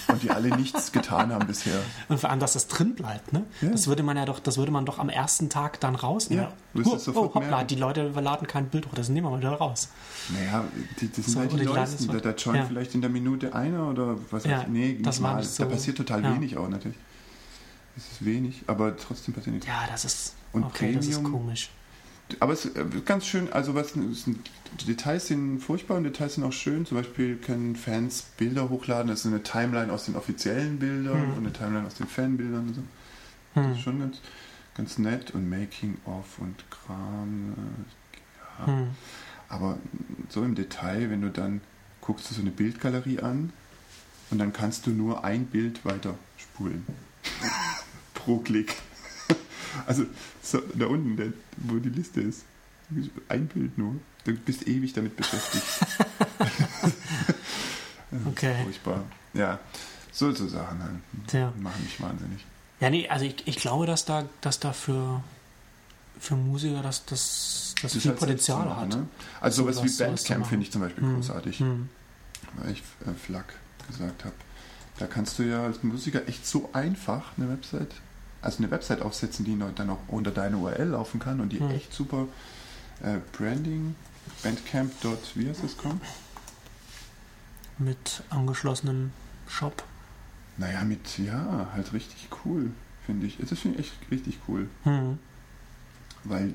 [0.06, 1.80] Und die alle nichts getan haben bisher.
[2.08, 3.44] Und vor allem, dass das drin bleibt, ne?
[3.62, 3.70] Ja.
[3.70, 6.44] Das würde man ja doch, das würde man doch am ersten Tag dann rausnehmen.
[6.74, 9.52] Ja, oh, oh, hoppla, die Leute laden kein Bild hoch, das nehmen wir mal wieder
[9.54, 9.88] raus.
[10.28, 10.64] Naja,
[11.00, 12.04] die, das sind So, halt die die Neuesten.
[12.04, 12.64] es Da, da joint ja.
[12.66, 14.68] vielleicht in der Minute einer oder was weiß ich.
[14.68, 15.36] Nee, das mal.
[15.38, 16.96] nicht Da so- passiert total wenig auch natürlich.
[17.96, 19.68] Es ist wenig, aber trotzdem passiert nichts.
[19.68, 20.34] Ja, das ist.
[20.52, 21.32] Und okay, das ist Premium?
[21.32, 21.70] komisch.
[22.40, 24.38] Aber es ist äh, ganz schön, also was sind,
[24.80, 26.86] die Details sind furchtbar und Details sind auch schön.
[26.86, 29.08] Zum Beispiel können Fans Bilder hochladen.
[29.08, 31.32] Das ist eine Timeline aus den offiziellen Bildern Hm.
[31.32, 32.82] und eine Timeline aus den Fanbildern und so.
[33.54, 33.72] Das Hm.
[33.72, 34.20] ist schon ganz,
[34.74, 37.52] ganz nett und Making of und Kram.
[37.52, 38.66] äh, Ja.
[38.66, 38.86] Hm.
[39.50, 39.76] Aber
[40.30, 41.60] so im Detail, wenn du dann
[42.00, 43.52] guckst du so eine Bildgalerie an
[44.30, 46.86] und dann kannst du nur ein Bild weiter spulen.
[48.14, 48.74] Pro Klick.
[49.86, 50.04] Also
[50.42, 52.44] so, da unten, der, wo die Liste ist.
[53.28, 53.96] Ein Bild nur.
[54.24, 55.64] Du bist ewig damit beschäftigt.
[58.12, 58.54] Das Okay.
[58.64, 59.04] Furchtbar.
[59.32, 59.58] Ja,
[60.12, 60.96] so, so Sachen halt.
[61.26, 61.52] Tja.
[61.58, 62.44] Machen mich wahnsinnig.
[62.80, 65.22] Ja, nee, also ich, ich glaube, dass da, dass da für,
[66.20, 68.88] für Musiker das, das, das, ist viel Potenzial zu machen, hat.
[68.90, 69.06] Ne?
[69.40, 71.14] Also sowas wie zu Bandcamp finde ich zum Beispiel Hm.
[71.14, 71.58] großartig.
[71.60, 71.88] Hm.
[72.56, 73.54] weil ich äh, Flak
[73.88, 74.34] gesagt habe.
[75.02, 77.90] Da kannst du ja als Musiker echt so einfach eine Website,
[78.40, 81.72] also eine Website aufsetzen, die dann auch unter deine URL laufen kann und die Hm.
[81.72, 82.28] echt super
[83.02, 83.96] äh, Branding,
[84.44, 84.92] Bandcamp.
[85.34, 86.00] Wie heißt das kommt?
[87.78, 89.10] Mit angeschlossenem
[89.48, 89.82] Shop.
[90.56, 92.70] Naja, mit, ja, halt richtig cool,
[93.04, 93.38] finde ich.
[93.38, 95.18] Das finde ich echt richtig cool, Hm.
[96.22, 96.54] weil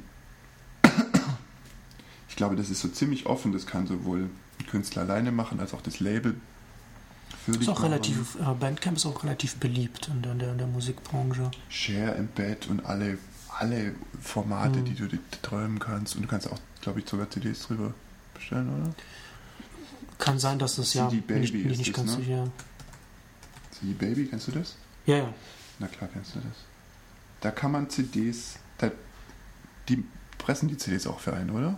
[2.29, 3.51] ich glaube, das ist so ziemlich offen.
[3.51, 4.29] Das kann sowohl
[4.61, 6.35] ein Künstler alleine machen, als auch das Label
[7.47, 10.67] Ist auch relativ, äh, Bandcamp ist auch relativ beliebt in der, in der, in der
[10.67, 11.49] Musikbranche.
[11.69, 13.17] Share, Embed und alle,
[13.57, 14.85] alle Formate, Mhm.
[14.85, 16.15] die du dir träumen kannst.
[16.15, 17.93] Und du kannst auch, glaube ich, sogar CDs drüber
[18.33, 18.93] bestellen, oder?
[20.19, 22.23] Kann sein, dass das ja CD Baby nicht, nicht, ist nicht das, ganz ne?
[22.23, 22.51] sicher.
[23.71, 24.75] CD Baby, kennst du das?
[25.05, 25.33] Ja, ja.
[25.79, 26.57] Na klar, kennst du das.
[27.41, 28.91] Da kann man CDs, da,
[29.87, 30.03] die
[30.39, 31.77] pressen die CDs auch für einen, oder?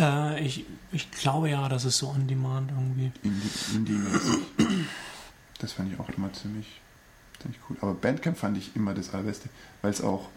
[0.00, 3.12] Äh, ich, ich glaube ja, das ist so on demand irgendwie.
[3.22, 4.38] Indie- Indie-mäßig.
[5.58, 6.80] das fand ich auch immer ziemlich,
[7.40, 7.76] ziemlich cool.
[7.82, 9.50] Aber Bandcamp fand ich immer das Allerbeste,
[9.82, 10.28] weil es auch,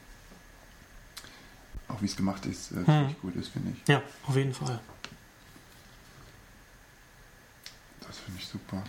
[1.87, 3.87] auch wie es gemacht ist, äh, ziemlich gut ist, finde ich.
[3.87, 4.79] Ja, auf jeden Fall.
[8.05, 8.83] Das finde ich super.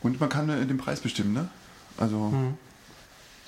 [0.00, 1.48] Und man kann äh, den Preis bestimmen, ne?
[1.96, 2.56] Also Hm.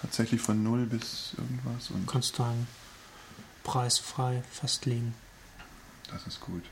[0.00, 2.66] Tatsächlich von 0 bis irgendwas und Du kannst deinen
[3.64, 5.14] Preis frei festlegen.
[6.10, 6.62] das ist gut.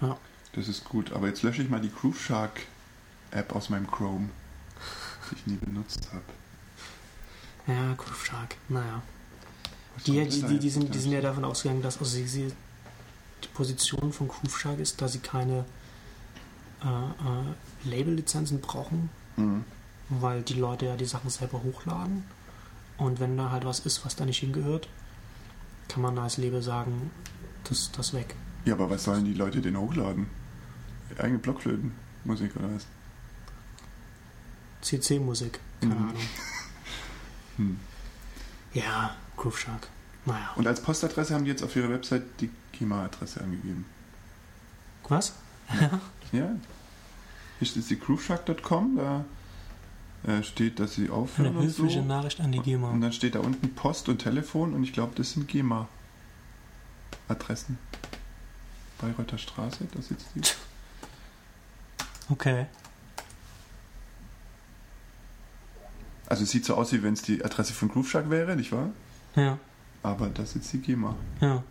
[0.00, 0.16] Ja.
[0.52, 1.12] Das ist gut.
[1.12, 2.60] Aber jetzt lösche ich mal die Groove Shark
[3.30, 4.28] App aus meinem Chrome,
[5.30, 6.22] die ich nie benutzt habe.
[7.72, 8.56] Ja, Groove Shark.
[8.68, 9.02] Naja.
[10.06, 12.52] Die, die, die, die, sind, die sind ja davon ausgegangen, dass also sie, sie,
[13.44, 15.64] die Position von Groove Shark ist, dass sie keine
[16.82, 19.64] äh, äh, Label-Lizenzen brauchen, Mhm.
[20.08, 22.24] Weil die Leute ja die Sachen selber hochladen.
[22.96, 24.88] Und wenn da halt was ist, was da nicht hingehört,
[25.88, 27.10] kann man da als Label sagen,
[27.64, 28.34] das, das weg.
[28.64, 30.26] Ja, aber was sollen die Leute denn hochladen?
[31.18, 32.86] Eigene Blockflötenmusik oder was?
[34.82, 36.00] CC-Musik, keine Mhm.
[36.08, 36.22] Ahnung.
[37.56, 37.80] Hm.
[38.72, 39.88] Ja, Groove Shark.
[40.26, 40.52] Naja.
[40.54, 43.84] Und als Postadresse haben die jetzt auf ihrer Website die GEMA-Adresse angegeben.
[45.08, 45.32] Was?
[46.30, 46.50] Ja.
[47.58, 49.24] Hier ist die grooveshark.com, da
[50.26, 52.04] äh, steht, dass sie aufhören Eine und höfliche so.
[52.06, 52.90] Nachricht an die GEMA.
[52.90, 57.78] Und dann steht da unten Post und Telefon und ich glaube, das sind GEMA-Adressen.
[59.00, 60.40] Bayreuther Straße, da sitzt die.
[62.30, 62.66] Okay.
[66.26, 68.90] Also es sieht so aus, wie wenn es die Adresse von Grooveshark wäre, nicht wahr?
[69.34, 69.56] Ja,
[70.02, 71.16] Aber da sitzt die GEMA.
[71.40, 71.62] ja.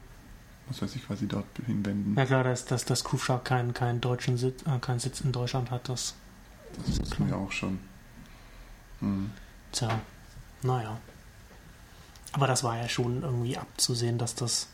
[0.67, 2.15] Muss er sich quasi dort hinwenden.
[2.17, 5.71] Ja klar, dass, dass, dass Groove Shark keinen deutschen Sitz, äh, keinen Sitz in Deutschland
[5.71, 6.13] hat, das.
[6.85, 7.79] Das wissen wir auch schon.
[8.99, 9.31] Hm.
[9.71, 9.99] Tja,
[10.63, 10.97] naja.
[12.33, 14.67] Aber das war ja schon irgendwie abzusehen, dass das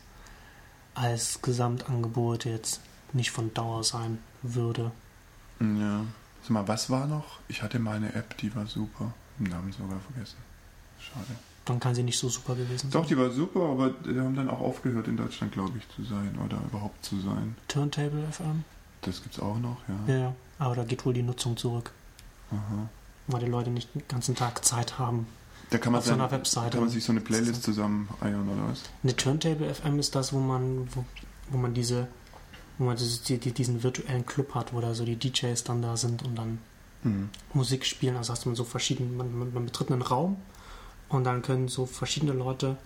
[0.94, 2.80] als Gesamtangebot jetzt
[3.12, 4.90] nicht von Dauer sein würde.
[5.60, 6.04] Ja.
[6.42, 7.38] Sag mal, was war noch?
[7.48, 9.14] Ich hatte mal eine App, die war super.
[9.38, 10.36] Den Namen sogar vergessen.
[11.00, 11.36] Schade.
[11.64, 13.08] Dann kann sie nicht so super gewesen Doch, sein.
[13.08, 16.38] die war super, aber die haben dann auch aufgehört in Deutschland, glaube ich, zu sein
[16.44, 17.56] oder überhaupt zu sein.
[17.68, 18.64] Turntable FM?
[19.00, 19.78] Das gibt's auch noch.
[20.06, 20.34] Ja, ja.
[20.58, 21.90] Aber da geht wohl die Nutzung zurück,
[22.50, 22.88] Aha.
[23.26, 25.26] Weil die Leute nicht den ganzen Tag Zeit haben.
[25.70, 26.70] Da kann man, Auf so sein- einer Webseite.
[26.72, 28.82] kann man sich so eine Playlist zusammen eiern oder was?
[29.02, 31.04] Eine Turntable FM ist das, wo man, wo,
[31.50, 32.06] wo man diese,
[32.78, 35.82] wo man dieses, die, die, diesen virtuellen Club hat, wo da so die DJs dann
[35.82, 36.58] da sind und dann
[37.02, 37.28] Mhm.
[37.52, 38.16] Musik spielen.
[38.16, 40.36] Also hast man so verschiedene, man, man, man betritt einen Raum
[41.10, 42.78] und dann können so verschiedene Leute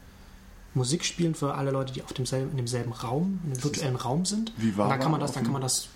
[0.74, 4.24] Musik spielen für alle Leute, die auf demselben, in demselben Raum, in dem virtuellen Raum
[4.26, 4.52] sind.
[4.56, 5.88] Wie war Und dann kann man das, dann kann man das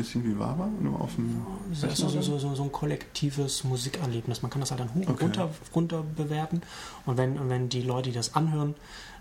[0.00, 1.44] Bisschen wie Wawa, nur auf dem.
[1.70, 4.40] Das ist so, so, so, so, ein kollektives Musikerlebnis.
[4.40, 5.24] Man kann das halt dann hoch und Okay.
[5.24, 6.62] runter, runter bewerten.
[7.04, 8.74] Und wenn, und wenn die Leute, die das anhören,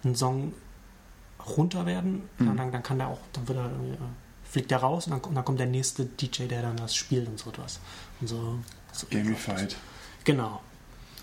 [0.06, 0.54] einen Song
[1.58, 2.56] runter werden, Mhm.
[2.58, 3.98] dann, dann kann der auch, dann wird er, äh,
[4.50, 7.28] fliegt der raus und dann, und dann kommt der nächste DJ, der dann das spielt
[7.28, 7.80] und so etwas.
[8.22, 8.60] Und so,
[8.94, 9.76] so Gamified.
[10.24, 10.62] Genau.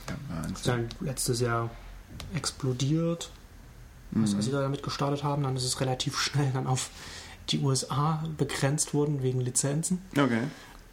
[0.09, 0.15] Ja,
[0.65, 1.71] dann letztes Jahr
[2.35, 3.31] explodiert.
[4.13, 4.23] Mhm.
[4.23, 6.91] als sie da damit gestartet haben, dann ist es relativ schnell dann auf
[7.51, 10.03] die USA begrenzt worden wegen Lizenzen.
[10.13, 10.43] Okay.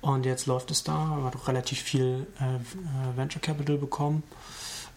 [0.01, 2.60] Und jetzt läuft es da, man hat auch relativ viel äh, äh,
[3.18, 4.24] Venture Capital bekommen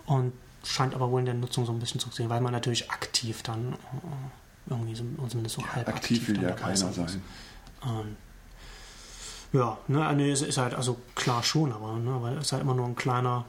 [0.06, 0.32] und
[0.64, 3.42] scheint aber wohl in der Nutzung so ein bisschen zu sehen, weil man natürlich aktiv
[3.42, 7.22] dann äh, irgendwie so, zumindest so halb Aktiv will ja keiner sein sein.
[7.84, 8.16] Ähm,
[9.52, 12.62] ja, ne, nee, es ist halt, also klar schon, aber, ne, aber es ist halt
[12.62, 13.44] immer nur ein kleiner,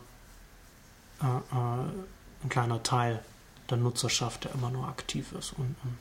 [1.21, 3.19] äh, äh, ein kleiner Teil
[3.69, 5.97] der Nutzerschaft, der immer nur aktiv ist und, und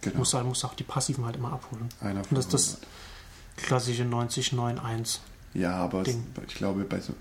[0.00, 0.18] Genau.
[0.18, 1.88] muss, halt, muss auch die Passiven halt immer abholen.
[2.00, 2.86] Einer von das- das- 100.
[3.56, 5.18] Klassische 90-9-1.
[5.54, 7.12] Ja, aber es, ich glaube, bei, so,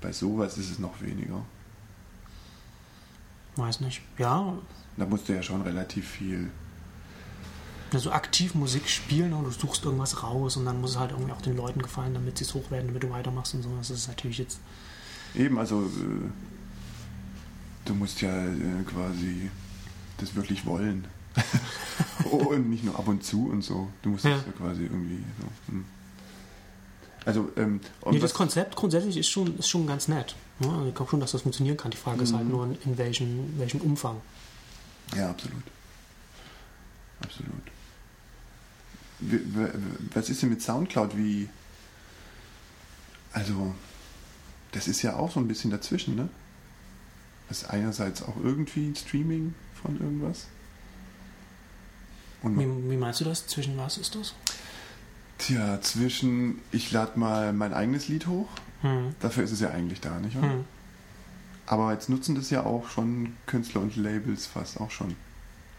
[0.00, 1.42] bei sowas ist es noch weniger.
[3.56, 4.00] Weiß nicht.
[4.18, 4.54] Ja,
[4.96, 6.50] Da musst du ja schon relativ viel.
[7.92, 11.32] also aktiv Musik spielen und du suchst irgendwas raus und dann muss es halt irgendwie
[11.32, 13.68] auch den Leuten gefallen, damit sie es hochwerten, damit du weitermachst und so.
[13.76, 14.58] Das ist natürlich jetzt.
[15.34, 16.30] Eben, also äh,
[17.84, 19.50] du musst ja äh, quasi
[20.22, 21.06] das wirklich wollen.
[22.30, 23.88] und nicht nur ab und zu und so.
[24.02, 24.36] Du musst Ja.
[24.36, 25.72] es ja quasi irgendwie so.
[25.72, 25.84] Hm.
[27.24, 30.34] Also, ähm, Nee, das Konzept grundsätzlich ist schon, ist schon ganz nett.
[30.58, 30.68] Ne?
[30.68, 31.90] Also ich glaube schon, dass das funktionieren kann.
[31.92, 32.50] Die Frage ist halt Mhm.
[32.50, 34.20] nur, in, in welchem, welchem Umfang.
[35.16, 35.62] Ja, absolut.
[37.22, 37.52] Absolut.
[39.20, 39.68] Wie- w-
[40.14, 41.16] Was ist denn mit Soundcloud?
[41.16, 41.48] Wie.
[43.32, 43.74] Also,
[44.72, 46.28] das ist ja auch so ein bisschen dazwischen, ne?
[47.48, 50.46] Das ist einerseits auch irgendwie ein Streaming von irgendwas.
[52.42, 53.46] Wie, wie meinst du das?
[53.46, 54.34] Zwischen was ist das?
[55.38, 58.48] tja, zwischen ich lade mal mein eigenes Lied hoch,
[58.82, 59.14] Hm.
[59.20, 60.50] dafür ist es ja eigentlich da, nicht wahr?
[60.52, 60.64] Hm.
[61.66, 65.16] Aber jetzt nutzen das ja auch schon Künstler und Labels fast auch schon.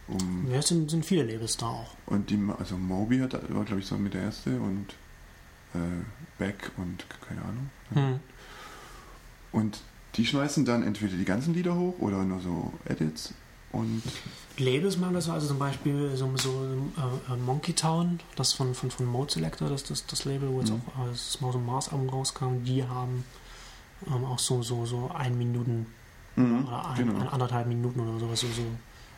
[0.08, 1.91] Um Ja, es sind, sind viele Labels da auch.
[2.06, 4.88] Und die, also Moby hat, war glaube ich so mit der erste und
[5.74, 5.78] äh,
[6.38, 7.70] Beck und keine Ahnung.
[7.93, 8.20] Hm.
[9.54, 9.80] Und
[10.16, 13.34] die schmeißen dann entweder die ganzen Lieder hoch oder nur so Edits
[13.74, 14.01] und
[14.57, 16.49] Labels machen das also zum Beispiel so, so
[17.30, 20.59] äh, äh, Monkey Town, das von, von, von Mode Selector, das, das, das Label, wo
[20.59, 20.82] jetzt Mhm.
[20.95, 23.26] auch äh, das Mouse und Mars Album rauskam, die haben
[24.07, 25.88] ähm, auch so, so, so ein Minuten
[26.36, 27.19] oder ein, genau.
[27.19, 28.63] ein, anderthalb Minuten oder sowas, so, so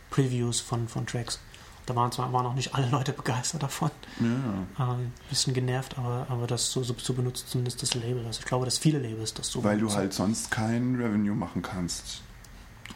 [0.09, 1.39] Previews von, von Tracks.
[1.85, 5.97] Da waren zwar waren auch nicht alle Leute begeistert davon, ja, äh, ein bisschen genervt,
[5.97, 8.25] aber, aber das so, so, so benutzt zumindest das Label.
[8.25, 9.97] Also ich glaube, dass viele Labels das so weil du benutzen.
[9.97, 12.21] halt sonst kein Revenue machen kannst.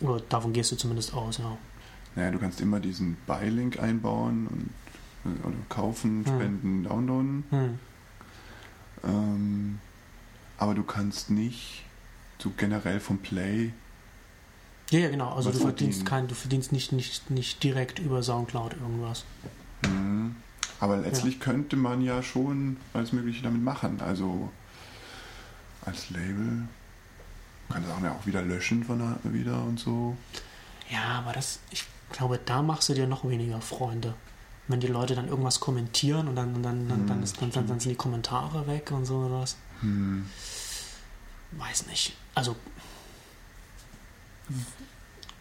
[0.01, 1.57] Oder davon gehst du zumindest aus, ja.
[2.15, 4.69] Naja, du kannst immer diesen Buy-Link einbauen und
[5.25, 6.35] äh, oder kaufen, Hm.
[6.35, 7.43] spenden, downloaden.
[7.49, 7.79] Hm.
[9.03, 9.79] Ähm,
[10.57, 11.83] aber du kannst nicht
[12.39, 13.71] so generell vom Play
[14.91, 15.33] Ja, ja, genau.
[15.33, 19.23] Also du verdienst kein, du verdienst nicht, nicht, nicht direkt über Soundcloud irgendwas.
[19.85, 20.35] Mhm.
[20.79, 24.01] Aber letztlich könnte man ja schon alles Mögliche damit machen.
[24.01, 24.49] Also
[25.85, 26.67] als Label
[27.69, 30.17] kann das auch ja auch wieder löschen von der, wieder und so.
[30.89, 34.15] Ja, aber das, ich glaube, da machst du dir noch weniger Freunde.
[34.67, 37.67] Wenn die Leute dann irgendwas kommentieren und dann, dann, dann, dann, Hm, ist, dann, dann,
[37.67, 39.55] dann sind die Kommentare weg und so oder was.
[39.81, 40.25] Hm.
[41.51, 42.15] Weiß nicht.
[42.35, 42.55] Also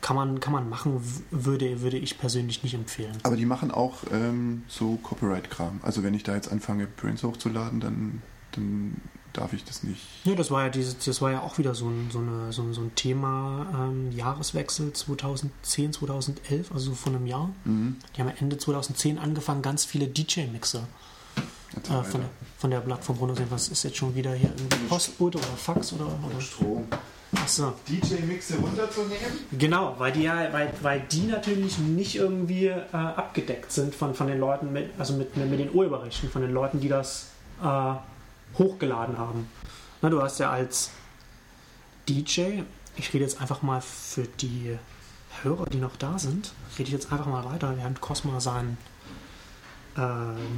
[0.01, 3.19] kann man, kann man machen, würde, würde ich persönlich nicht empfehlen.
[3.25, 5.81] Aber die machen auch ähm, so Copyright-Kram.
[5.83, 8.23] Also wenn ich da jetzt anfange, Prints hochzuladen, dann,
[8.53, 8.95] dann
[9.39, 10.01] darf ich das nicht.
[10.25, 12.63] Ja, das war ja dieses, das war ja auch wieder so ein, so eine, so
[12.63, 17.51] ein, so ein Thema ähm, Jahreswechsel 2010, 2011, also von einem Jahr.
[17.65, 17.97] Mhm.
[18.17, 20.87] Die haben ja Ende 2010 angefangen, ganz viele DJ-Mixer
[21.77, 22.25] äh, von,
[22.59, 23.53] von der Plattform runterzunehmen.
[23.53, 24.51] Was ist jetzt schon wieder hier?
[24.57, 26.87] Irgendwie Postbote oder Fax oder, oder Strom.
[27.35, 27.75] Achso.
[27.89, 29.47] DJ-Mixe runterzunehmen?
[29.53, 34.27] Genau, weil die ja, weil, weil die natürlich nicht irgendwie äh, abgedeckt sind von, von
[34.27, 37.29] den Leuten mit, also mit, mit, mit den Urheberrechten, von den Leuten, die das
[37.63, 37.93] äh,
[38.57, 39.49] hochgeladen haben.
[40.03, 40.91] Na, du hast ja als
[42.09, 42.63] DJ,
[42.97, 44.79] ich rede jetzt einfach mal für die
[45.43, 48.77] Hörer, die noch da sind, rede ich jetzt einfach mal weiter, während Cosma sein
[49.97, 50.01] äh,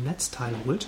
[0.04, 0.86] Netzteil holt.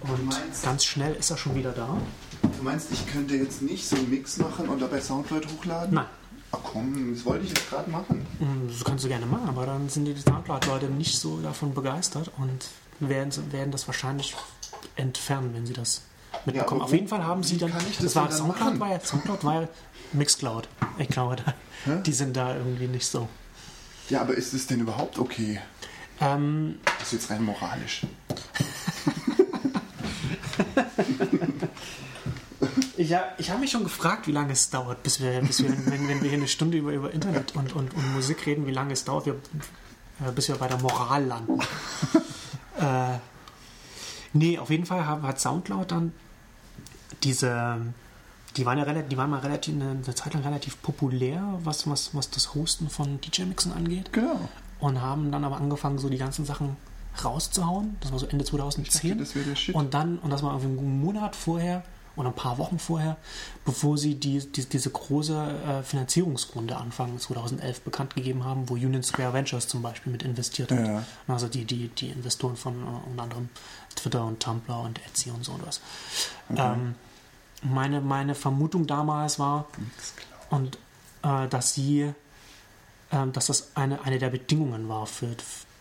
[0.00, 1.96] Und meinst- ganz schnell ist er schon wieder da.
[2.42, 5.94] Du meinst, ich könnte jetzt nicht so einen Mix machen und dabei Soundcloud hochladen?
[5.94, 6.06] Nein.
[6.52, 8.24] Ach komm, das wollte ich jetzt gerade machen.
[8.38, 12.30] Mm, Das kannst du gerne machen, aber dann sind die Soundcloud-Leute nicht so davon begeistert
[12.38, 12.68] und
[13.00, 14.34] werden, werden das wahrscheinlich
[14.96, 16.02] entfernen, wenn sie das
[16.44, 16.80] mitbekommen.
[16.80, 17.72] aber Auf jeden Fall haben sie dann.
[17.72, 19.68] das das war Soundcloud war ja Soundcloud war ja
[20.12, 20.68] Mixcloud.
[20.98, 22.00] Ich glaube, da, Hä?
[22.04, 23.28] die sind da irgendwie nicht so.
[24.08, 25.60] Ja, aber ist es denn überhaupt okay?
[26.20, 28.02] Ähm, Das ist jetzt rein moralisch.
[32.96, 35.70] ich ha- ich habe mich schon gefragt, wie lange es dauert, bis wir, bis wir
[35.86, 38.72] wenn, wenn wir hier eine Stunde über, über Internet und, und, und Musik reden, wie
[38.72, 41.60] lange es dauert, wir, äh, bis wir bei der Moral landen.
[42.78, 43.18] äh,
[44.38, 46.12] nee, auf jeden Fall hat, Soundcloud dann
[47.22, 47.78] diese,
[48.56, 52.14] die waren ja relativ, die waren mal relativ eine, Zeit lang relativ populär, was, was,
[52.14, 54.12] was das Hosten von DJ-Mixen angeht.
[54.12, 54.48] Genau.
[54.78, 56.76] Und haben dann aber angefangen, so die ganzen Sachen
[57.24, 57.96] rauszuhauen.
[58.00, 59.10] Das war so Ende Ich 2010.
[59.10, 59.74] dachte, das wäre der Shit.
[59.74, 61.82] Und dann, und das war irgendwie einen Monat vorher
[62.16, 63.16] oder ein paar Wochen vorher,
[63.64, 69.02] bevor sie die, die, diese große äh, Finanzierungsrunde Anfang 2011 bekannt gegeben haben, wo Union
[69.02, 70.86] Square Ventures zum Beispiel mit investiert hat.
[70.86, 71.04] Ja.
[71.28, 73.48] Also die, die, die Investoren von äh, unter anderem
[73.96, 75.80] Twitter und Tumblr und Etsy und so und was.
[76.54, 76.94] Ähm,
[77.62, 79.66] meine, meine Vermutung damals war,
[80.50, 80.78] und
[81.22, 82.12] äh, dass sie,
[83.10, 85.34] ähm, dass das eine, eine der Bedingungen war für,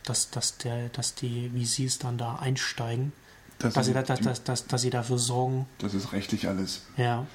[0.03, 3.11] dass, dass, der, dass die VCs dann da einsteigen,
[3.59, 6.82] Das, dass sie, dass, dass, dass, dass sie dafür sorgen, das ist rechtlich alles.
[6.97, 7.26] ja.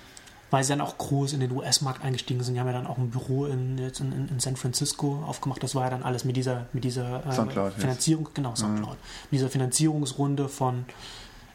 [0.51, 2.55] Weil sie dann auch groß in den US-Markt eingestiegen sind.
[2.55, 5.62] Die haben ja dann auch ein Büro in, jetzt in, in, San Francisco aufgemacht.
[5.62, 7.80] Das war ja dann alles mit dieser, mit dieser äh, Soundcloud jetzt.
[7.80, 8.96] Finanzierung, genau, Soundcloud.
[9.30, 10.86] Mit dieser Finanzierungsrunde von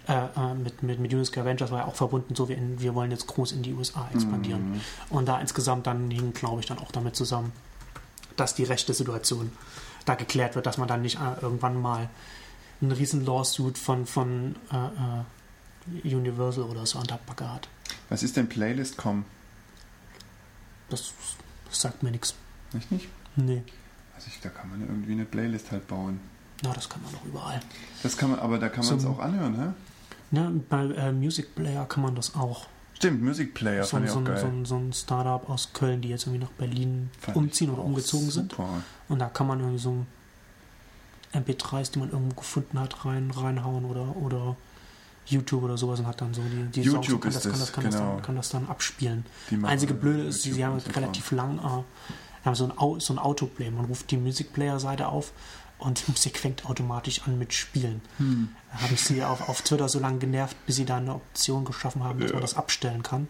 [0.07, 2.93] äh, äh, mit, mit, mit Square Ventures war ja auch verbunden, so wie in, wir
[2.93, 4.81] wollen jetzt groß in die USA expandieren.
[5.09, 7.51] Und da insgesamt dann hing, glaube ich, dann auch damit zusammen,
[8.35, 9.51] dass die rechte Situation
[10.05, 12.09] da geklärt wird, dass man dann nicht äh, irgendwann mal
[12.81, 17.67] einen riesen Lawsuit von, von äh, äh, Universal oder so an der Backe hat.
[18.09, 19.25] Was ist denn Playlist.com?
[20.89, 21.13] Das
[21.71, 22.35] sagt mir nichts.
[22.73, 23.07] Nicht nicht?
[23.35, 23.63] Nee.
[24.15, 26.19] Also ich, da kann man ja irgendwie eine Playlist halt bauen.
[26.63, 27.59] Na, das kann man doch überall.
[28.03, 29.67] Das kann man, aber da kann man es auch anhören, hä?
[30.31, 32.67] Ne, bei äh, Music Player kann man das auch.
[32.93, 34.37] Stimmt, Music Player so, fand ich so, auch ein- geil.
[34.39, 37.81] so, so ein Startup aus Köln, die jetzt irgendwie nach Berlin Fand umziehen ich oder
[37.81, 38.51] auch umgezogen sind.
[38.51, 38.81] super.
[39.09, 40.05] Und da kann man irgendwie so
[41.33, 44.55] MP3s, die man irgendwo gefunden hat, rein, reinhauen oder, oder
[45.25, 47.51] YouTube oder sowas und hat dann so die, die Songs YouTube und kann das, kann
[47.51, 48.13] das, das, kann, das genau.
[48.13, 49.25] dann, kann das dann abspielen.
[49.63, 51.83] Einzige Blöde ist, sie, haben relativ lang äh,
[52.45, 53.71] haben so ein, so ein Autoplay.
[53.71, 55.31] Man ruft die Music Player Seite auf
[55.79, 58.01] und die Musik fängt automatisch an mit Spielen.
[58.17, 58.49] Hm.
[58.71, 61.65] Da habe ich sie auf, auf Twitter so lange genervt, bis sie da eine Option
[61.65, 62.35] geschaffen haben, dass Ja.
[62.35, 63.27] man das abstellen kann.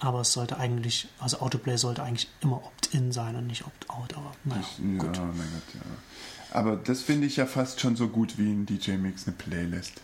[0.00, 4.14] Aber es sollte eigentlich, also Autoplay sollte eigentlich immer Opt-in sein und nicht Opt-out.
[4.16, 5.16] Aber naja, Ich, ja, gut.
[5.16, 5.80] mein Gott, ja.
[6.50, 10.00] Aber das finde ich ja fast schon so gut wie ein DJ-Mix, eine Playlist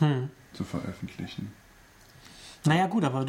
[0.00, 0.28] Hm.
[0.54, 1.52] zu veröffentlichen.
[2.64, 3.26] Naja, gut, aber äh,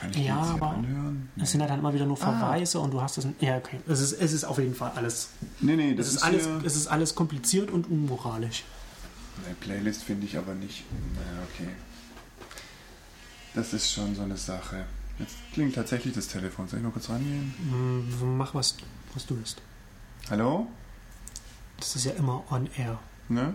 [0.00, 1.28] Kann ich ja, aber anhören?
[1.36, 2.38] es sind ja dann immer wieder nur Ah.
[2.38, 3.26] Verweise und du hast das.
[3.40, 3.78] Ja, okay.
[3.86, 5.28] Es ist, es ist auf jeden Fall alles.
[5.60, 8.64] Nee, nee, Es das ist, ist, alles, es ist alles kompliziert und unmoralisch.
[9.44, 10.84] Eine Playlist finde ich aber nicht.
[11.14, 11.68] Naja, okay.
[13.54, 14.86] Das ist schon so eine Sache.
[15.18, 16.66] Jetzt klingt tatsächlich das Telefon.
[16.66, 17.54] Soll ich noch kurz rangehen?
[17.70, 18.76] Hm, Mach was,
[19.12, 19.60] was du willst.
[20.30, 20.66] Hallo?
[21.78, 22.98] Das ist ja immer on air.
[23.28, 23.54] Ne?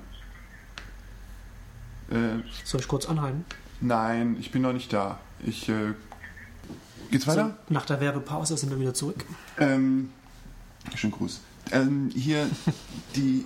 [2.09, 3.45] Äh, Soll ich kurz anhalten?
[3.81, 5.19] nein, ich bin noch nicht da.
[5.43, 5.93] Ich, äh,
[7.11, 7.57] Geht's weiter?
[7.67, 9.25] So, nach der Werbepause sind wir wieder zurück.
[9.57, 10.11] Ähm,
[10.95, 11.39] schönen Gruß.
[11.71, 12.47] Ähm, hier
[13.15, 13.45] die,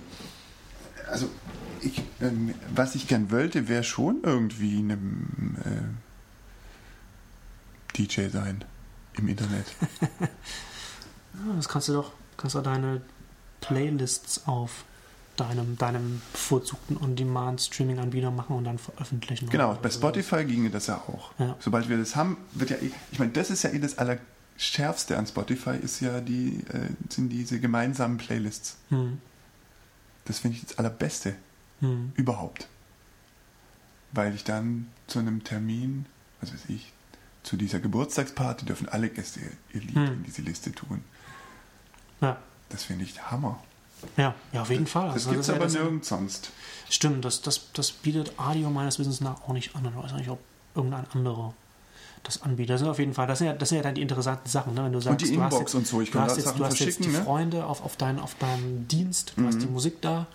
[1.08, 1.28] also
[1.80, 5.80] ich, ähm, was ich gern wollte, wäre schon irgendwie einem äh,
[7.96, 8.64] DJ sein
[9.14, 9.66] im Internet.
[10.20, 10.28] Ja,
[11.56, 13.02] das kannst du doch, kannst du deine
[13.60, 14.84] Playlists auf
[15.36, 19.48] deinem, deinem bevorzugten On-Demand-Streaming-Anbieter machen und dann veröffentlichen.
[19.50, 19.98] Genau, bei so.
[19.98, 21.32] Spotify ginge das ja auch.
[21.38, 21.56] Ja.
[21.60, 25.16] Sobald wir das haben, wird ja eh, ich meine, das ist ja eh das Allerschärfste
[25.18, 28.76] an Spotify, ist ja die, äh, sind diese gemeinsamen Playlists.
[28.90, 29.20] Hm.
[30.24, 31.34] Das finde ich das Allerbeste
[31.80, 32.12] Hm.
[32.14, 32.68] überhaupt.
[34.12, 36.06] Weil ich dann zu einem Termin,
[36.40, 36.92] was weiß ich,
[37.42, 39.40] zu dieser Geburtstagsparty dürfen alle Gäste
[39.72, 40.06] ihr Lied Hm.
[40.06, 41.02] in diese Liste tun.
[42.20, 42.38] Ja.
[42.70, 43.62] Das finde ich Hammer.
[44.16, 45.06] Ja, ja, auf jeden Fall.
[45.06, 46.50] Das Also gibt es ja aber das- nirgends sonst.
[46.90, 49.84] Stimmt, das, das, das bietet Audio meines Wissens nach auch nicht an.
[49.86, 50.38] Ich weiß nicht, ob
[50.74, 51.54] irgendein anderer
[52.22, 52.70] das anbietet.
[52.74, 54.74] Das sind auf jeden Fall, das sind ja, das sind ja dann die interessanten Sachen,
[54.74, 54.84] ne?
[54.84, 56.46] wenn du sagst, die du hast Inbox jetzt, und so, ich du kann hast jetzt,
[56.46, 57.22] Sachen du hast jetzt die ne?
[57.22, 60.26] Freunde auf, auf, dein, auf deinem Dienst, du hast die Musik da.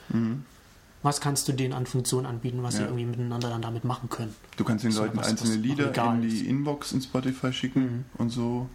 [1.01, 2.87] Was kannst du denen an Funktionen anbieten, was sie Ja.
[2.87, 4.35] irgendwie miteinander dann damit machen können?
[4.57, 7.81] Du kannst den So, Leuten was- einzelne was Lieder in die Inbox in Spotify schicken
[7.81, 8.05] Mhm.
[8.17, 8.67] und so.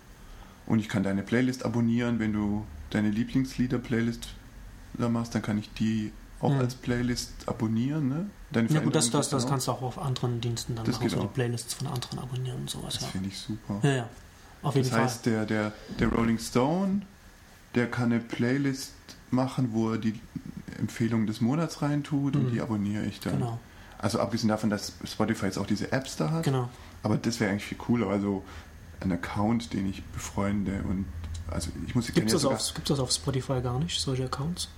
[0.66, 4.28] Und ich kann deine Playlist abonnieren, wenn du deine Lieblingslieder-Playlist
[4.98, 6.60] da machst, dann kann ich die auch Mhm.
[6.60, 8.26] als Playlist abonnieren, ne?
[8.52, 11.08] Deine Ja gut, das, das, das kannst du auch auf anderen Diensten dann Das machen,
[11.08, 11.32] so die auch.
[11.32, 12.94] Playlists von anderen abonnieren und sowas.
[12.94, 13.08] Das Ja.
[13.08, 13.78] finde ich super.
[13.82, 14.08] ja, ja,
[14.62, 17.02] auf jeden Das heißt, der, der, der Rolling Stone,
[17.74, 18.92] der kann eine Playlist
[19.30, 20.20] machen, wo er die
[20.78, 22.52] Empfehlung des Monats reintut und Mhm.
[22.52, 23.32] die abonniere ich Fall.
[23.32, 23.40] dann.
[23.40, 23.58] Genau.
[23.98, 26.42] Also abgesehen davon, dass Spotify jetzt auch diese Apps da hat.
[26.42, 26.68] Genau.
[27.02, 28.08] Aber das wäre eigentlich viel cooler.
[28.08, 28.42] Also
[29.00, 31.06] ein Account, den ich befreunde und
[31.50, 34.68] also ich muss Gibt es das, auf- gibt's das auf Spotify gar nicht, solche Accounts?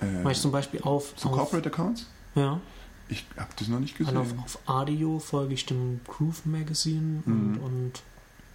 [0.00, 2.06] Äh, Weil ich zum Beispiel auf, so auf, Corporate Accounts?
[2.34, 2.60] ja,
[3.08, 4.38] Ich habe das noch nicht also gesehen.
[4.38, 7.58] auf, auf Audio folge ich dem Groove Magazine und, Mhm.
[7.62, 7.92] und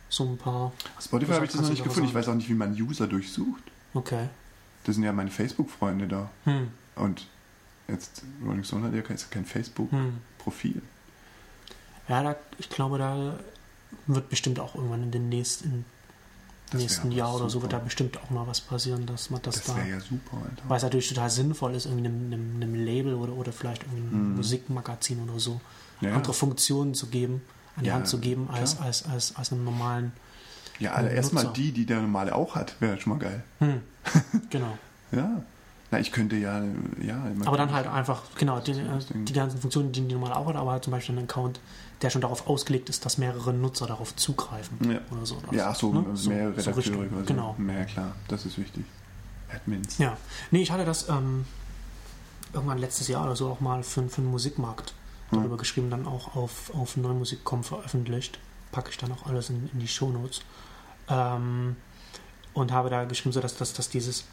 [0.10, 0.72] so ein paar.
[1.02, 2.08] Spotify habe ich das noch nicht gefunden.
[2.10, 3.64] Ich weiß auch nicht, wie man User durchsucht.
[3.93, 4.30] Okay.
[4.86, 6.30] Das sind ja meine Facebook-Freunde da.
[6.46, 6.68] Hm.
[6.96, 7.26] Und
[7.88, 9.46] jetzt Rolling Stone hat ja kein, kein Hm.
[9.46, 10.82] Facebook-Profil.
[12.08, 13.39] Ja, da, ich glaube, da
[14.08, 15.95] wird bestimmt auch irgendwann in den nächsten, Das
[16.74, 17.63] nächsten Jahr oder so super.
[17.63, 19.84] wird da bestimmt auch mal was passieren, dass man das, Das da.
[19.86, 20.38] ja super.
[20.68, 24.30] Weil es natürlich total sinnvoll ist, irgendwie einem, einem, einem Label oder, oder vielleicht einem
[24.32, 24.36] Mhm.
[24.36, 25.61] Musikmagazin oder so
[26.01, 27.41] Ja, andere Funktionen zu geben,
[27.78, 28.88] an die Ja, Hand zu geben, als, klar.
[28.88, 30.11] als, als, als einem normalen.
[30.80, 33.43] ja also erstmal die, die der normale auch hat, wäre schon mal geil.
[33.59, 33.82] Hm.
[34.49, 34.78] genau.
[35.11, 35.41] Ja.
[35.92, 36.64] Na, ich könnte ja,
[37.02, 37.22] ja.
[37.46, 40.56] Aber dann halt einfach, genau, die, äh, die ganzen Funktionen, die die normal auch hat,
[40.56, 41.60] aber halt zum Beispiel einen Account,
[42.02, 44.78] der schon darauf ausgelegt ist, dass mehrere Nutzer darauf zugreifen.
[44.92, 45.00] Ja.
[45.16, 45.38] Oder so.
[45.52, 46.00] Ja, ach so, Ne?
[46.02, 47.26] mehrere so Redakteure Richtung, quasi.
[47.26, 47.56] Genau.
[47.68, 48.84] Ja, klar, das ist wichtig.
[49.54, 49.98] Admins.
[50.00, 50.18] Ja.
[50.52, 51.46] Nee, ich hatte das ähm,
[52.52, 54.94] irgendwann letztes Jahr oder so auch mal für, für den Musikmarkt
[55.30, 55.40] Hm.
[55.40, 58.38] darüber geschrieben, dann auch auf, auf neumusik.com veröffentlicht.
[58.72, 60.42] Packe ich dann auch alles in, in die Shownotes.
[61.10, 61.76] Ähm,
[62.54, 64.26] und habe da geschrieben, so dass, dass, dass dieses,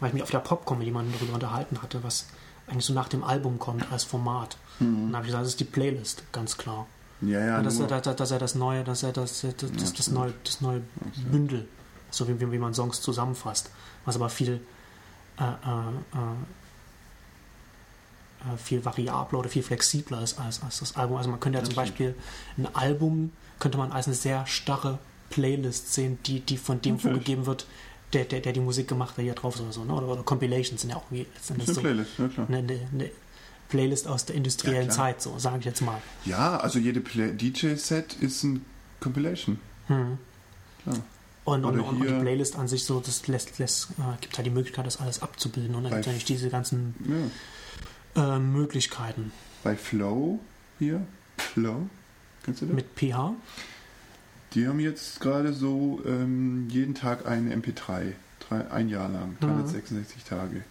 [0.00, 2.26] weil ich mich auf der Popcom mit jemandem darüber unterhalten hatte, was
[2.66, 4.56] eigentlich so nach dem Album kommt als Format.
[4.80, 6.86] Und dann habe ich gesagt, das ist die Playlist, ganz klar.
[7.20, 9.90] Ja, ja, dass, er, dass, dass er das neue, dass er das, das, das, das,
[9.90, 10.20] absolut.
[10.20, 10.82] neue, das neue
[11.30, 11.68] Bündel,
[12.10, 13.70] so wie, wie man Songs zusammenfasst,
[14.04, 14.60] was aber viel
[15.38, 15.46] äh, äh,
[18.52, 21.16] äh, viel variabler oder viel flexibler ist als, als das Album.
[21.16, 21.76] Also man könnte ja Das zum.
[21.76, 22.14] Beispiel
[22.58, 24.98] ein Album könnte man als eine sehr starre
[25.30, 27.14] Playlist sehen, die, die von dem Natürlich.
[27.14, 27.66] vorgegeben wird,
[28.14, 29.84] der, der, der die Musik gemacht hat, hier drauf oder so.
[29.84, 29.92] Ne?
[29.92, 32.46] Oder, oder Compilations sind ja auch eine letztendlich so Playlist, ja klar.
[32.48, 33.10] eine, eine, eine
[33.68, 34.94] Playlist aus der industriellen Ja.
[34.94, 36.00] Zeit, so sage ich jetzt mal.
[36.24, 38.64] Ja, also jede DJ-Set ist ein
[39.00, 39.58] Compilation.
[39.88, 40.18] Hm.
[40.82, 40.96] Klar.
[41.44, 44.50] Und, und, und, die Playlist an sich so, das lässt, lässt äh, gibt halt die
[44.50, 45.74] Möglichkeit, das alles abzubilden.
[45.74, 47.30] Und dann gibt es eigentlich diese ganzen
[48.14, 48.36] Ja.
[48.36, 49.30] äh, Möglichkeiten
[49.62, 50.38] Bei Flow
[50.78, 51.06] hier,
[51.36, 51.88] Flow,
[52.44, 52.74] kennst du das?
[52.76, 53.34] mit PH.
[54.54, 58.12] Die haben jetzt gerade so ähm, jeden Tag eine MP3,
[58.48, 60.62] drei, ein Jahr lang, 366 Tage.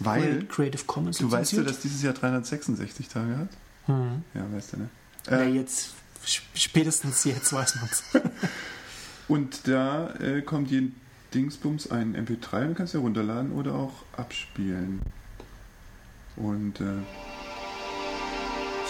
[0.00, 3.48] Weil, Creative Commons du weißt ja, dass dieses Jahr 366 Tage hat?
[3.86, 4.22] Hm.
[4.34, 4.88] Ja, weißt du, ne?
[5.30, 5.90] Ja, Äh, jetzt,
[6.26, 8.02] sp- spätestens jetzt weiß man es.
[9.28, 10.94] und da äh, kommt jeden
[11.34, 15.00] Dingsbums ein MP3 und kannst du runterladen oder auch abspielen.
[16.36, 16.84] Und äh,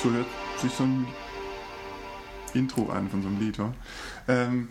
[0.02, 0.26] so hört
[0.60, 1.06] sich so ein
[2.58, 3.58] Intro an von so einem Lied?
[4.28, 4.68] Ähm,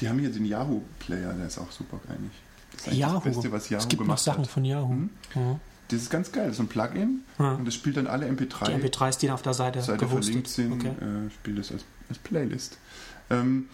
[0.00, 2.32] die haben hier den Yahoo-Player, der ist auch super eigentlich.
[2.72, 3.14] Das ist eigentlich Yahoo.
[3.14, 4.50] das Beste, was Yahoo es gibt noch gemacht Sachen hat.
[4.50, 4.88] von Yahoo.
[4.90, 5.10] Hm?
[5.34, 5.60] Ja.
[5.88, 7.52] Das ist ganz geil, das ist ein Plugin Ja.
[7.52, 10.48] und das spielt dann alle Die MP3 MP3s, die auf der Seite, Seite gehostet verlinkt
[10.48, 10.88] sind, Okay.
[10.88, 12.78] äh, spielt es als, als Playlist.
[13.30, 13.68] Ähm,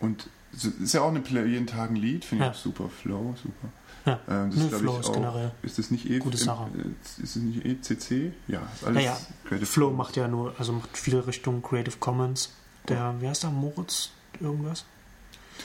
[0.00, 2.52] und es ist ja auch eine Play jeden Tag ein Lied, finde ich Ja.
[2.52, 2.88] auch super.
[2.88, 3.68] Flow, super.
[4.04, 4.18] Ja.
[4.28, 6.66] Ähm, das ist, Flow ich, ist auch, generell Ist das nicht eh gute Sache.
[6.76, 8.32] Äh, ist es nicht ECC?
[8.48, 9.98] Ja, ist alles Naja, Creative Flow Commons.
[10.08, 12.50] macht ja nur, also macht viel Richtung Creative Commons.
[12.88, 14.84] Der, wie heißt der, Moritz irgendwas?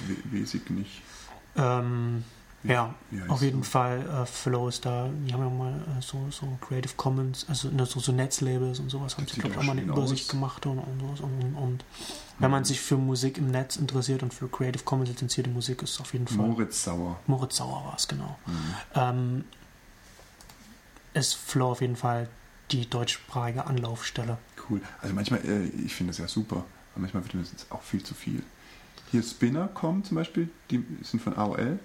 [0.08, 1.02] We- Weiß ich nicht.
[1.56, 2.24] Ähm,
[2.68, 2.93] ja,
[3.28, 3.70] auf jeden der?
[3.70, 5.09] Fall äh, Flow ist da.
[5.26, 8.89] Die haben ja mal äh, so, so Creative Commons, also ne, so, so Netzlabels und
[8.89, 10.32] sowas, haben Das sie, glaube ich, auch mal eine Übersicht aus.
[10.32, 11.20] gemacht und, und, sowas.
[11.22, 11.86] und, und
[12.39, 15.99] wenn man sich für Musik im Netz interessiert und für Creative Commons lizenzierte Musik ist
[15.99, 16.38] auf jeden Fall.
[16.47, 17.20] Moritz Sauer.
[17.28, 18.38] Moritz Sauer war es, genau.
[18.45, 18.74] Mhm.
[18.95, 19.45] Ähm,
[21.13, 22.30] ist Flow auf jeden Fall
[22.72, 24.38] die deutschsprachige Anlaufstelle.
[24.70, 24.82] Cool.
[25.01, 26.57] Also manchmal, äh, ich finde das ja super,
[26.93, 28.43] aber manchmal wird mir das jetzt auch viel zu viel.
[29.11, 31.80] Hier Spinner kommen zum Beispiel, die sind von AOL.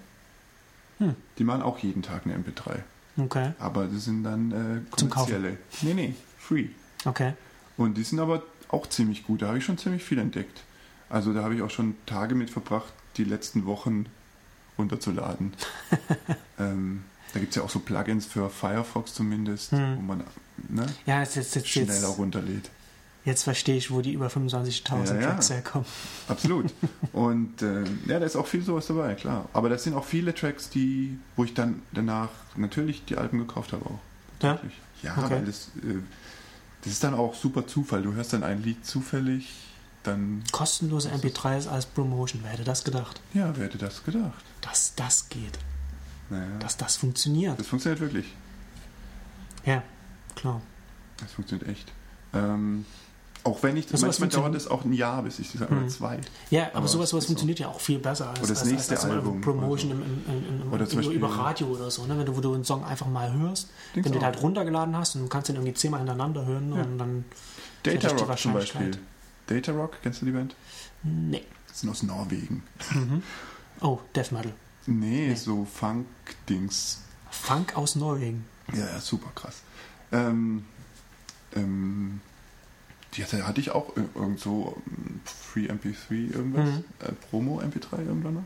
[1.07, 1.15] Hm.
[1.37, 2.79] Die machen auch jeden Tag eine MP3.
[3.17, 5.31] Okay, Aber das sind dann äh, Zum Kaufen.
[5.33, 5.57] kommerzielle.
[5.83, 6.67] Nee, nee, free.
[7.05, 7.33] okay.
[7.77, 9.41] Und die sind aber auch ziemlich gut.
[9.43, 10.61] Da habe ich schon ziemlich viel entdeckt.
[11.09, 14.07] Also da habe ich auch schon Tage mit verbracht, die letzten Wochen
[14.79, 15.53] runterzuladen.
[16.59, 19.97] ähm, da gibt es ja auch so Plugins für Firefox zumindest, Hm.
[19.97, 20.23] wo man
[20.69, 22.69] ne, Ja, jetzt, jetzt, jetzt, schneller jetzt, runterlädt.
[23.25, 25.27] Jetzt verstehe ich, wo die über 25.000 Ja, ja.
[25.29, 25.87] Tracks herkommen.
[26.27, 26.73] Absolut.
[27.13, 29.47] Und äh, ja, da ist auch viel sowas dabei, klar.
[29.53, 33.73] Aber das sind auch viele Tracks, die, wo ich dann danach natürlich die Alben gekauft
[33.73, 33.99] habe auch.
[34.41, 34.59] Ja?
[35.01, 35.29] Ja, Okay.
[35.35, 35.99] weil das, äh,
[36.83, 38.01] das ist dann auch super Zufall.
[38.03, 39.53] Du hörst dann ein Lied zufällig,
[40.03, 43.21] dann, Kostenlose MP3s als Promotion, wer hätte das gedacht?
[43.33, 44.43] ja, wer hätte das gedacht?
[44.61, 45.57] Dass das geht,
[46.29, 47.57] Naja, dass das funktioniert.
[47.57, 48.25] das funktioniert wirklich.
[49.65, 49.81] Ja,
[50.35, 50.61] klar.
[51.17, 51.91] Das funktioniert echt.
[52.33, 52.85] Ähm,
[53.45, 56.21] Auch wenn ich, Das manchmal dauert es auch ein Jahr, bis ich das oder zwei.
[56.49, 58.91] Ja, aber, Aber sowas, sowas funktioniert ja auch viel besser als, Oder das als, nächste
[58.93, 61.67] als, als Album Promotion oder im, im, im, im, Oder zum über, Beispiel- über Radio
[61.67, 62.17] oder so, ne?
[62.17, 64.95] wenn du, wo du einen Song einfach mal hörst, Denk's wenn du den halt runtergeladen
[64.95, 67.25] hast und du kannst den irgendwie zehnmal hintereinander hören und dann
[67.83, 68.91] Data die Rock zum Beispiel.
[69.47, 70.55] Data Rock, kennst du die Band?
[71.03, 71.43] nee.
[71.67, 72.63] Das sind aus Norwegen.
[73.81, 74.53] Oh, Death Metal.
[74.85, 75.35] Nee, Nee.
[75.35, 77.01] so Funk-Dings.
[77.31, 78.45] Funk aus Norwegen.
[78.71, 79.61] Ja, ja, super krass.
[80.11, 80.65] Ähm,
[81.55, 82.21] ähm,
[83.15, 86.83] die hatte, hatte ich auch ir- irgend so ähm, Free MP3 irgendwas, Mhm.
[86.99, 88.43] äh, Promo MP3 irgendwann noch.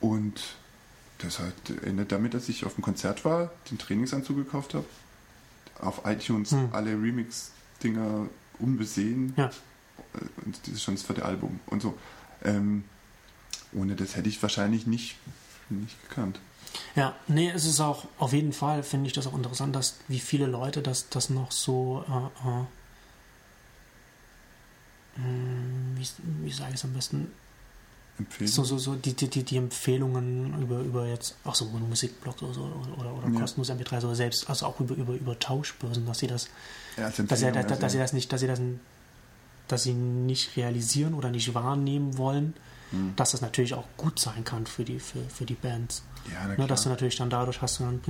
[0.00, 0.40] Und
[1.18, 1.52] das hat
[1.84, 4.86] endet damit, dass ich auf dem Konzert war, den Trainingsanzug gekauft habe,
[5.80, 6.68] auf iTunes Mhm.
[6.72, 8.26] alle Remix-Dinger
[8.58, 9.46] unbesehen Ja.
[9.46, 9.50] Äh,
[10.46, 11.96] und das ist schon das vierte Album und so.
[12.42, 12.84] Ähm,
[13.72, 15.16] ohne das hätte ich wahrscheinlich nicht,
[15.68, 16.40] nicht gekannt.
[16.96, 20.20] Ja, nee, es ist auch, auf jeden Fall finde ich das auch interessant, dass wie
[20.20, 22.64] viele Leute das, das noch so, äh, äh,
[25.20, 26.06] mh, wie,
[26.44, 27.32] wie sage ich es am besten,
[28.18, 28.50] Empfehlen.
[28.50, 32.62] so, so, so die, die, die, Empfehlungen über, über jetzt, auch so Musikblogs oder, so,
[32.98, 33.40] oder, oder, Ja.
[33.40, 36.48] kostenlos MP3, so selbst, also auch über, über, über Tauschbörsen, dass sie das,
[36.96, 38.60] ja, dass sie, dass, dass sie also- das nicht, dass sie das,
[39.68, 42.54] dass sie nicht realisieren oder nicht wahrnehmen wollen,
[42.90, 43.12] Hm.
[43.14, 46.02] dass das natürlich auch gut sein kann für die, für, für die Bands.
[46.28, 46.68] Ja, na Ne, klar.
[46.68, 48.00] dass du natürlich dann dadurch hast du dann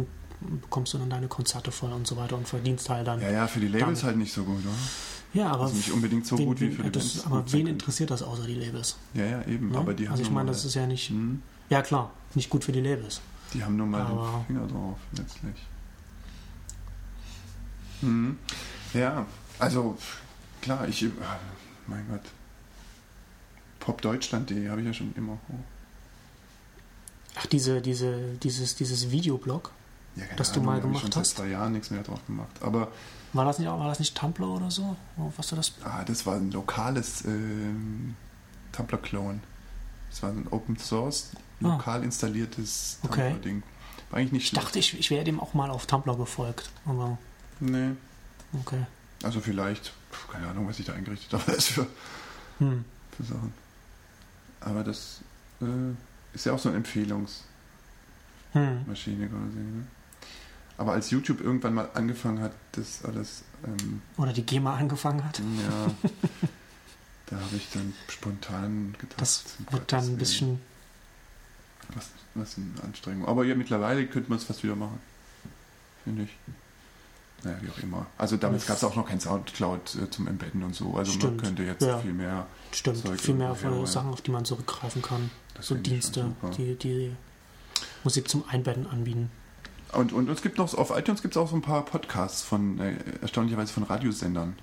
[0.63, 3.21] bekommst du dann deine Konzerte voll und so weiter und verdienst halt dann.
[3.21, 4.75] Ja, ja, für die Labels halt nicht so gut, oder?
[5.35, 7.67] Ja, aber Also nicht unbedingt so wen, gut wie für die das, Bands Aber wen
[7.67, 8.97] interessiert das außer die Labels?
[9.15, 9.71] Ja, ja, eben.
[9.71, 9.79] Ne?
[9.79, 11.11] Aber die haben also ich meine, das ist ja nicht.
[11.11, 13.21] Hm, Ja klar, nicht gut für die Labels.
[13.55, 15.55] die haben nun mal Aber- den Finger drauf, letztlich.
[18.01, 18.39] Hm.
[18.95, 19.27] Ja,
[19.59, 19.97] also
[20.63, 21.03] klar, ich.
[21.05, 21.11] äh,
[21.87, 22.23] Mein Gott.
[23.81, 25.39] Popdeutschland.de habe ich ja schon immer.
[25.49, 25.55] Oh.
[27.37, 29.71] Ach, diese, diese, dieses, dieses Videoblog,
[30.17, 31.37] Ja, Das du mal hab ich gemacht schon seit hast?
[31.37, 32.51] zwei Jahren nichts mehr drauf gemacht.
[32.61, 32.89] Aber
[33.33, 34.97] war das nicht, war das nicht Tumblr oder so?
[35.37, 35.73] Was du das?
[35.85, 38.17] ah, das war ein lokales ähm,
[38.73, 39.41] Tumblr-Clone.
[40.11, 41.31] Das war ein Open Source,
[41.63, 41.69] Ah.
[41.75, 43.29] lokal installiertes Okay.
[43.31, 43.63] Tumblr-Ding.
[44.11, 46.71] War eigentlich nicht Ich dachte, ich, ich wäre dem auch mal auf Tumblr gefolgt.
[46.87, 47.17] Aber
[47.61, 47.91] Nee.
[48.59, 48.87] okay.
[49.23, 49.93] Also vielleicht,
[50.33, 51.87] keine Ahnung, was ich da eingerichtet habe, für,
[52.59, 52.85] Hm.
[53.17, 53.53] für Sachen.
[54.61, 55.21] Aber das
[55.63, 55.65] äh,
[56.35, 57.45] ist ja auch so eine Empfehlungsmaschine
[58.55, 58.85] Hm.
[58.87, 59.59] quasi.
[59.59, 59.87] Ne?
[60.79, 65.39] Aber als YouTube irgendwann mal angefangen hat, das alles, ähm, Oder die GEMA angefangen hat.
[65.39, 66.11] ja,
[67.27, 70.61] da habe ich dann spontan gedacht, Das wird dann ein bisschen.
[71.95, 73.29] Was, was eine Anstrengung.
[73.29, 74.99] Aber ja, mittlerweile könnte man es fast wieder machen.
[76.05, 76.31] Finde ich.
[77.43, 78.07] Naja, wie auch immer.
[78.19, 80.95] Also damals gab es auch noch kein Soundcloud äh, zum Embedden und so.
[80.95, 81.99] Also Stimmt, man könnte jetzt ja.
[81.99, 82.47] viel mehr.
[82.73, 83.87] Stimmt, Zeug viel mehr ja.
[83.87, 85.31] Sachen, auf die man zurückgreifen kann.
[85.61, 87.13] So Dienste, die, die
[88.05, 89.31] Musik zum Einbetten anbieten.
[89.93, 92.79] Und, und es gibt noch, auf iTunes gibt es auch so ein paar Podcasts von,
[92.79, 94.55] äh, erstaunlicherweise von Radiosendern.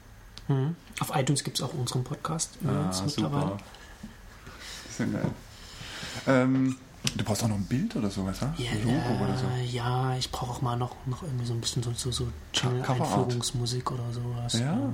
[0.48, 0.76] Mhm.
[1.00, 3.46] Auf iTunes gibt es auch unseren Podcast übrigens mittlerweile.
[3.46, 3.58] Ah,
[4.86, 5.32] Das ist ja geil.
[6.28, 6.76] Ähm,
[7.16, 8.40] du brauchst auch noch ein Bild oder sowas?
[8.58, 9.46] Ja, Ein Logo oder so.
[9.70, 13.92] ja, ich brauche auch mal noch, noch irgendwie so ein bisschen so, so, so Channel-Einführungsmusik
[13.92, 14.54] oder sowas.
[14.54, 14.92] Ja.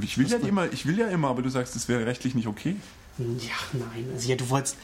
[0.00, 2.46] Ich will ja, immer, ich will ja immer, aber du sagst, das wäre rechtlich nicht
[2.46, 2.76] okay.
[3.18, 4.10] Ja, nein.
[4.14, 4.76] Also ja, du wolltest.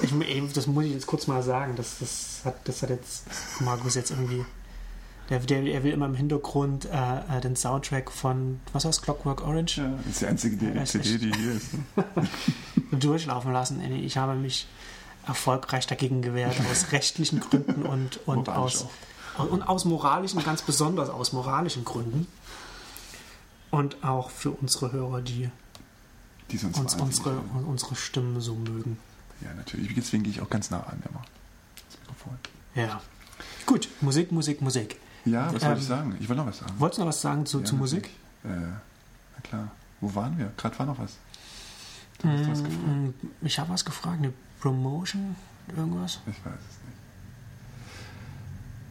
[0.00, 0.12] Ich,
[0.52, 1.74] das muss ich jetzt kurz mal sagen.
[1.76, 3.24] Das, das, hat, das hat jetzt
[3.60, 4.44] Markus jetzt irgendwie.
[5.28, 9.46] Der, der, er will immer im Hintergrund äh, äh, den Soundtrack von, was heißt Clockwork
[9.46, 11.72] Orange Ja, das ist die einzige Ja, ist CD, die hier ist.
[11.74, 12.28] Ne?
[12.98, 13.80] durchlaufen lassen.
[13.92, 14.66] Ich habe mich
[15.26, 18.84] erfolgreich dagegen gewehrt, aus rechtlichen Gründen und, und, Moralisch
[19.36, 22.26] aus, und aus moralischen, ganz besonders aus moralischen Gründen.
[23.70, 25.48] Und auch für unsere Hörer, die
[26.50, 27.64] Die sind uns unsere, toll.
[27.66, 28.98] unsere Stimmen so mögen.
[29.42, 29.94] Ja, natürlich.
[29.94, 31.22] Deswegen gehe ich auch ganz nah an, immer.
[31.88, 32.34] Das Mikrofon.
[32.74, 33.00] Ja.
[33.66, 34.96] Gut, Musik, Musik, Musik.
[35.24, 36.16] Ja, was soll ich Ähm, sagen?
[36.20, 36.72] Ich will noch was sagen.
[36.78, 38.10] Wolltest du noch was sagen zu, Ja, zu Musik?
[38.44, 39.70] Äh, na klar.
[40.00, 40.50] Wo waren wir?
[40.56, 41.12] Gerade war noch was.
[42.20, 42.86] Du hast was gefragt.
[42.86, 43.10] Mm,
[43.46, 45.36] Ich habe was gefragt, eine Promotion,
[45.76, 46.20] irgendwas?
[46.26, 46.78] Ich weiß es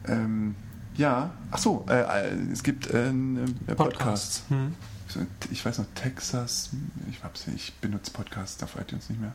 [0.06, 0.16] nicht.
[0.18, 0.54] Ähm,
[0.96, 2.00] ja, ach so, äh,
[2.30, 4.42] äh, es gibt äh, einen äh, Podcast.
[4.48, 4.74] Hm.
[5.50, 6.70] Ich weiß noch, Texas,
[7.10, 9.34] ich, hab's, ich benutze Podcasts auf iTunes nicht mehr.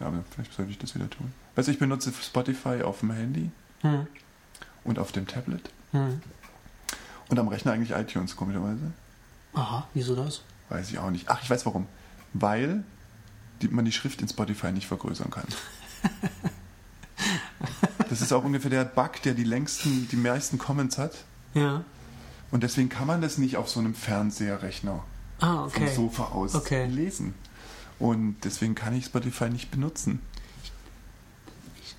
[0.00, 1.32] Aber vielleicht sollte ich das wieder tun.
[1.54, 3.50] Also ich benutze Spotify auf dem Handy
[3.82, 4.06] Hm.
[4.84, 6.20] und auf dem Tablet Hm.
[7.28, 8.92] und am Rechner eigentlich iTunes, komischerweise.
[9.54, 10.42] Aha, wieso das?
[10.68, 11.28] Weiß ich auch nicht.
[11.30, 11.86] Ach, ich weiß warum.
[12.34, 12.82] Weil
[13.62, 15.46] die, man die Schrift in Spotify nicht vergrößern kann.
[18.08, 21.24] Das ist auch ungefähr der Bug, der die längsten, die meisten Comments hat.
[21.54, 21.82] Ja.
[22.50, 25.02] Und deswegen kann man das nicht auf so einem Fernseherrechner
[25.40, 25.86] Ah, okay.
[25.88, 26.86] vom Sofa aus Okay.
[26.86, 27.34] lesen.
[27.98, 30.20] Und deswegen kann ich Spotify nicht benutzen.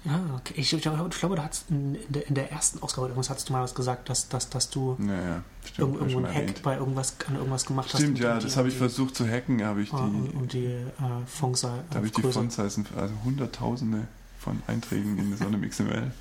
[0.05, 0.53] Ah, okay.
[0.55, 3.29] Ich, ich, glaube, ich glaube, du hast in, in, der, in der ersten Ausgabe irgendwas
[3.29, 5.95] hast du mal was gesagt, dass, dass, dass du Ja, ja, stimmt.
[5.95, 6.61] ich irgendwo einen Hack erwähnt.
[6.63, 7.99] bei irgendwas, an irgendwas gemacht hast.
[8.01, 10.53] Stimmt, ja, die- das habe ich die- versucht zu hacken, habe ich ah, die, und
[10.53, 10.85] die äh,
[11.25, 12.21] Fonts äh, da habe ich die.
[12.21, 14.07] Font-Size, also hunderttausende
[14.39, 16.11] von Einträgen in so einem XML.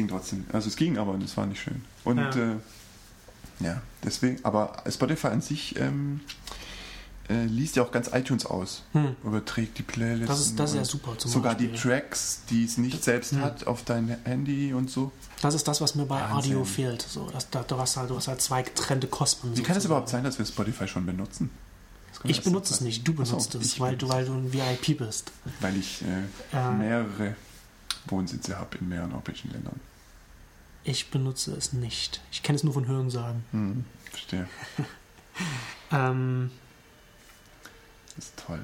[0.00, 1.82] Es ging trotzdem, also es ging, aber es war nicht schön.
[2.04, 2.30] Und Ja.
[2.30, 2.56] äh,
[3.60, 6.20] ja deswegen, aber Spotify an sich ähm,
[7.28, 9.14] äh, liest ja auch ganz iTunes aus, Hm.
[9.24, 10.28] überträgt die Playlist.
[10.30, 11.90] Das ist, das ist ja super zum Sogar die Beispiel.
[11.92, 13.42] Tracks, die es nicht selbst Hm.
[13.42, 15.12] hat, auf dein Handy und so.
[15.42, 16.36] Das ist das, was mir bei Wahnsinn.
[16.56, 17.02] Audio fehlt.
[17.02, 19.56] So, dass, da, du, hast halt, du hast halt zwei getrennte Kosmen.
[19.56, 21.50] Wie kann es überhaupt sein, dass wir Spotify schon benutzen?
[22.12, 24.98] Das Ich benutze es nicht, du benutzt es, ich weil du, weil du ein VIP
[24.98, 25.30] bist.
[25.46, 25.52] es.
[25.62, 26.06] Weil ich äh,
[26.56, 27.36] Ähm, mehrere
[28.06, 29.78] Wohnsitze habe in mehreren europäischen Ländern.
[30.84, 32.20] Ich benutze es nicht.
[32.32, 33.44] Ich kenne es nur von Hörensagen.
[33.52, 34.48] Hm, verstehe.
[35.92, 36.50] Ähm,
[38.14, 38.60] Das ist toll.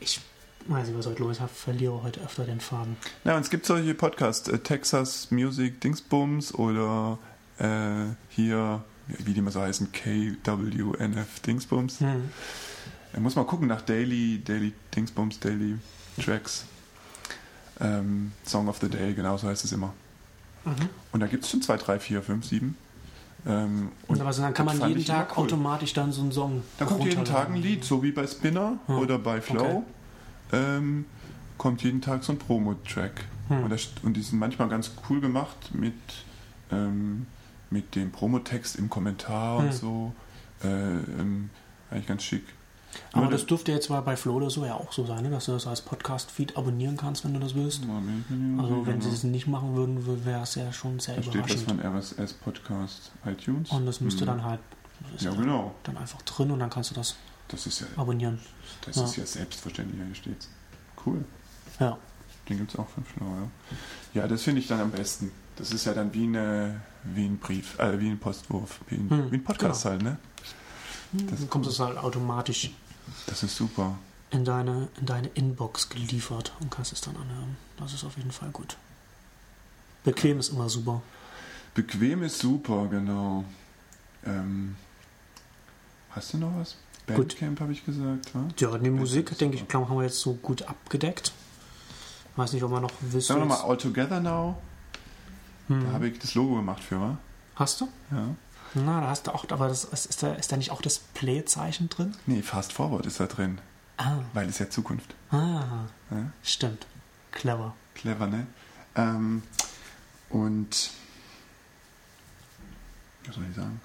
[0.00, 0.20] ich
[0.66, 1.44] weiß nicht, was heute los ist.
[1.44, 2.96] Ich verliere heute öfter den Faden.
[3.24, 7.18] Ja, und es gibt solche Podcasts, äh, Texas Music Dingsbums oder
[7.58, 12.00] äh, hier, wie die immer so heißen, KWNF Dingsbums.
[12.00, 12.30] Hm.
[13.12, 15.78] Da muss man gucken nach Daily, Daily Dingsbums, Daily
[16.22, 16.66] Tracks.
[17.80, 19.92] Ähm, Song of the Day, genau so heißt es immer.
[20.64, 20.88] Mhm.
[21.12, 22.76] Und da gibt es schon 2, 3, 4, 5, 7.
[23.46, 25.44] Ähm, Und aber so, dann kann man jeden Tag cool.
[25.44, 26.62] automatisch dann so einen Song.
[26.78, 27.56] Da kommt jeden Tag ein.
[27.56, 28.98] Lied, so wie bei Spinner Hm.
[28.98, 29.84] oder bei Flow.
[30.52, 31.04] Ähm,
[31.58, 33.24] kommt jeden Tag so ein Promo-Track.
[33.48, 33.64] Hm.
[33.64, 35.92] Und, das, und die sind manchmal ganz cool gemacht mit,
[36.72, 37.26] ähm,
[37.70, 39.66] mit dem Promotext im Kommentar Hm.
[39.66, 40.14] und so.
[40.62, 41.50] Äh, ähm,
[41.90, 42.44] eigentlich ganz schick.
[43.12, 45.30] Aber das dürfte jetzt mal bei Flow oder so ja auch so sein, ne?
[45.30, 47.82] dass du das als Podcast-Feed abonnieren kannst, wenn du das willst.
[48.58, 51.52] Also wenn sie es nicht machen würden, wäre es ja schon sehr Da steht was
[51.62, 51.82] überraschend.
[51.82, 53.70] von RSS Podcast iTunes.
[53.70, 54.26] Und das müsste Hm.
[54.26, 54.60] dann halt
[55.12, 55.74] das Ja, genau.
[55.84, 57.16] dann einfach drin und dann kannst du das
[57.48, 58.38] Das ist ja, abonnieren.
[58.86, 59.04] das Ja.
[59.04, 60.48] ist ja selbstverständlich, hier steht's.
[61.04, 61.24] Cool.
[61.80, 61.98] Ja.
[62.48, 64.20] Den gibt es auch fünf Schlau, ja.
[64.22, 65.30] Ja, das finde ich dann am besten.
[65.56, 69.10] Das ist ja dann wie, eine, wie ein Brief, äh, wie ein Postwurf, wie ein,
[69.10, 69.92] Hm, wie ein Podcast genau.
[69.92, 70.18] halt, ne?
[71.12, 72.72] Das dann kommt es halt automatisch
[73.26, 73.98] Das ist super.
[74.30, 77.56] in deine, in deine Inbox geliefert und kannst es dann anhören.
[77.76, 78.76] Das ist auf jeden Fall gut.
[80.02, 81.02] Bequem ist immer super.
[81.74, 83.44] Bequem ist super, genau.
[84.24, 84.76] Ähm,
[86.10, 86.76] hast du noch was?
[87.06, 88.48] Bandcamp habe ich gesagt, wa?
[88.58, 91.32] Ja, die Musik, denke ich, haben wir jetzt so gut abgedeckt.
[92.36, 93.20] Weiß nicht, ob man noch wissen.
[93.20, 94.56] Sagen wir nochmal All Together Now.
[95.68, 95.92] Da hm.
[95.92, 97.18] habe ich das Logo gemacht für, wa?
[97.56, 97.88] Hast du?
[98.10, 98.34] Ja.
[98.74, 101.88] Na, da hast du auch, aber das ist, da, ist da nicht auch das Play-Zeichen
[101.88, 102.14] drin?
[102.26, 103.60] Nee, Fast Forward ist da drin,
[103.96, 105.14] Ah, weil es ja Zukunft.
[105.30, 106.32] ah, Ja?
[106.42, 106.86] stimmt.
[107.30, 107.74] Clever.
[107.94, 108.46] Clever, ne?
[108.96, 109.42] Ähm,
[110.30, 110.90] und
[113.26, 113.80] was soll ich sagen?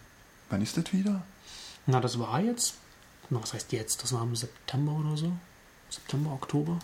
[0.50, 1.22] Wann ist das wieder?
[1.86, 2.76] Na, das war jetzt,
[3.30, 4.02] na, was heißt jetzt?
[4.04, 5.32] Das war im September oder so.
[5.90, 6.80] September, Oktober.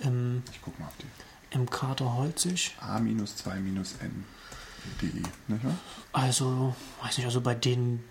[0.00, 1.06] Im, Ich guck mal auf die
[1.54, 2.76] im Kater Holzig.
[2.80, 4.10] a-2-n.de, nicht wahr?
[6.12, 8.02] Also, weiß nicht, also bei denen,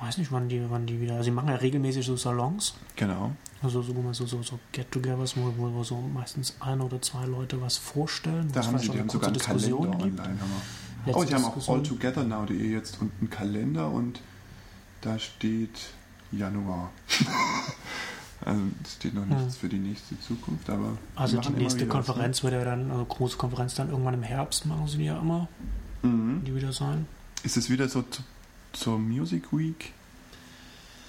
[0.00, 3.32] weiß nicht, wann die, wann die wieder, also sie machen ja regelmäßig so Salons, Genau.
[3.62, 7.60] also so, so, so, so Get-togethers, wo, wo, wo so meistens ein oder zwei Leute
[7.60, 8.50] was vorstellen.
[8.52, 10.20] Da haben sie, auch die haben sogar einen kurze Kalender Diskussion gibt.
[10.20, 10.40] online.
[10.40, 10.52] Haben
[11.14, 11.78] Oh, die haben auch Diskussion.
[11.78, 14.20] alltogethernow.de jetzt und einen Kalender und
[15.00, 15.78] da steht
[16.32, 16.90] Januar.
[18.44, 22.42] also es steht noch nichts für die nächste Zukunft, aber Also die nächste was, Konferenz
[22.42, 25.48] wird ja dann, also große Konferenz dann irgendwann im Herbst machen sie ja immer, Ne?
[26.02, 26.42] Mhm.
[26.44, 27.06] die wieder sein.
[27.42, 28.22] Ist es wieder so zu,
[28.72, 29.92] zur Music Week?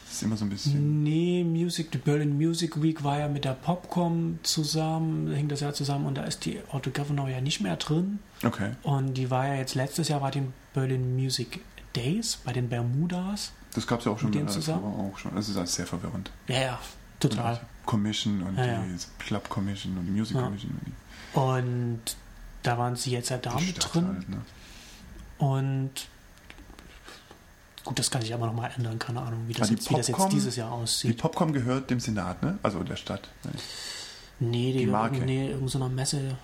[0.06, 1.04] Das ist immer so ein bisschen.
[1.04, 5.72] Nee, Music, die Berlin Music Week war ja mit der Popcom zusammen, hing das ja
[5.72, 8.18] zusammen und da ist die Otto Governor ja nicht mehr drin.
[8.44, 8.72] Okay.
[8.82, 11.60] Und die war ja jetzt letztes Jahr bei den Berlin Music
[11.96, 13.52] Days, bei den Bermudas.
[13.76, 14.84] Das gab es ja auch schon Mit denen äh, zusammen?
[14.84, 15.36] auch schon.
[15.36, 16.32] Das ist alles sehr verwirrend.
[16.48, 16.80] Ja, ja,
[17.20, 17.54] total.
[17.54, 18.82] Und die Commission und Ja, ja.
[18.84, 20.36] die Club Commission und die Music.
[20.38, 20.72] Commission
[21.34, 22.00] und Und
[22.64, 24.08] da waren sie jetzt ja da mit drin.
[24.08, 24.38] halt, ne?
[25.40, 25.92] Und
[27.84, 29.96] gut, das kann sich aber nochmal ändern, keine Ahnung, wie das, Ah, die jetzt, wie
[29.96, 31.18] das jetzt dieses Jahr Die aussieht.
[31.18, 32.60] Popcom gehört dem Senat, ne?
[32.62, 33.30] Also der Stadt.
[34.40, 35.20] nee, die, die Marke.
[35.20, 36.38] Nee, irgendeiner Messe.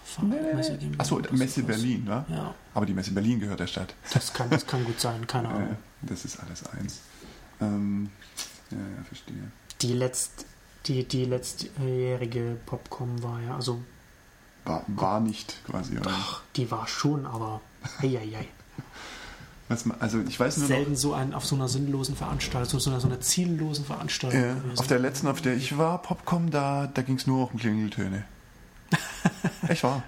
[0.55, 1.63] Messe GmbH Achso, Messe.
[1.63, 2.25] Berlin, wa?
[2.29, 3.93] Ja, Aber die Messe Berlin gehört der Stadt.
[4.13, 5.77] das kann, das kann gut sein, keine Äh, Ahnung.
[6.01, 7.01] das ist alles eins.
[7.61, 8.09] Ähm,
[8.71, 9.51] ja, ja, verstehe.
[9.81, 10.45] Die, letzt,
[10.85, 13.81] die, die letztjährige Popcom war ja, also
[14.63, 15.97] War, war nicht quasi.
[15.97, 16.11] Oder?
[16.13, 17.59] ach, die war schon, aber
[18.01, 18.47] eieiei.
[19.67, 22.91] Was also ich weiß nur noch, selten so ein, auf so einer sinnlosen Veranstaltung, so
[22.91, 24.39] einer, so einer ziellosen Veranstaltung.
[24.39, 27.59] äh, auf der letzten, auf der ich war, Popcom, da, da ging es nur um
[27.59, 28.25] Klingeltöne.
[29.67, 30.03] Echt wahr?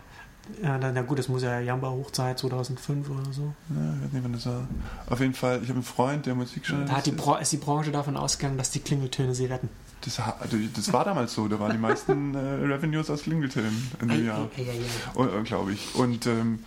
[0.64, 3.54] ja, na, gut, das muss ja Jamba-Hochzeit 2005 oder so.
[3.70, 4.68] Ja, ich weiß nicht, wann das war.
[5.10, 7.18] Auf jeden Fall, ich habe einen Freund, der Musikjournalist Da hat die ist.
[7.18, 9.70] Bra ist die Branche davon ausgegangen, dass die Klingeltöne sie retten.
[10.02, 14.08] das, also das war damals so, da waren die meisten äh, Revenues aus Klingeltönen in
[14.08, 14.50] dem Jahr.
[14.56, 15.96] Äh, glaube ich.
[15.96, 16.60] Und ähm,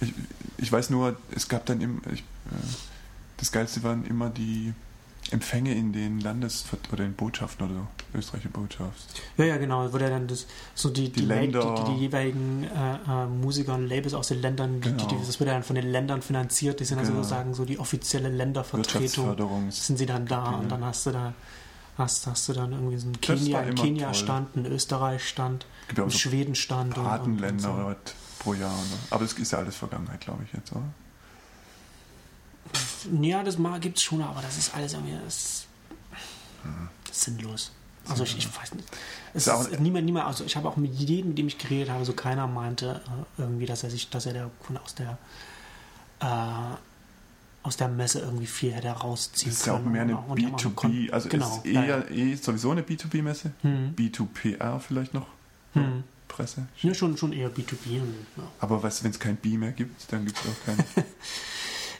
[0.00, 0.12] ich,
[0.58, 2.24] ich weiß nur, es gab dann immer, ich, äh,
[3.36, 4.72] das Geilste waren immer die
[5.32, 9.20] Empfänge in den Landes- oder in Botschaften oder so, österreichische Botschaft.
[9.36, 9.92] Ja, ja, genau.
[9.92, 11.84] Wurde dann das, so die, Die die, Länder.
[11.84, 12.94] die, die, jeweiligen äh,
[13.24, 15.04] äh, Musiker und Labels aus den Ländern, Genau.
[15.04, 16.78] das wird ja dann von den Ländern finanziert.
[16.78, 17.08] Die sind Genau.
[17.10, 19.70] dann sozusagen so die offizielle Ländervertretung.
[19.72, 20.58] Sind sie dann da Dinge.
[20.58, 21.34] und dann hast du da
[21.98, 25.66] hast, hast du dann irgendwie so einen Kenia, Kenia-Stand, einen Österreich-Stand,
[25.96, 27.96] einen Schweden-Stand und- und, und Patenländer so.
[28.46, 28.76] Oder pro Jahr.
[28.76, 28.98] Ne?
[29.10, 30.82] Aber es ist ja alles Vergangenheit, glaube ich jetzt, oder?
[33.22, 35.66] Ja, das mal gibt's schon, aber das ist alles irgendwie das
[36.64, 36.88] Mhm.
[37.10, 37.70] ist sinnlos.
[38.08, 38.88] Also ich, ich weiß nicht.
[39.34, 41.58] Es Ist auch- ist niemand, niemand, also ich habe auch mit jedem, mit dem ich
[41.58, 43.00] geredet habe, so keiner meinte
[43.38, 45.18] äh, irgendwie, dass er sich, dass er der Kunde aus der
[46.20, 46.76] äh,
[47.62, 50.38] aus der Messe irgendwie viel hätte rausziehen Das ist ja auch mehr eine Und- und
[50.38, 53.50] die haben auch B2B, Kon- also genau, ist eher eh sowieso eine B2B-Messe.
[53.62, 53.94] Hm.
[53.96, 55.26] B2PR vielleicht noch,
[55.72, 56.04] Hm.
[56.28, 56.66] Presse.
[56.82, 58.00] Ja, schon, schon eher B2B.
[58.00, 58.42] Und, ja.
[58.60, 61.04] Aber was, wenn es kein B mehr gibt, dann gibt es auch kein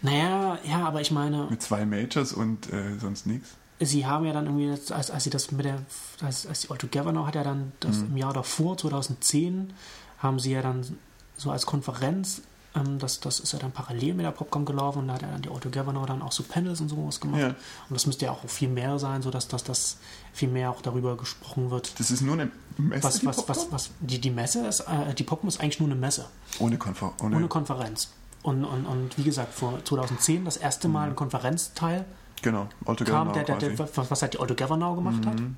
[0.03, 3.57] Naja, ja, aber ich meine, mit zwei Majors und äh, sonst nichts.
[3.81, 5.81] sie haben ja dann irgendwie, als, als sie das mit der,
[6.21, 8.07] als, als die All Together noch hat ja dann das Mhm.
[8.09, 9.73] im Jahr davor, 2010,
[10.19, 10.99] haben sie ja dann
[11.37, 12.43] so als Konferenz,
[12.77, 15.29] ähm, das, das ist ja dann parallel mit der Popcom gelaufen und da hat ja
[15.31, 17.41] dann die All Together noch dann auch so Panels und sowas gemacht.
[17.41, 17.49] Ja.
[17.49, 19.99] Und das müsste ja auch viel mehr sein, sodass dass das
[20.33, 21.99] viel mehr auch darüber gesprochen wird.
[21.99, 23.57] Das ist nur eine Messe, Was, die was, Popcorn?
[23.59, 26.27] was, was, die, die Messe ist, äh, die Popcom ist eigentlich nur eine Messe,
[26.59, 28.11] Ohne, Konfer ohne, ohne Konferenz.
[28.43, 32.05] Und, und, und wie gesagt, vor 2010 das erste Mal ein Konferenzteil
[32.43, 35.41] Genau, Altogether kam, der, der, der, was, halt die Auto Now gemacht hat.
[35.41, 35.57] Mhm.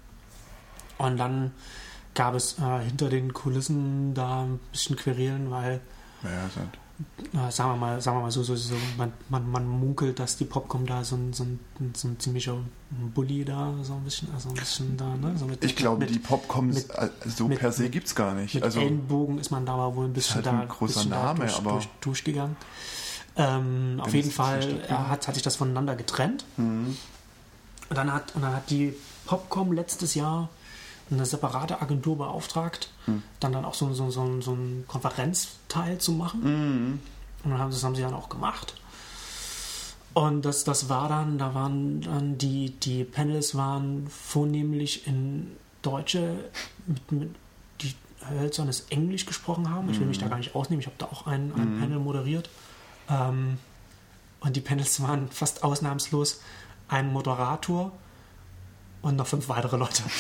[0.97, 1.53] Und dann
[2.15, 5.81] gab es äh, hinter den Kulissen da ein bisschen Querelen, weil,
[6.23, 6.49] Ja,
[7.51, 10.45] sagen wir mal, sagen wir mal so, so, so man, man, man munkelt, dass die
[10.45, 11.61] Popcom da so ein, so ein,
[11.95, 12.57] so ein ziemlicher
[13.15, 15.35] Bully da, so ein bisschen, also ein bisschen da, ne?
[15.39, 18.35] So mit, Ich glaube, mit, die Popcoms mit- äh, so per se gibt es gar
[18.35, 18.55] nicht.
[18.55, 21.11] mit Also, Ellenbogen ist man da aber wohl ein bisschen halt da, ein großer bisschen
[21.11, 22.57] Name, da durch, aber- durch, durchgegangen.
[23.37, 26.45] Ähm, auf jeden Fall hat, hat sich das voneinander getrennt.
[26.57, 26.97] mhm.
[27.91, 28.93] Und dann hat, und dann hat die
[29.25, 30.49] Popcom letztes Jahr
[31.11, 33.23] eine separate Agentur beauftragt, Hm.
[33.41, 36.41] dann dann auch so, so, so, so einen Konferenzteil zu machen.
[36.43, 37.01] Mhm.
[37.45, 38.75] Und dann haben, das haben sie dann auch gemacht.
[40.15, 45.53] Und das, das war dann, da waren dann die, die Panels waren vornehmlich in
[45.83, 46.45] Deutsche,
[46.87, 47.35] mit, mit,
[47.81, 47.95] die
[48.29, 49.91] hölzernes Englisch gesprochen haben.
[49.91, 52.51] Ich will mich da gar nicht ausnehmen, ich habe da auch ein, ein Panel moderiert.
[53.09, 53.59] Ähm,
[54.41, 56.41] und die Panels waren fast ausnahmslos
[56.89, 57.93] ein Moderator
[59.03, 60.03] und noch fünf weitere Leute.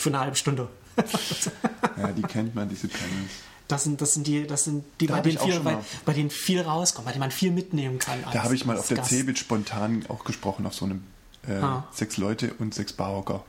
[0.00, 0.68] Für eine halbe Stunde.
[1.98, 3.30] ja, die kennt man, diese Panels.
[3.68, 6.30] Das sind, das sind die, das sind die, Da bei denen, viel, bei, bei denen
[6.30, 8.18] viel rauskommt, bei denen man viel mitnehmen kann.
[8.32, 9.02] Da habe ich mal auf der.
[9.04, 11.02] Cebit spontan auch gesprochen, auf so einem
[11.46, 11.86] äh, Ah.
[11.92, 13.44] sechs Leute und sechs Barhocker.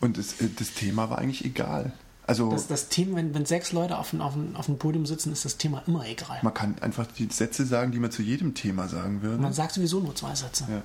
[0.00, 1.92] Und das, äh, das Thema war eigentlich egal.
[2.26, 5.04] Also Das, das Thema, wenn, wenn sechs Leute auf, dem- auf, dem- auf dem Podium
[5.06, 6.38] sitzen, ist das Thema immer egal.
[6.42, 9.38] man kann einfach die Sätze sagen, die man zu jedem Thema sagen würde.
[9.42, 10.64] Man sagt sowieso nur zwei Sätze.
[10.70, 10.82] Ja.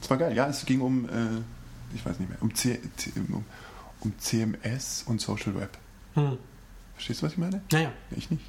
[0.00, 0.34] Das war geil.
[0.36, 1.10] Ja, es ging um, äh,
[1.94, 2.80] ich weiß nicht mehr, um, C
[3.16, 3.44] um,
[4.00, 5.76] um CMS und Social Web.
[6.14, 6.38] Hm.
[6.94, 7.62] Verstehst du, was ich meine?
[7.72, 8.44] Naja, Ich nicht.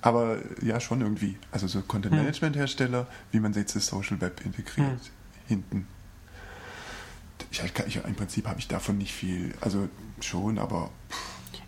[0.00, 1.38] Aber ja, schon irgendwie.
[1.52, 2.20] Also so Content Hm.
[2.22, 4.88] Management Hersteller, wie man jetzt das Social Web integriert.
[4.88, 5.00] Hm.
[5.46, 5.86] Hinten.
[7.50, 9.54] Ich, ich, ich, Im Prinzip habe ich davon nicht viel.
[9.60, 9.88] Also
[10.20, 10.90] schon, aber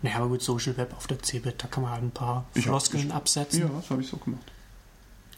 [0.01, 2.63] naja, aber gut, Social Web auf der CeBIT, da kann man halt ein paar Ich
[2.65, 3.61] hab- Floskeln ich- absetzen.
[3.61, 4.41] ja, das habe ich so gemacht.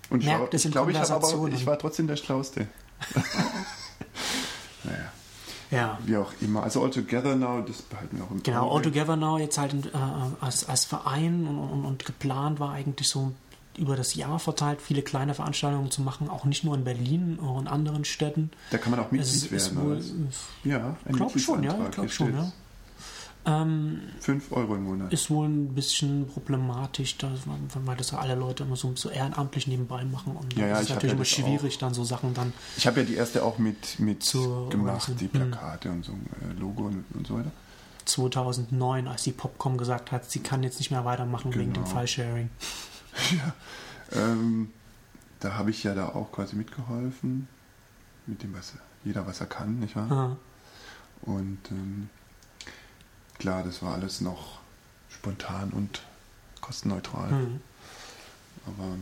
[0.09, 2.67] Und ich, Merkt war, ich glaube, ich, hab aber, ich war trotzdem der Schlauste.
[4.83, 5.11] naja,
[5.71, 5.97] Ja.
[6.05, 6.63] wie auch immer.
[6.63, 8.75] Also Altogether Now, das behalten wir auch im Genau, Auge.
[8.75, 9.89] All Together Now jetzt halt äh,
[10.39, 13.33] als, als Verein und, und, und geplant war eigentlich so
[13.77, 17.59] über das Jahr verteilt viele kleine Veranstaltungen zu machen, auch nicht nur in Berlin, auch
[17.59, 18.49] in anderen Städten.
[18.71, 19.85] Da kann man auch Es Mitglied ist werden.
[19.87, 20.43] wohl, oder was?
[20.63, 21.91] Ja, ein glaube schon, ja, Mitgliedsantrag.
[21.93, 22.51] glaube schon, ja.
[23.49, 25.13] Ähm, 5 Euro im Monat.
[25.13, 27.39] ist wohl ein bisschen problematisch, dass
[27.85, 30.89] weil das ja alle Leute immer so, so ehrenamtlich nebenbei machen und Ja, ja, ist
[30.89, 33.99] natürlich ja immer schwierig, dann so Sachen dann Ich habe ja die erste auch mit,
[33.99, 37.51] mit Zu gemacht, die Plakate und so, äh, Logo und, und so weiter.
[38.05, 41.95] 2009, als die Popcom gesagt hat, sie kann jetzt nicht mehr weitermachen wegen dem Genau.
[41.95, 42.49] File-Sharing.
[44.13, 44.69] Ähm,
[45.39, 47.47] da habe ich ja da auch quasi mitgeholfen,
[48.25, 50.11] mit dem, was jeder was er kann, nicht wahr?
[50.11, 50.37] Ah,
[51.23, 52.09] Und ähm,
[53.39, 54.59] klar, das war alles noch
[55.09, 56.01] spontan und
[56.61, 57.29] kostenneutral.
[57.29, 57.61] hm.
[58.65, 58.95] Aber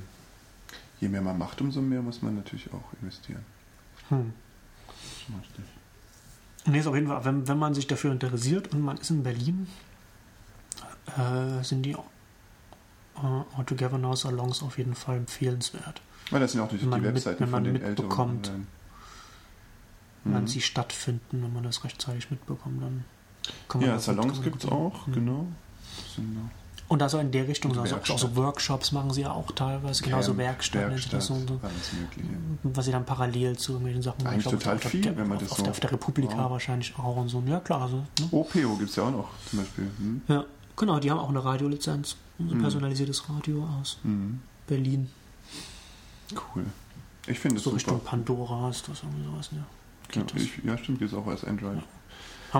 [0.99, 3.43] je mehr man macht, umso mehr muss man natürlich auch investieren.
[4.09, 4.33] Hm.
[6.67, 9.23] Nee, ist auf jeden Fall, wenn, wenn man sich dafür interessiert und man ist in
[9.23, 9.67] Berlin,
[11.17, 11.97] äh, sind die äh,
[13.15, 16.01] All Together Now Salons auf jeden Fall empfehlenswert.
[16.31, 18.07] Weil das sind auch die, Wenn man die mit- Webseiten wenn man von den Älteren.
[18.07, 18.47] mitbekommt.
[18.47, 18.51] äh,
[20.25, 20.47] wann Mhm.
[20.47, 22.81] sie stattfinden, wenn man das rechtzeitig mitbekommt.
[22.81, 23.05] Dann man
[23.79, 25.13] Ja, Salons gibt es auch, Mhm.
[25.13, 25.45] genau.
[26.87, 28.35] Und also in der Richtung, also auch so Werkstatt.
[28.35, 31.35] Workshops machen sie ja auch teilweise, genauso Camp, Werkstatt, nennt sich das so,
[32.63, 34.33] was sie dann parallel zu irgendwelchen Sachen machen.
[34.35, 36.49] Eigentlich total auf der- viel, wenn man das auf, so- der, auf der Republika Ja.
[36.51, 37.41] wahrscheinlich auch und so.
[37.47, 37.81] Ja, klar.
[37.81, 38.27] Also, ne?
[38.31, 39.89] OPO gibt es ja auch noch zum Beispiel.
[39.97, 40.21] Hm?
[40.27, 40.45] Ja,
[40.75, 42.17] genau, die haben auch eine Radiolizenz.
[42.37, 42.61] So ein Mhm.
[42.61, 44.41] personalisiertes Radio aus Mhm.
[44.67, 45.09] Berlin.
[46.33, 46.65] Cool.
[47.27, 47.77] Ich finde es So super.
[47.77, 49.49] Richtung Pandora ist das irgendwie sowas.
[49.51, 49.65] Ja.
[50.13, 50.39] Ja, das.
[50.41, 51.77] ich, ja, stimmt, jetzt auch als Android.
[51.77, 51.83] Haben,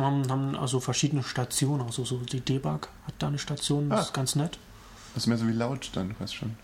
[0.04, 4.04] haben, haben also verschiedene Stationen, also so die Debug hat da eine Station, das Ah.
[4.04, 4.58] ist ganz nett.
[5.14, 6.56] Das ist mehr so wie laut dann, weißt schon.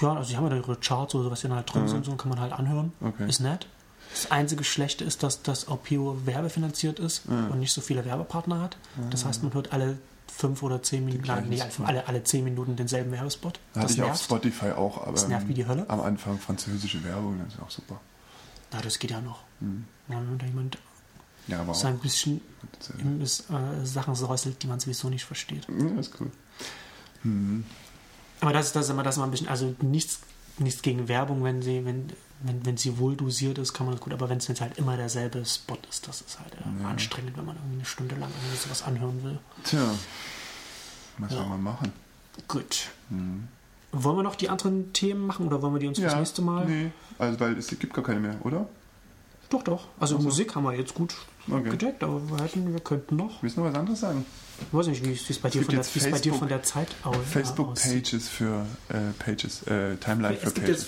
[0.00, 1.88] Ja, also die haben ja da ihre Charts oder was die dann halt drin Mhm.
[1.88, 2.92] sind, so kann man halt anhören.
[3.00, 3.28] Okay.
[3.28, 3.66] Ist nett.
[4.12, 7.50] Das einzige Schlechte ist, dass das OPO werbefinanziert ist Mhm.
[7.50, 8.76] und nicht so viele Werbepartner hat.
[9.10, 9.98] Das heißt, man hört alle
[10.28, 13.58] fünf oder zehn Minuten, nein, nee, alle, alle, alle zehn Minuten denselben Werbespot.
[13.74, 14.22] Hatte Das ich auf nervt.
[14.24, 15.86] Spotify auch, aber Das nervt wie die Hölle.
[15.88, 18.00] am Anfang französische Werbung, das ist auch super.
[18.72, 19.40] Na, das geht ja noch.
[19.60, 19.86] Mhm.
[20.08, 20.78] Wenn da jemand
[21.48, 22.40] Ja, aber so ein bisschen
[22.98, 25.66] äh, äh, Sachen säuselt, die man sowieso nicht versteht.
[25.68, 26.30] ja, ist cool.
[27.22, 27.64] Mhm.
[28.40, 30.20] Aber das, das ist immer das immer ein bisschen, also nichts,
[30.58, 34.02] nichts gegen Werbung, wenn sie, wenn, wenn, wenn sie wohl dosiert ist, kann man das
[34.04, 36.88] gut, aber wenn es jetzt halt immer derselbe Spot ist, das ist halt äh, Ja.
[36.88, 39.38] anstrengend, wenn man irgendwie eine Stunde lang irgendwie sowas anhören will.
[39.64, 39.88] Tja,
[41.18, 41.38] was Ja.
[41.38, 41.92] soll man machen?
[42.48, 42.88] Gut.
[43.08, 43.48] Mhm.
[43.92, 46.66] Wollen wir noch die anderen Themen machen oder wollen wir die uns fürs nächste Mal?
[46.66, 48.68] Nee, also weil es gibt gar keine mehr, oder?
[49.48, 49.86] Doch, doch.
[49.98, 50.24] Also Ach so.
[50.26, 51.14] Musik haben wir jetzt gut
[51.48, 51.70] Okay.
[51.70, 53.42] gedeckt, aber wir, hätten, wir könnten noch.
[53.42, 54.26] Willst du noch was anderes sagen?
[54.60, 56.88] Ich weiß nicht, wie es bei, dir von der- bei dir Facebook- von der Zeit
[57.04, 57.24] au- aussieht.
[57.26, 60.84] Facebook-Pages für äh, Pages, äh, Timeline für Pages.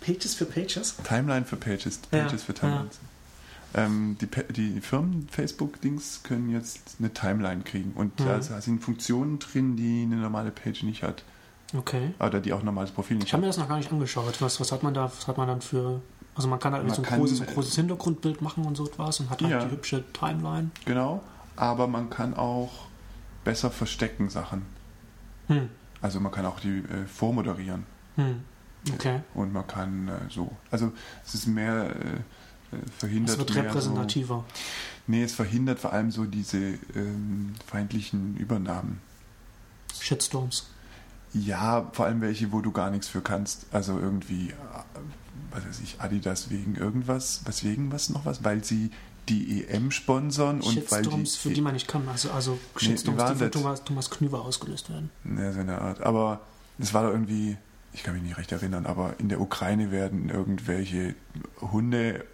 [0.00, 0.96] Pages für Pages.
[1.06, 2.98] Timeline für Pages, Ja, Pages für Timelines.
[3.74, 8.24] Ähm, die, die Firmen Facebook-Dings können jetzt eine Timeline kriegen und Mhm.
[8.26, 11.24] da sind Funktionen drin, die eine normale Page nicht hat.
[11.74, 12.12] Okay.
[12.20, 13.44] Oder die auch ein normales Profil nicht Ich habe hat.
[13.44, 14.40] mir das noch gar nicht angeschaut.
[14.40, 16.02] Was, was hat man da, was hat man dann für.
[16.34, 18.86] Also man kann halt Man so ein kann, großes, äh, großes Hintergrundbild machen und so
[18.86, 19.64] etwas und hat halt Ja.
[19.64, 20.70] die hübsche Timeline.
[20.86, 21.22] Genau,
[21.56, 22.70] aber man kann auch
[23.44, 24.62] besser verstecken Sachen.
[25.48, 25.68] Hm.
[26.00, 27.84] Also man kann auch die äh, vormoderieren
[28.16, 28.40] Hm.
[28.94, 29.20] Okay.
[29.34, 30.50] und man kann äh, so.
[30.70, 30.92] Also
[31.24, 34.36] es ist mehr äh, äh, verhindert Es wird repräsentativer.
[34.36, 34.44] So,
[35.06, 36.58] nee, es verhindert vor allem so diese
[36.96, 39.00] ähm, feindlichen Übernahmen.
[40.00, 40.68] Shitstorms.
[41.34, 43.66] Ja, vor allem welche, wo du gar nichts für kannst.
[43.72, 44.54] Also irgendwie, äh,
[45.50, 48.90] was weiß ich, Adidas wegen irgendwas, was wegen was noch was, weil sie
[49.28, 52.08] die EM sponsern und weil die, für die man nicht kann.
[52.08, 53.50] Also, also Shitstorms, waren die von?
[53.52, 55.10] Thomas, Thomas Knüver ausgelöst werden.
[55.24, 56.00] Ja, so eine Art.
[56.00, 56.40] Aber
[56.78, 57.56] es war doch irgendwie,
[57.92, 61.14] ich kann mich nicht recht erinnern, aber in der Ukraine werden irgendwelche
[61.60, 62.24] Hunde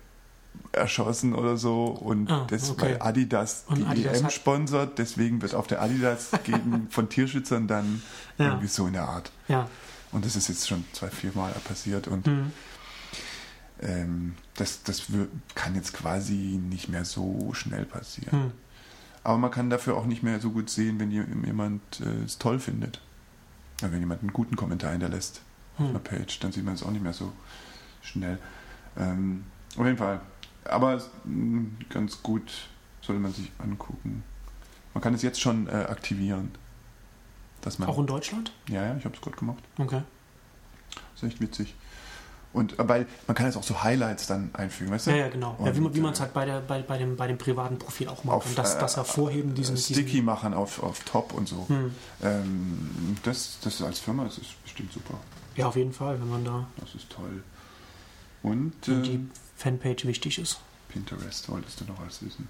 [0.73, 2.83] erschossen oder so und Ah, das, okay.
[2.83, 7.67] weil Adidas Und die Adidas EM sponsert, deswegen wird auf der Adidas gegen, von Tierschützern
[7.69, 8.03] dann
[8.39, 8.47] Ja.
[8.47, 9.31] irgendwie so in der Art.
[9.49, 9.69] Ja.
[10.11, 12.53] Und das ist jetzt schon zwei, vier Mal passiert und Hm.
[13.83, 15.05] Ähm, das, das
[15.55, 18.31] kann jetzt quasi nicht mehr so schnell passieren.
[18.45, 18.53] Hm.
[19.25, 22.39] Aber man kann dafür auch nicht mehr so gut sehen, wenn jem- jemand äh, es
[22.39, 23.01] toll findet.
[23.81, 25.43] Ja, wenn jemand einen guten Kommentar hinterlässt
[25.77, 26.03] auf einer Hm.
[26.05, 27.33] Page, dann sieht man es auch nicht mehr so
[28.03, 28.39] schnell.
[28.97, 29.45] Ähm,
[29.77, 30.21] auf jeden Fall.
[30.65, 32.69] Aber mh, ganz gut
[33.01, 34.23] sollte man sich angucken.
[34.95, 36.51] Man kann es jetzt schon äh, aktivieren.
[37.61, 38.53] Dass man, Auch in Deutschland?
[38.69, 39.63] ja, ja, ich habe es gerade gemacht.
[39.79, 40.03] Okay.
[41.15, 41.75] ist echt witzig.
[42.53, 45.11] Und äh, weil man kann jetzt auch so Highlights dann einfügen, weißt du?
[45.11, 45.57] Ja, ja, genau.
[45.61, 47.27] ja, wie man Und, wie man es äh, halt bei, der, bei, bei, dem, bei
[47.27, 48.37] dem privaten Profil auch macht.
[48.37, 49.77] auf, und das, äh, das Hervorheben diesen.
[49.77, 51.69] Sticky diesen machen auf, auf Top und so.
[51.69, 51.95] hm.
[52.23, 55.15] Ähm, das, das als Firma das ist bestimmt super.
[55.57, 57.43] Ja, auf jeden Fall, wenn man da Das ist toll.
[58.43, 60.59] Und wenn äh, die Fanpage wichtig ist.
[60.89, 62.49] Pinterest wolltest du noch alles wissen.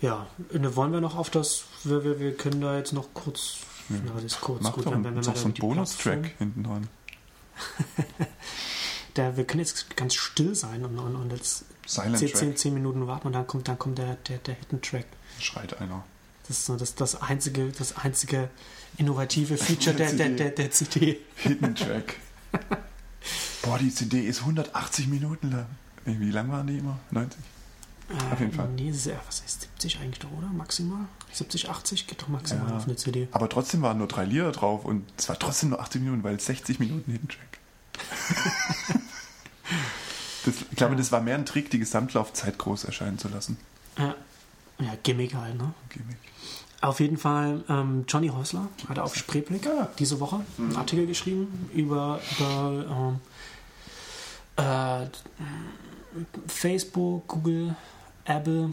[0.00, 3.58] Ja, ne, wollen wir noch auf das, wir, wir, wir können da jetzt noch kurz,
[3.90, 3.96] Ja.
[4.06, 6.30] na, das ist kurz, Mach gut, doch einen, wenn, wenn noch wir so einen Bonustrack
[6.38, 6.88] hinten dran.
[9.14, 12.38] Da, wir können jetzt ganz still sein und, und, und jetzt Silent 10, Track.
[12.38, 15.06] 10, 10 Minuten warten und dann kommt, dann kommt der, der, der Hidden Track.
[15.38, 16.04] Schreit einer.
[16.46, 18.50] Das ist so das, das, einzige, das einzige
[18.98, 21.18] innovative Feature der, der, der, der CD.
[21.36, 22.16] Hidden Track.
[23.62, 25.66] Boah, die CD ist 180 Minuten lang.
[26.04, 26.98] Wie lang waren die immer?
[27.10, 27.38] 90?
[28.32, 28.66] Auf jeden Fall.
[28.66, 30.48] Äh, Nee, ist was ist 70 eigentlich doch, oder?
[30.48, 31.04] Maximal?
[31.32, 32.76] 70, 80 geht doch maximal Ja.
[32.76, 33.28] auf eine CD.
[33.32, 36.34] Aber trotzdem waren nur drei Lieder drauf und es war trotzdem nur 80 Minuten, weil
[36.36, 37.59] es 60 Minuten Hidden Track.
[40.44, 43.56] das, ich glaube, das war mehr ein Trick, die Gesamtlaufzeit groß erscheinen zu lassen.
[43.98, 44.14] Ja,
[44.78, 45.72] ja Gimmick halt, ne?
[45.88, 46.16] Gimmick.
[46.82, 49.68] Auf jeden Fall, ähm, Johnny Häusler hat auf Spreeblick
[49.98, 53.18] diese Woche einen Artikel geschrieben über, über
[54.56, 55.06] ähm, äh,
[56.46, 57.76] Facebook, Google,
[58.24, 58.72] Apple,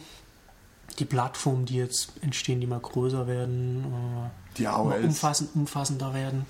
[1.00, 5.04] die Plattformen, die jetzt entstehen, die mal größer werden, äh, Die AOLs.
[5.04, 6.46] umfassend, umfassender werden.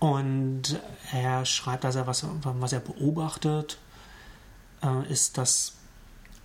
[0.00, 0.80] Und
[1.12, 3.78] er schreibt, dass er was, was er beobachtet,
[4.82, 5.74] äh, ist, dass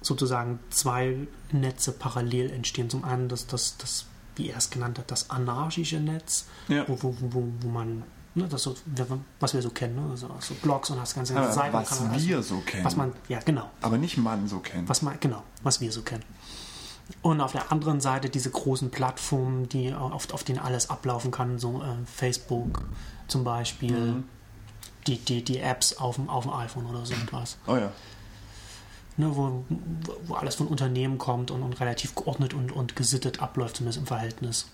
[0.02, 2.90] sozusagen zwei Netze parallel entstehen.
[2.90, 4.06] Zum einen das, das, das
[4.36, 6.84] wie er es genannt hat, das anarchische Netz, Ja.
[6.88, 8.03] wo, wo, wo, wo man,
[8.36, 8.76] ne, das so,
[9.40, 11.73] was wir so kennen, ne, so, so Blogs und das ganze Aber Seiten.
[11.73, 12.84] was kann man alles- wir so kennen.
[12.84, 14.90] was man, ja genau, aber nicht Mann so kennt.
[14.90, 16.26] was man, genau, was wir so kennen.
[17.22, 21.57] Und auf der anderen Seite diese großen Plattformen, die auf, auf denen alles ablaufen kann,
[21.57, 22.84] so äh, Facebook
[23.27, 24.23] zum Beispiel, Mhm.
[25.07, 27.57] die, die, die Apps auf dem, auf dem iPhone oder so etwas.
[27.68, 27.91] Oh ja.
[29.18, 29.64] Ne, wo,
[30.26, 34.06] wo alles von Unternehmen kommt und, und relativ geordnet und, und gesittet abläuft, zumindest im
[34.07, 34.69] Verhältnis.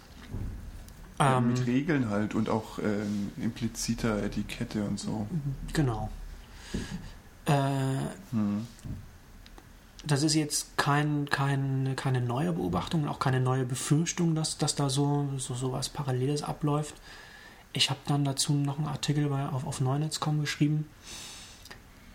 [1.19, 5.27] Ja, Ähm, mit Regeln halt und auch ähm, impliziter Etikette und so.
[5.73, 6.09] genau.
[7.45, 7.53] Äh,
[8.31, 8.65] Hm.
[10.05, 14.73] das ist jetzt kein, kein, keine neue Beobachtung und auch keine neue Befürchtung, dass, dass
[14.75, 16.95] da so, so, so was Paralleles abläuft.
[17.73, 20.89] Ich habe dann dazu noch einen Artikel bei, auf, auf Neunetz.com geschrieben.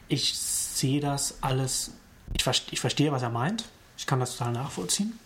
[0.08, 1.92] Ich sehe das alles,
[2.34, 3.64] ich, verste- ich verstehe, was er meint.
[3.96, 5.18] Ich kann das total nachvollziehen.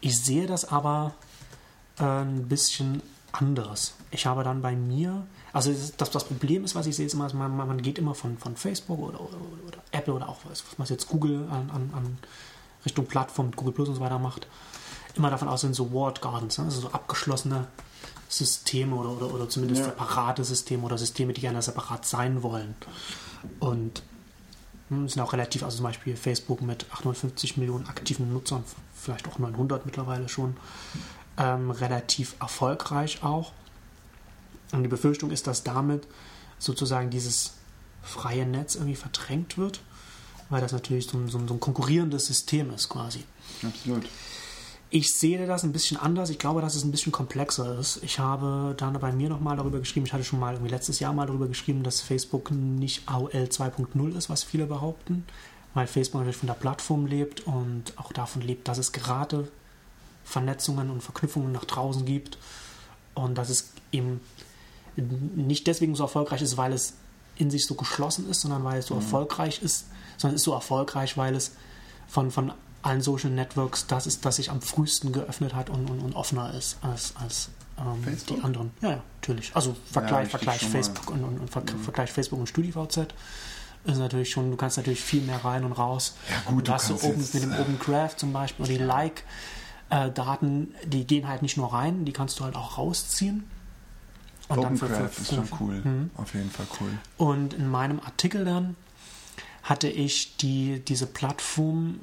[0.00, 1.14] Ich sehe das aber
[1.98, 3.02] äh, ein bisschen
[3.32, 3.94] anders.
[4.10, 7.32] Ich habe dann bei mir, also das, das Problem ist, was ich sehe, ist immer,
[7.32, 9.36] man, man geht immer von, von Facebook oder, oder,
[9.66, 12.18] oder Apple oder auch was, was jetzt Google an, an, an
[12.84, 14.46] Richtung Plattform, Google Plus und so weiter macht,
[15.14, 16.64] immer davon aus, sind so Walled Gardens, ne?
[16.64, 17.66] also so abgeschlossene
[18.30, 19.88] Systeme oder, oder, oder zumindest Ja.
[19.88, 22.74] separate Systeme oder Systeme, die gerne separat sein wollen.
[23.58, 24.02] Und
[24.88, 29.38] hm, sind auch relativ, also zum Beispiel Facebook mit 850 Millionen aktiven Nutzern, vielleicht auch
[29.38, 30.56] 900 mittlerweile schon,
[31.36, 33.52] ähm, relativ erfolgreich auch.
[34.72, 36.06] Und die Befürchtung ist, dass damit
[36.60, 37.54] sozusagen dieses
[38.02, 39.80] freie Netz irgendwie verdrängt wird,
[40.50, 43.24] weil das natürlich so, so, so ein konkurrierendes System ist quasi.
[43.66, 44.06] Absolut.
[44.92, 46.30] Ich sehe das ein bisschen anders.
[46.30, 48.02] Ich glaube, dass es ein bisschen komplexer ist.
[48.02, 51.12] Ich habe dann bei mir nochmal darüber geschrieben, ich hatte schon mal irgendwie letztes Jahr
[51.12, 55.24] mal darüber geschrieben, dass Facebook nicht AOL 2.0 ist, was viele behaupten,
[55.74, 59.48] weil Facebook natürlich von der Plattform lebt und auch davon lebt, dass es gerade
[60.24, 62.38] Vernetzungen und Verknüpfungen nach draußen gibt
[63.14, 64.20] und dass es eben
[64.96, 66.94] nicht deswegen so erfolgreich ist, weil es
[67.36, 69.86] in sich so geschlossen ist, sondern weil es so erfolgreich ist,
[70.16, 71.52] sondern es ist so erfolgreich, weil es
[72.08, 72.52] von, von
[72.82, 76.54] allen Social Networks das ist, das sich am frühesten geöffnet hat und, und, und offener
[76.54, 78.70] ist als, als ähm, die anderen.
[78.80, 79.54] Ja, ja, natürlich.
[79.54, 80.66] Also Ja, Vergleich, richtig Vergleich.
[80.70, 83.08] Facebook und, und, und Ver Vergleich Facebook und StudiVZ
[83.84, 86.14] ist natürlich schon, du kannst natürlich viel mehr rein und raus.
[86.28, 88.64] Ja, gut, Und du hast so kannst oben mit dem äh, Open Graph zum Beispiel
[88.66, 88.78] oder die
[89.90, 93.44] Like-Daten, die gehen halt nicht nur rein, die kannst du halt auch rausziehen.
[94.48, 95.74] Und dann für- für- OpenCraft ist schon cool.
[95.84, 96.10] Mhm.
[96.16, 96.90] Auf jeden Fall cool.
[97.16, 98.76] Und in meinem Artikel dann
[99.62, 102.00] hatte ich die, diese Plattform,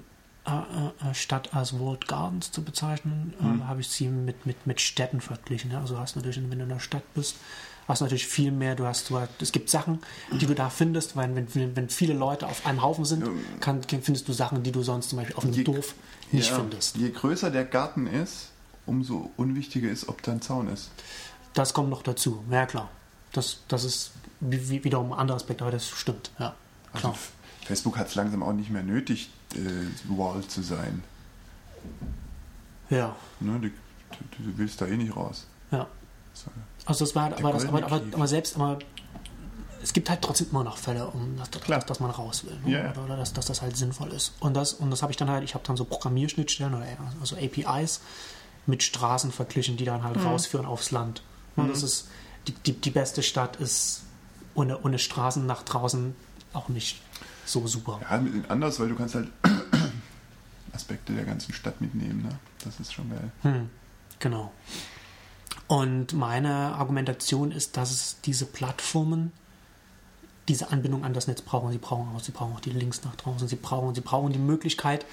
[0.48, 3.61] äh, äh, statt als World Gardens zu bezeichnen, Mhm.
[3.61, 5.72] äh, habe ich sie mit, mit, mit Städten verglichen.
[5.72, 5.82] Ja?
[5.82, 7.36] Also du hast natürlich, wenn du in der Stadt bist,
[7.88, 9.99] hast du natürlich viel mehr, du hast, du hast es gibt Sachen,
[10.40, 13.24] die du da findest, weil wenn, wenn viele Leute auf einem Haufen sind,
[13.60, 15.94] kann, findest du Sachen, die du sonst zum Beispiel auf Je- Dorf
[16.32, 16.98] nicht ja, findest.
[16.98, 18.49] Je größer der Garten ist,
[18.86, 20.90] umso unwichtiger ist, ob da ein Zaun ist.
[21.53, 22.90] Das kommt noch dazu, ja klar.
[23.34, 26.56] Das, das ist wie, wie, wiederum ein anderer Aspekt, aber das stimmt, ja.
[26.94, 27.14] Also Klar.
[27.14, 27.32] F-
[27.65, 31.04] Facebook hat es langsam auch nicht mehr nötig, äh, Wall zu sein.
[32.90, 33.60] Ja, Ne?
[33.60, 35.46] Du, du, du willst da eh nicht raus.
[35.72, 35.88] ja.
[36.34, 36.52] So.
[36.86, 38.78] Also das war, aber, das, aber, aber, aber selbst aber
[39.82, 41.80] es gibt halt trotzdem immer noch Fälle, um dass, Klar.
[41.80, 42.56] dass, dass man raus will.
[42.64, 42.72] Ne?
[42.74, 42.92] Ja, ja.
[42.92, 44.34] Oder, oder dass, dass das halt sinnvoll ist.
[44.40, 46.86] Und das, und das habe ich dann halt, ich habe dann so Programmierschnittstellen oder
[47.20, 48.02] also APIs
[48.68, 50.06] mit Straßen verglichen, die dann Mhm.
[50.06, 51.24] halt rausführen aufs Land.
[51.56, 52.08] Und das ist
[52.48, 54.04] die, die, die beste Stadt ist
[54.54, 56.16] ohne, ohne Straßen nach draußen
[56.54, 57.02] auch nicht
[57.48, 57.99] so super.
[58.02, 59.30] Ja, anders, weil du kannst halt
[60.74, 62.24] Aspekte der ganzen Stadt mitnehmen.
[62.24, 62.30] Ne?
[62.64, 63.32] Das ist schon geil.
[63.44, 63.69] Hm,
[64.19, 64.52] genau.
[65.68, 69.32] Und meine Argumentation ist, dass es diese Plattformen
[70.48, 71.72] diese Anbindung an das Netz brauchen.
[71.72, 73.48] Sie brauchen auch, sie brauchen auch die Links nach draußen.
[73.49, 75.06] Sie brauchen, sie brauchen die Möglichkeit,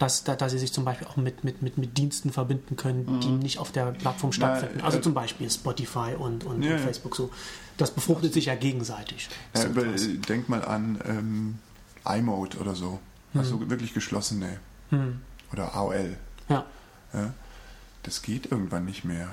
[0.00, 3.20] dass, dass, dass sie sich zum Beispiel auch mit, mit, mit, mit Diensten verbinden können,
[3.20, 4.80] die nicht auf der Plattform stattfinden.
[4.80, 6.80] äh, also äh, zum Beispiel Spotify und, und, Ja, und.
[6.80, 7.30] Facebook so.
[7.76, 9.28] Das befruchtet sich ja gegenseitig.
[9.54, 11.58] Ja, So äh, denk mal an ähm,
[12.04, 13.00] iMode oder so.
[13.34, 14.58] Also wirklich geschlossene.
[14.90, 15.20] Hm.
[15.52, 16.16] Oder AOL.
[16.48, 16.64] Ja.
[17.12, 17.32] Ja?
[18.02, 19.28] Das geht irgendwann nicht mehr.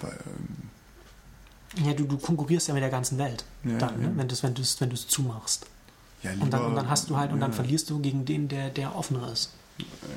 [0.00, 4.12] Weil, ähm, ja, du, du konkurrierst ja mit der ganzen Welt, Ja, dann, ne?
[4.16, 5.66] wenn du es wenn du's, wenn du's zumachst.
[6.22, 8.48] ja, Und dann, lieber- und dann hast du halt, und dann verlierst du gegen den,
[8.48, 9.52] der, der offener ist.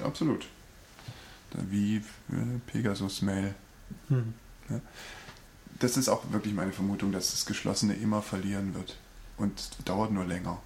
[0.04, 0.46] Absolut.
[1.70, 2.02] Wie äh,
[2.68, 3.56] Pegasus Mail.
[4.10, 4.34] Hm.
[5.80, 8.98] Das ist auch wirklich meine Vermutung, dass das Geschlossene immer verlieren wird.
[9.38, 10.58] Und dauert nur länger.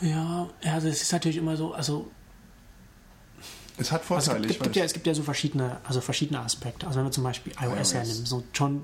[0.00, 2.10] Ja, ja, also es ist natürlich immer so, also,
[3.78, 4.76] Es hat also es, Vorteile, gibt, ich es, gibt weiß.
[4.80, 6.86] ja, es gibt ja so verschiedene, also verschiedene Aspekte.
[6.86, 7.94] Also wenn wir zum Beispiel iOS, iOS.
[7.94, 8.82] hernehmen, so John,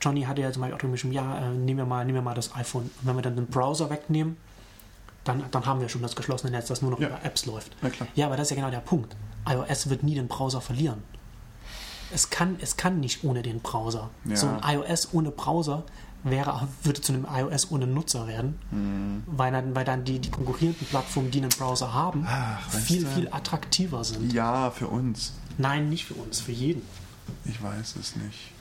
[0.00, 2.34] Johnny hatte ja zum Beispiel auch geschrieben, ja, äh, nehmen wir mal, nehmen wir mal
[2.34, 2.82] das iPhone.
[2.84, 4.36] Und wenn wir dann den Browser wegnehmen,
[5.24, 7.08] dann, dann haben wir schon das geschlossene Netz, das nur noch Ja.
[7.08, 7.76] über Apps läuft.
[8.14, 9.14] Ja, aber das ist ja genau der Punkt.
[9.48, 11.02] iOS wird nie den Browser verlieren.
[12.14, 14.08] Es kann, es kann nicht ohne den Browser.
[14.24, 14.36] Ja.
[14.36, 15.84] So ein iOS ohne Browser
[16.24, 19.22] wäre, würde zu einem iOS ohne Nutzer werden, Mhm.
[19.26, 23.10] weil dann, weil dann die, die konkurrierenden Plattformen, die einen Browser haben, Ach, viel, du.
[23.10, 24.32] viel attraktiver sind.
[24.32, 25.32] Ja, für uns.
[25.58, 26.82] Nein, nicht für uns, für jeden.
[27.44, 28.52] Ich weiß es nicht.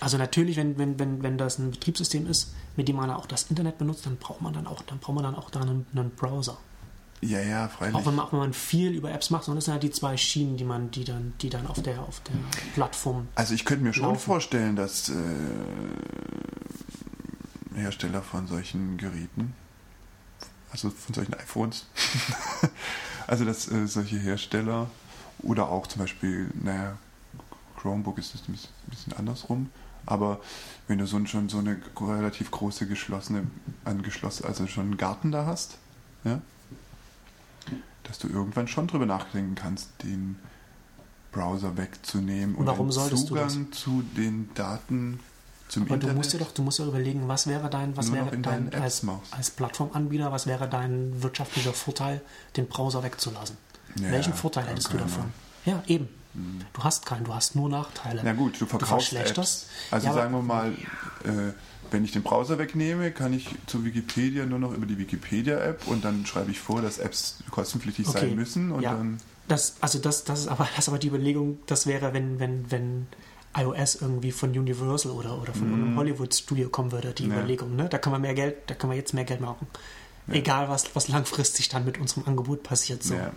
[0.00, 3.44] Also natürlich, wenn, wenn, wenn, wenn das ein Betriebssystem ist, mit dem man auch das
[3.50, 6.10] Internet benutzt, dann braucht man dann auch, dann braucht man dann auch da einen, einen
[6.10, 6.56] Browser.
[7.22, 7.94] Ja, ja, freilich.
[7.94, 9.90] Auch wenn man, auch wenn man viel über Apps macht, sondern das sind halt die
[9.90, 12.32] zwei Schienen, die man, die dann, die dann auf der, auf der
[12.74, 13.28] Plattform.
[13.34, 14.20] Also ich könnte mir schon laufen.
[14.20, 15.12] vorstellen, dass äh,
[17.74, 19.54] Hersteller von solchen Geräten,
[20.70, 21.86] also von solchen iPhones,
[23.26, 24.88] also dass äh, solche Hersteller
[25.40, 26.96] oder auch zum Beispiel, naja,
[27.76, 29.70] Chromebook ist das ein bisschen, andersrum,
[30.06, 30.40] aber
[30.88, 33.46] wenn du so ein, schon so eine relativ große geschlossene,
[33.84, 35.76] angeschlossen, also schon einen Garten da hast,
[36.24, 36.40] ja,
[38.10, 40.36] dass du irgendwann schon drüber nachdenken kannst, den
[41.30, 45.20] Browser wegzunehmen und Warum solltest du Zugang zu den Daten
[45.68, 46.16] zum Aber du Internet.
[46.16, 49.50] musst dir doch, du musst ja überlegen, was wäre dein, was wäre dein als, als
[49.50, 52.20] Plattformanbieter, was wäre dein wirtschaftlicher Vorteil,
[52.56, 53.56] den Browser wegzulassen?
[53.94, 55.32] Ja, Welchen Vorteil hättest du davon?
[55.64, 56.08] Ja, eben.
[56.72, 58.22] Du hast keinen, du hast nur Nachteile.
[58.24, 59.64] Na gut, du verkaufst verschlechterst.
[59.64, 59.92] Apps.
[59.92, 60.72] Also Ja, sagen wir mal,
[61.24, 61.52] äh,
[61.90, 66.04] wenn ich den Browser wegnehme, kann ich zu Wikipedia nur noch über die Wikipedia-App und
[66.04, 68.20] dann schreibe ich vor, dass Apps kostenpflichtig Okay.
[68.20, 68.94] sein müssen und Ja.
[68.94, 69.18] dann
[69.48, 72.70] Das, also das, das ist aber das ist aber die Überlegung, das wäre, wenn, wenn,
[72.70, 73.06] wenn
[73.56, 77.24] iOS irgendwie von Universal oder, oder von einem Hollywood-Studio kommen würde, die.
[77.26, 77.30] Ja.
[77.34, 77.88] Überlegung, ne?
[77.88, 79.66] Da können wir mehr Geld, da können wir jetzt mehr Geld machen.
[80.28, 83.02] Egal was, was langfristig dann mit unserem Angebot passiert.
[83.02, 83.14] So.
[83.14, 83.32] ja.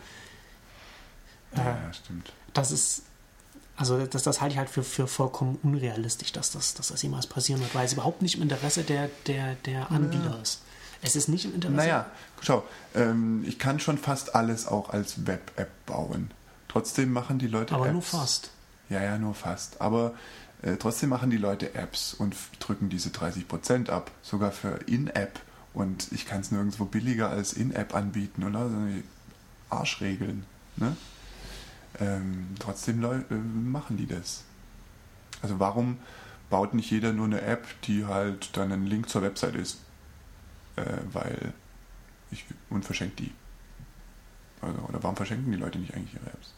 [1.54, 2.32] Äh, Ja, ja, stimmt.
[2.54, 3.02] Das ist,
[3.76, 7.28] also das, das halte ich halt für, für vollkommen unrealistisch, dass das, dass das jemals
[7.28, 10.62] passieren wird, weil es überhaupt nicht im Interesse der, der, der Anbieter ist.
[11.02, 11.76] Es ist nicht im Interesse.
[11.76, 12.06] Naja,
[12.42, 12.64] schau,
[12.96, 16.32] ähm, ich kann schon fast alles auch als Web-App bauen.
[16.70, 17.94] Trotzdem machen die Leute aber Apps.
[17.94, 18.52] nur fast.
[18.90, 19.82] Ja, ja, nur fast.
[19.82, 20.14] Aber
[20.62, 25.40] äh, trotzdem machen die Leute Apps und drücken diese 30% ab, sogar für In-App.
[25.74, 28.70] Und ich kann es nirgendwo billiger als In-App anbieten, oder?
[28.70, 29.04] So eine
[29.70, 30.46] Arschregeln.
[30.78, 30.96] Ne?
[32.00, 34.44] Ähm, trotzdem äh, machen die das.
[35.42, 35.98] Also warum
[36.50, 39.80] baut nicht jeder nur eine App, die halt dann ein Link zur Website ist?
[40.76, 41.54] Äh, weil
[42.32, 43.32] ich und verschenkt die.
[44.62, 46.54] Also, oder warum verschenken die Leute nicht eigentlich ihre Apps?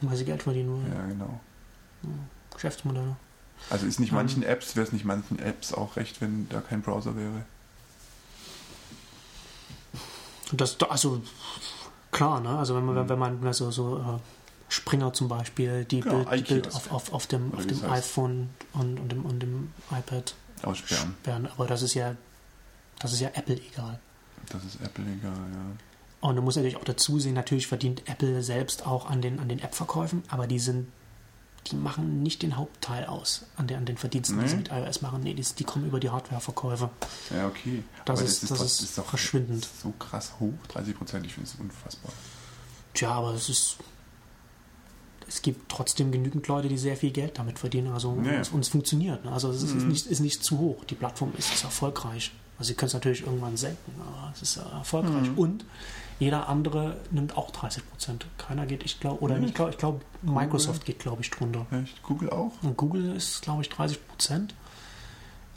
[0.00, 0.92] Weil sie Geld verdienen wollen.
[0.92, 1.40] Ja, genau.
[2.54, 3.16] Geschäftsmodelle.
[3.70, 4.16] Also ist nicht Ähm.
[4.16, 7.44] manchen Apps, wäre es nicht manchen Apps auch recht, wenn da kein Browser wäre?
[10.52, 11.22] Das, also
[12.10, 12.58] klar, ne?
[12.58, 14.18] Also wenn man, wenn man so, so äh,
[14.72, 17.84] Springer zum Beispiel, die Genau, Bild, die Bild auf, auf, auf dem, Oder auf dem
[17.90, 21.14] iPhone und, und, dem, und dem iPad Aussperren.
[21.20, 21.46] sperren.
[21.54, 22.16] Aber das ist ja,
[22.98, 23.98] das ist ja Apple egal.
[24.48, 26.26] Das ist Apple egal, ja.
[26.28, 29.48] Und du musst natürlich auch dazu sehen, natürlich verdient Apple selbst auch an den, an
[29.48, 30.86] den App-Verkäufen, aber die sind,
[31.70, 34.62] die machen nicht den Hauptteil aus an, den, an den Verdiensten, die sie Nee.
[34.62, 35.20] mit iOS machen.
[35.22, 36.90] Nee, die, die kommen über die Hardware-Verkäufe.
[37.34, 37.82] Ja, okay.
[38.04, 39.68] Das Aber ist- das trotz- ist verschwindend.
[39.82, 42.12] so krass hoch, 30 Prozent, ich finde es unfassbar.
[42.94, 43.76] Tja, aber es ist.
[45.34, 47.92] Es gibt trotzdem genügend Leute, die sehr viel Geld damit verdienen.
[47.92, 48.14] Also Ja.
[48.16, 49.24] und, es, und es funktioniert.
[49.24, 49.32] ne?
[49.32, 49.88] Also es ist, Mhm.
[49.88, 50.84] nicht, ist nicht zu hoch.
[50.84, 52.32] Die Plattform ist, ist erfolgreich.
[52.58, 55.30] Also sie können es natürlich irgendwann senken, aber es ist äh, erfolgreich.
[55.30, 55.38] Mhm.
[55.38, 55.64] Und
[56.20, 58.26] jeder andere nimmt auch 30 Prozent.
[58.36, 59.44] Keiner geht, ich glaube, oder Ja.
[59.46, 61.64] ich glaube, ich glaube, Microsoft geht, glaube ich, drunter.
[61.70, 62.02] Echt?
[62.02, 62.52] Google auch?
[62.62, 64.54] Und Google ist, glaube ich, 30 Prozent.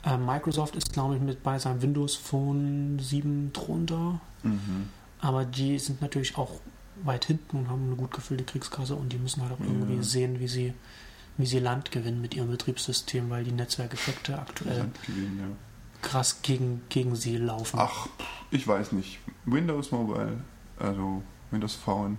[0.04, 4.20] Äh, Microsoft ist, glaube ich, mit bei seinem Windows Phone 7 drunter.
[4.42, 4.88] Mhm.
[5.20, 6.50] Aber die sind natürlich auch
[7.04, 10.02] weit hinten und haben eine gut gefüllte Kriegskasse und die müssen halt auch irgendwie Ja.
[10.02, 10.74] sehen, wie sie,
[11.36, 15.46] wie sie Land gewinnen mit ihrem Betriebssystem, weil die Netzwerkeffekte aktuell Landgewinn, ja.
[16.02, 17.78] krass gegen, gegen sie laufen.
[17.78, 18.08] Ach,
[18.50, 19.18] ich weiß nicht.
[19.44, 20.38] Windows Mobile,
[20.78, 22.18] also Windows Phone,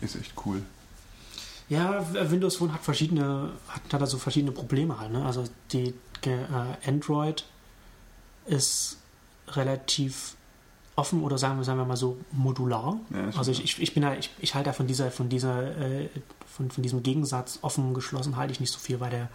[0.00, 0.62] ist echt cool.
[1.68, 5.12] Ja, Windows Phone hat verschiedene, hat, hat also verschiedene Probleme halt.
[5.12, 5.24] Ne?
[5.24, 6.36] Also die äh,
[6.86, 7.44] Android
[8.46, 8.98] ist
[9.48, 10.36] relativ
[10.96, 12.98] offen oder sagen wir, sagen wir mal so modular.
[13.10, 15.76] Ja, Also ich, ich, ich bin da, ich, ich halte da von dieser, von dieser,
[15.78, 16.08] äh,
[16.46, 19.28] von, von diesem Gegensatz offen geschlossen halte ich nicht so viel, weil der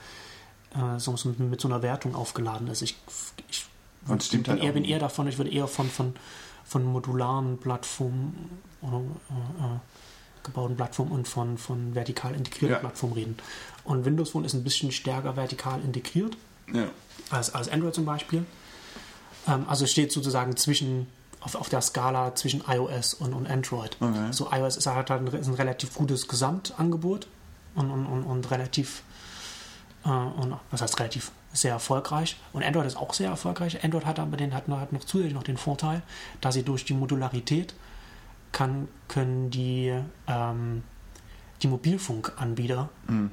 [0.95, 2.81] äh, so, so mit so einer Wertung aufgeladen ist.
[2.81, 2.95] Ich,
[3.49, 3.65] ich
[4.07, 6.15] Und stimmt bin, halt eher, bin eher davon, ich würde eher von, von,
[6.63, 8.49] von modularen Plattformen
[8.81, 9.79] oder äh, äh,
[10.43, 12.79] gebauten Plattformen und von, von vertikal integrierten Ja.
[12.79, 13.37] Plattformen reden.
[13.83, 16.37] Und Windows Phone ist ein bisschen stärker vertikal integriert
[16.73, 16.85] Ja.
[17.31, 18.45] als, als Android zum Beispiel.
[19.47, 21.07] Ähm, also es steht sozusagen zwischen
[21.41, 23.97] auf, auf der Skala zwischen iOS und, und Android.
[23.99, 24.31] Okay.
[24.31, 27.27] So iOS ist halt ein, ist ein relativ gutes Gesamtangebot
[27.75, 29.03] und, und, und, und relativ
[30.05, 33.83] äh, und was heißt relativ sehr erfolgreich und Android ist auch sehr erfolgreich.
[33.83, 36.01] Android hat aber den, hat noch, hat noch zusätzlich noch den Vorteil,
[36.41, 37.73] dass sie durch die Modularität
[38.51, 39.93] kann, können die,
[40.27, 40.83] ähm,
[41.61, 43.31] die Mobilfunkanbieter Mhm.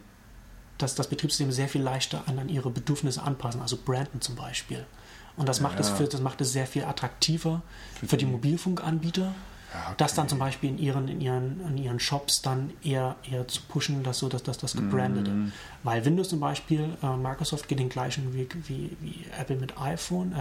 [0.78, 4.86] das, das Betriebssystem sehr viel leichter an, an ihre Bedürfnisse anpassen, also Brandon zum Beispiel.
[5.36, 5.94] Und das macht, es, Ja.
[5.96, 7.62] für, das macht es sehr viel attraktiver
[8.00, 9.34] für, Für die die- Mobilfunkanbieter,
[9.74, 10.30] Ja, das dann okay.
[10.30, 14.18] zum Beispiel in ihren, in ihren, in ihren Shops dann eher, eher zu pushen, dass
[14.20, 15.30] so, dass, dass das gebrandete.
[15.30, 15.52] Mhm.
[15.82, 20.32] Weil Windows zum Beispiel, äh, Microsoft geht den gleichen Weg wie, wie Apple mit iPhone,
[20.32, 20.36] äh,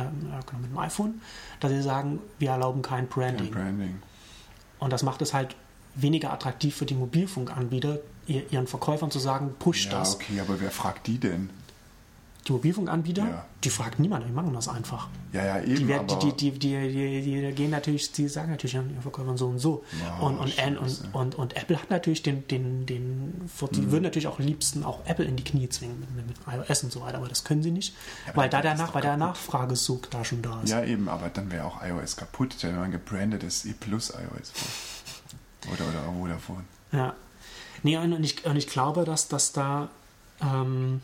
[0.45, 1.21] genau, mit dem iPhone,
[1.59, 3.51] dass sie sagen, wir erlauben kein Branding.
[3.51, 4.01] Kein Branding.
[4.79, 5.55] Und das macht es halt
[5.95, 10.15] weniger attraktiv für die Mobilfunkanbieter, ihr, ihren Verkäufern zu sagen, push Ja, das.
[10.15, 11.49] okay, aber wer fragt die denn?
[12.47, 13.45] Die Mobilfunkanbieter, Ja.
[13.63, 15.07] die fragt niemand, die machen das einfach.
[15.33, 18.51] Ja, ja, eben, Die, werden, die, die, die, die, die, die gehen natürlich, die sagen
[18.51, 19.83] natürlich an ihren Verkäufern so und so.
[19.99, 21.09] Ja, und, und, und, Scheiße.
[21.13, 23.73] und, und Apple hat natürlich den, den, den Vor- Mhm.
[23.73, 26.37] die würden natürlich auch liebsten auch Apple in die Knie zwingen mit, mit,
[26.69, 27.95] iOS und so weiter, aber das können sie nicht,
[28.27, 29.27] Ja, weil, da der ist nach, weil der kaputt.
[29.27, 30.69] Nachfragesog da schon da ist.
[30.69, 32.53] Ja, eben, aber dann wäre auch iOS kaputt.
[32.59, 34.51] Stell dir mal ein gebrandetes E Plus iOS.
[35.73, 36.63] Oder, oder Vodafone.
[36.91, 37.15] Ja.
[37.81, 39.89] Nee, und ich, und ich glaube, dass, dass da
[40.41, 41.01] ähm,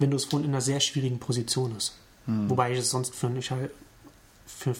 [0.00, 1.94] Windows Phone in einer sehr schwierigen Position ist.
[2.26, 2.50] Hm.
[2.50, 3.70] Wobei ich es sonst für, ich halt
[4.46, 4.74] für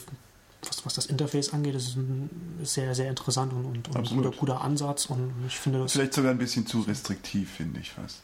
[0.68, 2.28] was, was das Interface angeht, ist es ein
[2.62, 5.06] sehr, sehr interessant und, und, und guter, guter Ansatz.
[5.06, 5.92] Und ich finde das.
[5.92, 8.20] Vielleicht sogar ein bisschen zu restriktiv, finde ich fast.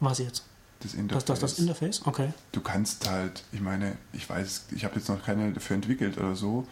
[0.00, 0.44] Was jetzt?
[0.80, 1.24] Das Das, Interface.
[1.26, 2.02] das, das Interface?
[2.06, 2.32] Okay.
[2.52, 6.36] du kannst halt, ich meine, ich weiß, ich habe jetzt noch keine dafür entwickelt oder
[6.36, 6.66] so,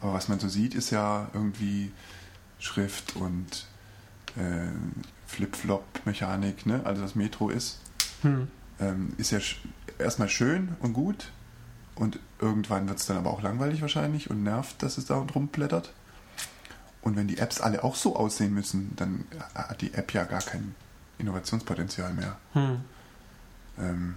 [0.00, 1.90] aber was man so sieht, ist ja irgendwie
[2.58, 3.66] Schrift und
[4.36, 4.68] äh,
[5.26, 6.82] Flip-Flop-Mechanik, ne?
[6.84, 7.78] also das Metro ist,
[8.22, 8.48] Hm.
[8.80, 9.38] Ähm, ist ja
[9.98, 11.30] erstmal schön und gut
[11.94, 15.34] und irgendwann wird es dann aber auch langweilig wahrscheinlich und nervt, dass es da und
[15.34, 15.92] rumblättert.
[17.02, 19.24] Und wenn die Apps alle auch so aussehen müssen, dann
[19.54, 20.74] hat die App ja gar kein
[21.18, 22.36] Innovationspotenzial mehr.
[22.52, 22.80] Hm.
[23.78, 24.14] Ähm,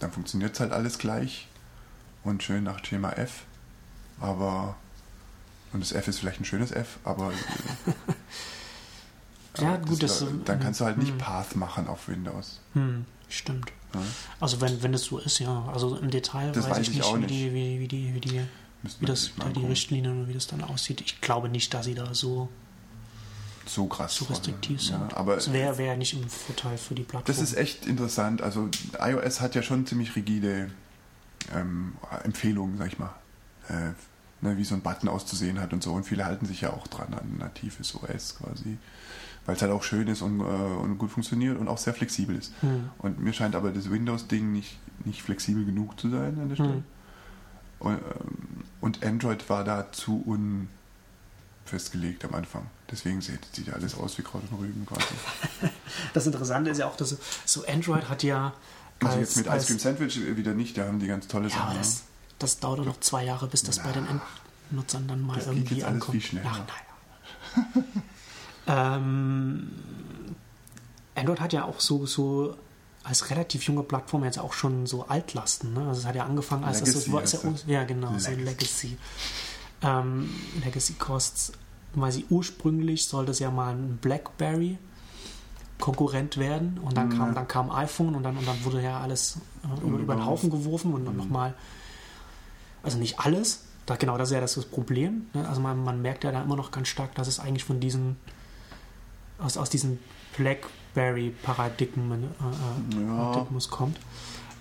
[0.00, 1.48] dann funktioniert es halt alles gleich
[2.24, 3.44] und schön nach Schema F.
[4.20, 4.76] Aber,
[5.72, 7.32] und das F ist vielleicht ein schönes F, aber.
[7.32, 7.92] äh,
[9.58, 11.18] Ja, aber gut, das, das- dann kannst du halt nicht hm.
[11.18, 12.60] Path machen auf Windows.
[12.74, 13.04] Hm.
[13.32, 13.72] Stimmt.
[13.94, 14.00] Ja?
[14.40, 15.64] Also wenn, wenn es so ist, ja.
[15.72, 17.30] Also im Detail Das weiß, weiß ich ich nicht, auch wie, nicht.
[17.30, 18.40] Die, wie, wie die, wie die
[19.00, 19.64] wie das da die.
[19.64, 21.00] Richtlinien und wie das dann aussieht.
[21.00, 22.48] Ich glaube nicht, dass sie da so,
[23.64, 25.12] so krass so restriktiv sind.
[25.12, 27.34] Ja, aber das wäre wär nicht im Vorteil für die Plattform.
[27.34, 28.42] das ist echt interessant.
[28.42, 28.68] Also
[28.98, 30.70] iOS hat ja schon ziemlich rigide
[31.54, 31.94] ähm,
[32.24, 33.14] Empfehlungen, sag ich mal.
[33.68, 33.92] Äh,
[34.40, 35.92] ne, wie so ein Button auszusehen hat und so.
[35.92, 38.78] Und viele halten sich ja auch dran an natives OS quasi.
[39.44, 42.36] Weil es halt auch schön ist und, äh, und gut funktioniert und auch sehr flexibel
[42.36, 42.52] ist.
[42.60, 42.90] Hm.
[42.98, 46.72] Und mir scheint aber das Windows-Ding nicht, nicht flexibel genug zu sein an der Stelle.
[46.74, 46.84] Hm.
[47.80, 50.22] Und, ähm, und Android war da zu
[51.64, 52.66] unfestgelegt am Anfang.
[52.90, 55.02] Deswegen sieht, sieht ja alles aus wie Kraut und Rüben quasi.
[56.14, 58.52] Das Interessante ist ja auch, dass so Android hat ja.
[59.02, 61.48] Also als- jetzt mit als- Ice Cream Sandwich wieder nicht, da haben die ganz tolle
[61.48, 61.78] Ja, Sachen.
[61.78, 62.02] das,
[62.38, 64.06] das dauert doch noch zwei Jahre, bis das bei den
[64.70, 66.12] Endnutzern dann mal Das geht irgendwie jetzt alles ankommt.
[66.12, 66.50] viel schneller.
[66.52, 66.60] Ach,
[67.56, 67.74] naja.
[68.66, 69.70] ähm,
[71.14, 72.56] Android hat ja auch so, so
[73.04, 75.74] als relativ junge Plattform jetzt auch schon so Altlasten.
[75.74, 75.86] Ne?
[75.88, 77.64] Also es hat ja angefangen als Legacy das, ist ja, heißt das.
[77.66, 78.44] ja genau, so Legacy.
[78.44, 78.98] Legacy.
[79.82, 80.30] Ähm,
[80.64, 81.52] Legacy Costs,
[81.94, 84.78] weil sie ursprünglich sollte es ja mal ein BlackBerry
[85.80, 87.18] Konkurrent werden und dann Mhm.
[87.18, 90.24] kam dann kam iPhone und dann und dann wurde ja alles äh, über, über den
[90.24, 91.54] Haufen geworfen und dann nochmal
[92.84, 95.48] also nicht alles da, genau das ist ja das, das Problem ne?
[95.48, 98.16] also man, man merkt ja da immer noch ganz stark dass es eigentlich von diesen
[99.42, 99.98] aus, aus diesen
[100.36, 103.46] BlackBerry Paradigmen äh, äh, Ja.
[103.70, 103.98] Kommt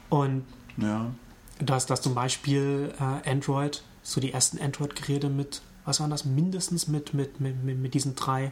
[0.10, 0.46] und
[0.78, 1.12] Ja,
[1.60, 6.88] dass, dass zum Beispiel äh, Android, so die ersten Android-Geräte mit, was waren das, mindestens
[6.88, 8.52] mit, mit, mit, mit, mit diesen drei,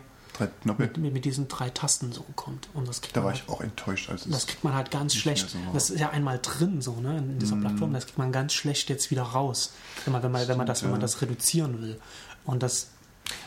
[0.64, 2.70] mit, mit, mit diesen drei Tasten so kommt.
[2.74, 5.50] Und das Da war halt, ich auch enttäuscht, als das kriegt man halt ganz schlecht.
[5.50, 7.62] so das ist ja einmal drin so, ne, in dieser Mm.
[7.62, 9.74] Plattform, das kriegt man ganz schlecht jetzt wieder raus.
[10.06, 12.00] Wenn man, wenn man, wenn man das, wenn man das reduzieren will.
[12.46, 12.88] Und das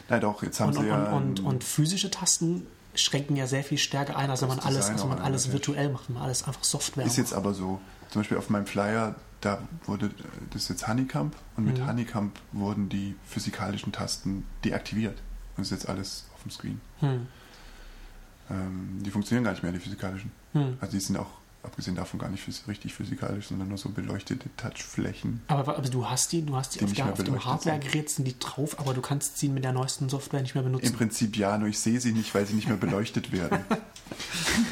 [0.08, 1.12] Nein, doch, jetzt haben und, sie und, ja.
[1.12, 4.92] und, und, physische Tasten schränken ja sehr viel stärker ein, als wenn man alles, Design
[4.94, 7.18] als wenn man alles virtuell macht, man alles einfach Software ist macht.
[7.18, 7.80] jetzt aber so.
[8.10, 10.10] Zum Beispiel auf meinem Flyer, da wurde
[10.50, 11.86] das ist jetzt Honeycomb und mit Mhm.
[11.86, 15.18] Honeycomb wurden die physikalischen Tasten deaktiviert.
[15.56, 16.80] Und ist jetzt alles auf dem Screen.
[17.00, 17.26] Hm,
[18.50, 20.30] Ähm, die funktionieren gar nicht mehr, die physikalischen.
[20.52, 20.76] hm.
[20.80, 21.28] Also die sind auch,
[21.62, 25.42] abgesehen davon, gar nicht richtig physikalisch, sondern nur so beleuchtete Touchflächen.
[25.48, 28.24] Aber, aber du hast die, du hast die, Die auf, mehr auf dem Hardware-Gerät sind
[28.26, 30.94] die drauf, aber du kannst sie mit der neuesten Software nicht mehr Im benutzen.
[30.94, 33.60] Prinzip ja, nur ich sehe sie nicht, weil sie nicht mehr beleuchtet werden.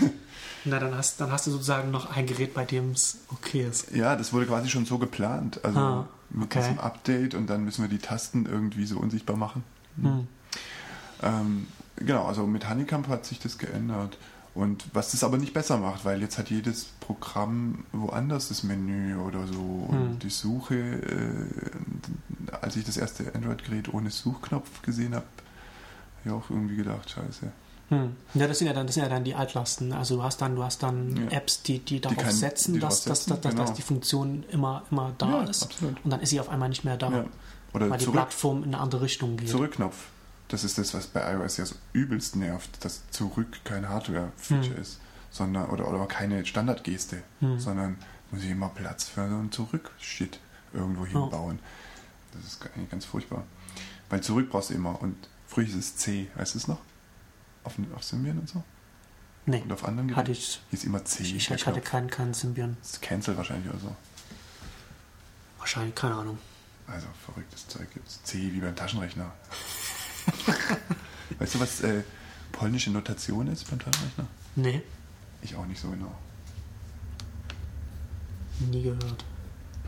[0.65, 3.93] Na, dann hast, dann hast du sozusagen noch ein Gerät, bei dem es okay ist.
[3.93, 5.65] Ja, das wurde quasi schon so geplant.
[5.65, 6.61] Also Ah, mit okay.
[6.61, 9.65] diesem Update und dann müssen wir die Tasten irgendwie so unsichtbar machen.
[10.01, 10.27] Hm.
[11.23, 14.19] Ähm, genau, also mit Honeycomb hat sich das geändert.
[14.53, 19.17] Und was das aber nicht besser macht, weil jetzt hat jedes Programm woanders das Menü
[19.17, 19.61] oder so.
[19.89, 20.19] Und Hm.
[20.19, 26.51] die Suche, äh, als ich das erste Android-Gerät ohne Suchknopf gesehen habe, habe ich auch
[26.51, 27.53] irgendwie gedacht, scheiße.
[27.91, 28.17] Hm.
[28.35, 29.93] Ja, das sind ja dann, das sind ja dann die Altlasten.
[29.93, 31.37] Also du hast dann, du hast dann Ja.
[31.39, 33.71] Apps, die, die darauf kann- setzen, die dass, dass, dass, dass genau.
[33.73, 35.63] die Funktion immer, immer da Ja, ist.
[35.65, 35.97] absolut.
[36.05, 37.11] Und dann ist sie auf einmal nicht mehr da.
[37.11, 37.25] Ja.
[37.73, 39.49] Oder Weil die zurück, Plattform in eine andere Richtung geht.
[39.49, 39.95] Zurückknopf.
[40.51, 44.83] Das ist das, was bei iOS ja so übelst nervt, dass zurück kein Hardware-Feature Hm.
[44.83, 45.01] ist,
[45.31, 47.59] sondern oder, oder keine Standardgeste, Hm.
[47.59, 47.97] sondern
[48.31, 50.39] muss ich immer Platz für so einen Zurück-Shit
[50.73, 51.59] irgendwo hinbauen.
[52.33, 53.45] Das ist eigentlich ganz furchtbar.
[54.09, 55.17] Weil zurück brauchst du immer und
[55.49, 56.79] früher ist es C, weißt du es noch?
[57.65, 58.63] Auf, auf Symbian und so?
[59.47, 60.43] Nee, Und auf anderen hatte Geräten?
[60.43, 60.61] ich.
[60.71, 61.23] Hier ist immer C.
[61.23, 62.77] Ich, ich, ich hatte keinen, keinen Symbian.
[62.83, 63.97] Das ist Cancel wahrscheinlich oder so.
[65.59, 66.39] Wahrscheinlich, keine Ahnung.
[66.87, 68.21] Also verrücktes Zeug gibt's.
[68.25, 69.33] C wie beim Taschenrechner.
[71.39, 72.03] weißt du, was äh,
[72.53, 74.27] polnische Notation ist beim Taschenrechner?
[74.57, 74.83] Nee,
[75.43, 76.15] Ich auch nicht so genau.
[78.71, 79.25] nie gehört.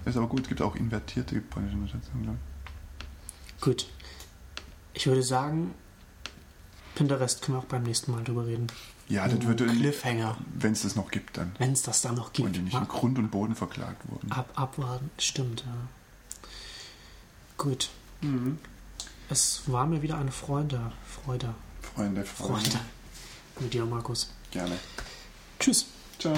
[0.05, 2.39] Ist aber gut, es gibt auch invertierte polnische Notation, glaube
[3.61, 3.87] Gut.
[4.95, 5.75] Ich würde sagen,
[6.95, 8.67] Pinterest können wir auch beim nächsten Mal drüber reden.
[9.09, 9.15] ich.
[9.15, 10.37] Ja, das Oh, wird, Cliffhanger.
[10.55, 11.53] wenn es das noch gibt, dann.
[11.59, 12.57] Wenn es das dann noch Und gibt.
[12.57, 14.33] die nicht in Grund und Boden verklagt wurden.
[14.33, 15.11] ab, abwarten.
[15.19, 15.75] Stimmt, ja.
[17.59, 17.91] Gut.
[18.23, 18.59] Mhm.
[19.33, 20.93] Es war mir wieder eine Freude.
[21.07, 21.55] Freude.
[21.81, 22.61] Freunde, Freunde.
[22.61, 22.81] Freude.
[23.61, 24.31] Mit dir, Markus.
[24.51, 24.77] Gerne.
[25.59, 25.87] Tschüss.
[26.19, 26.37] Ciao.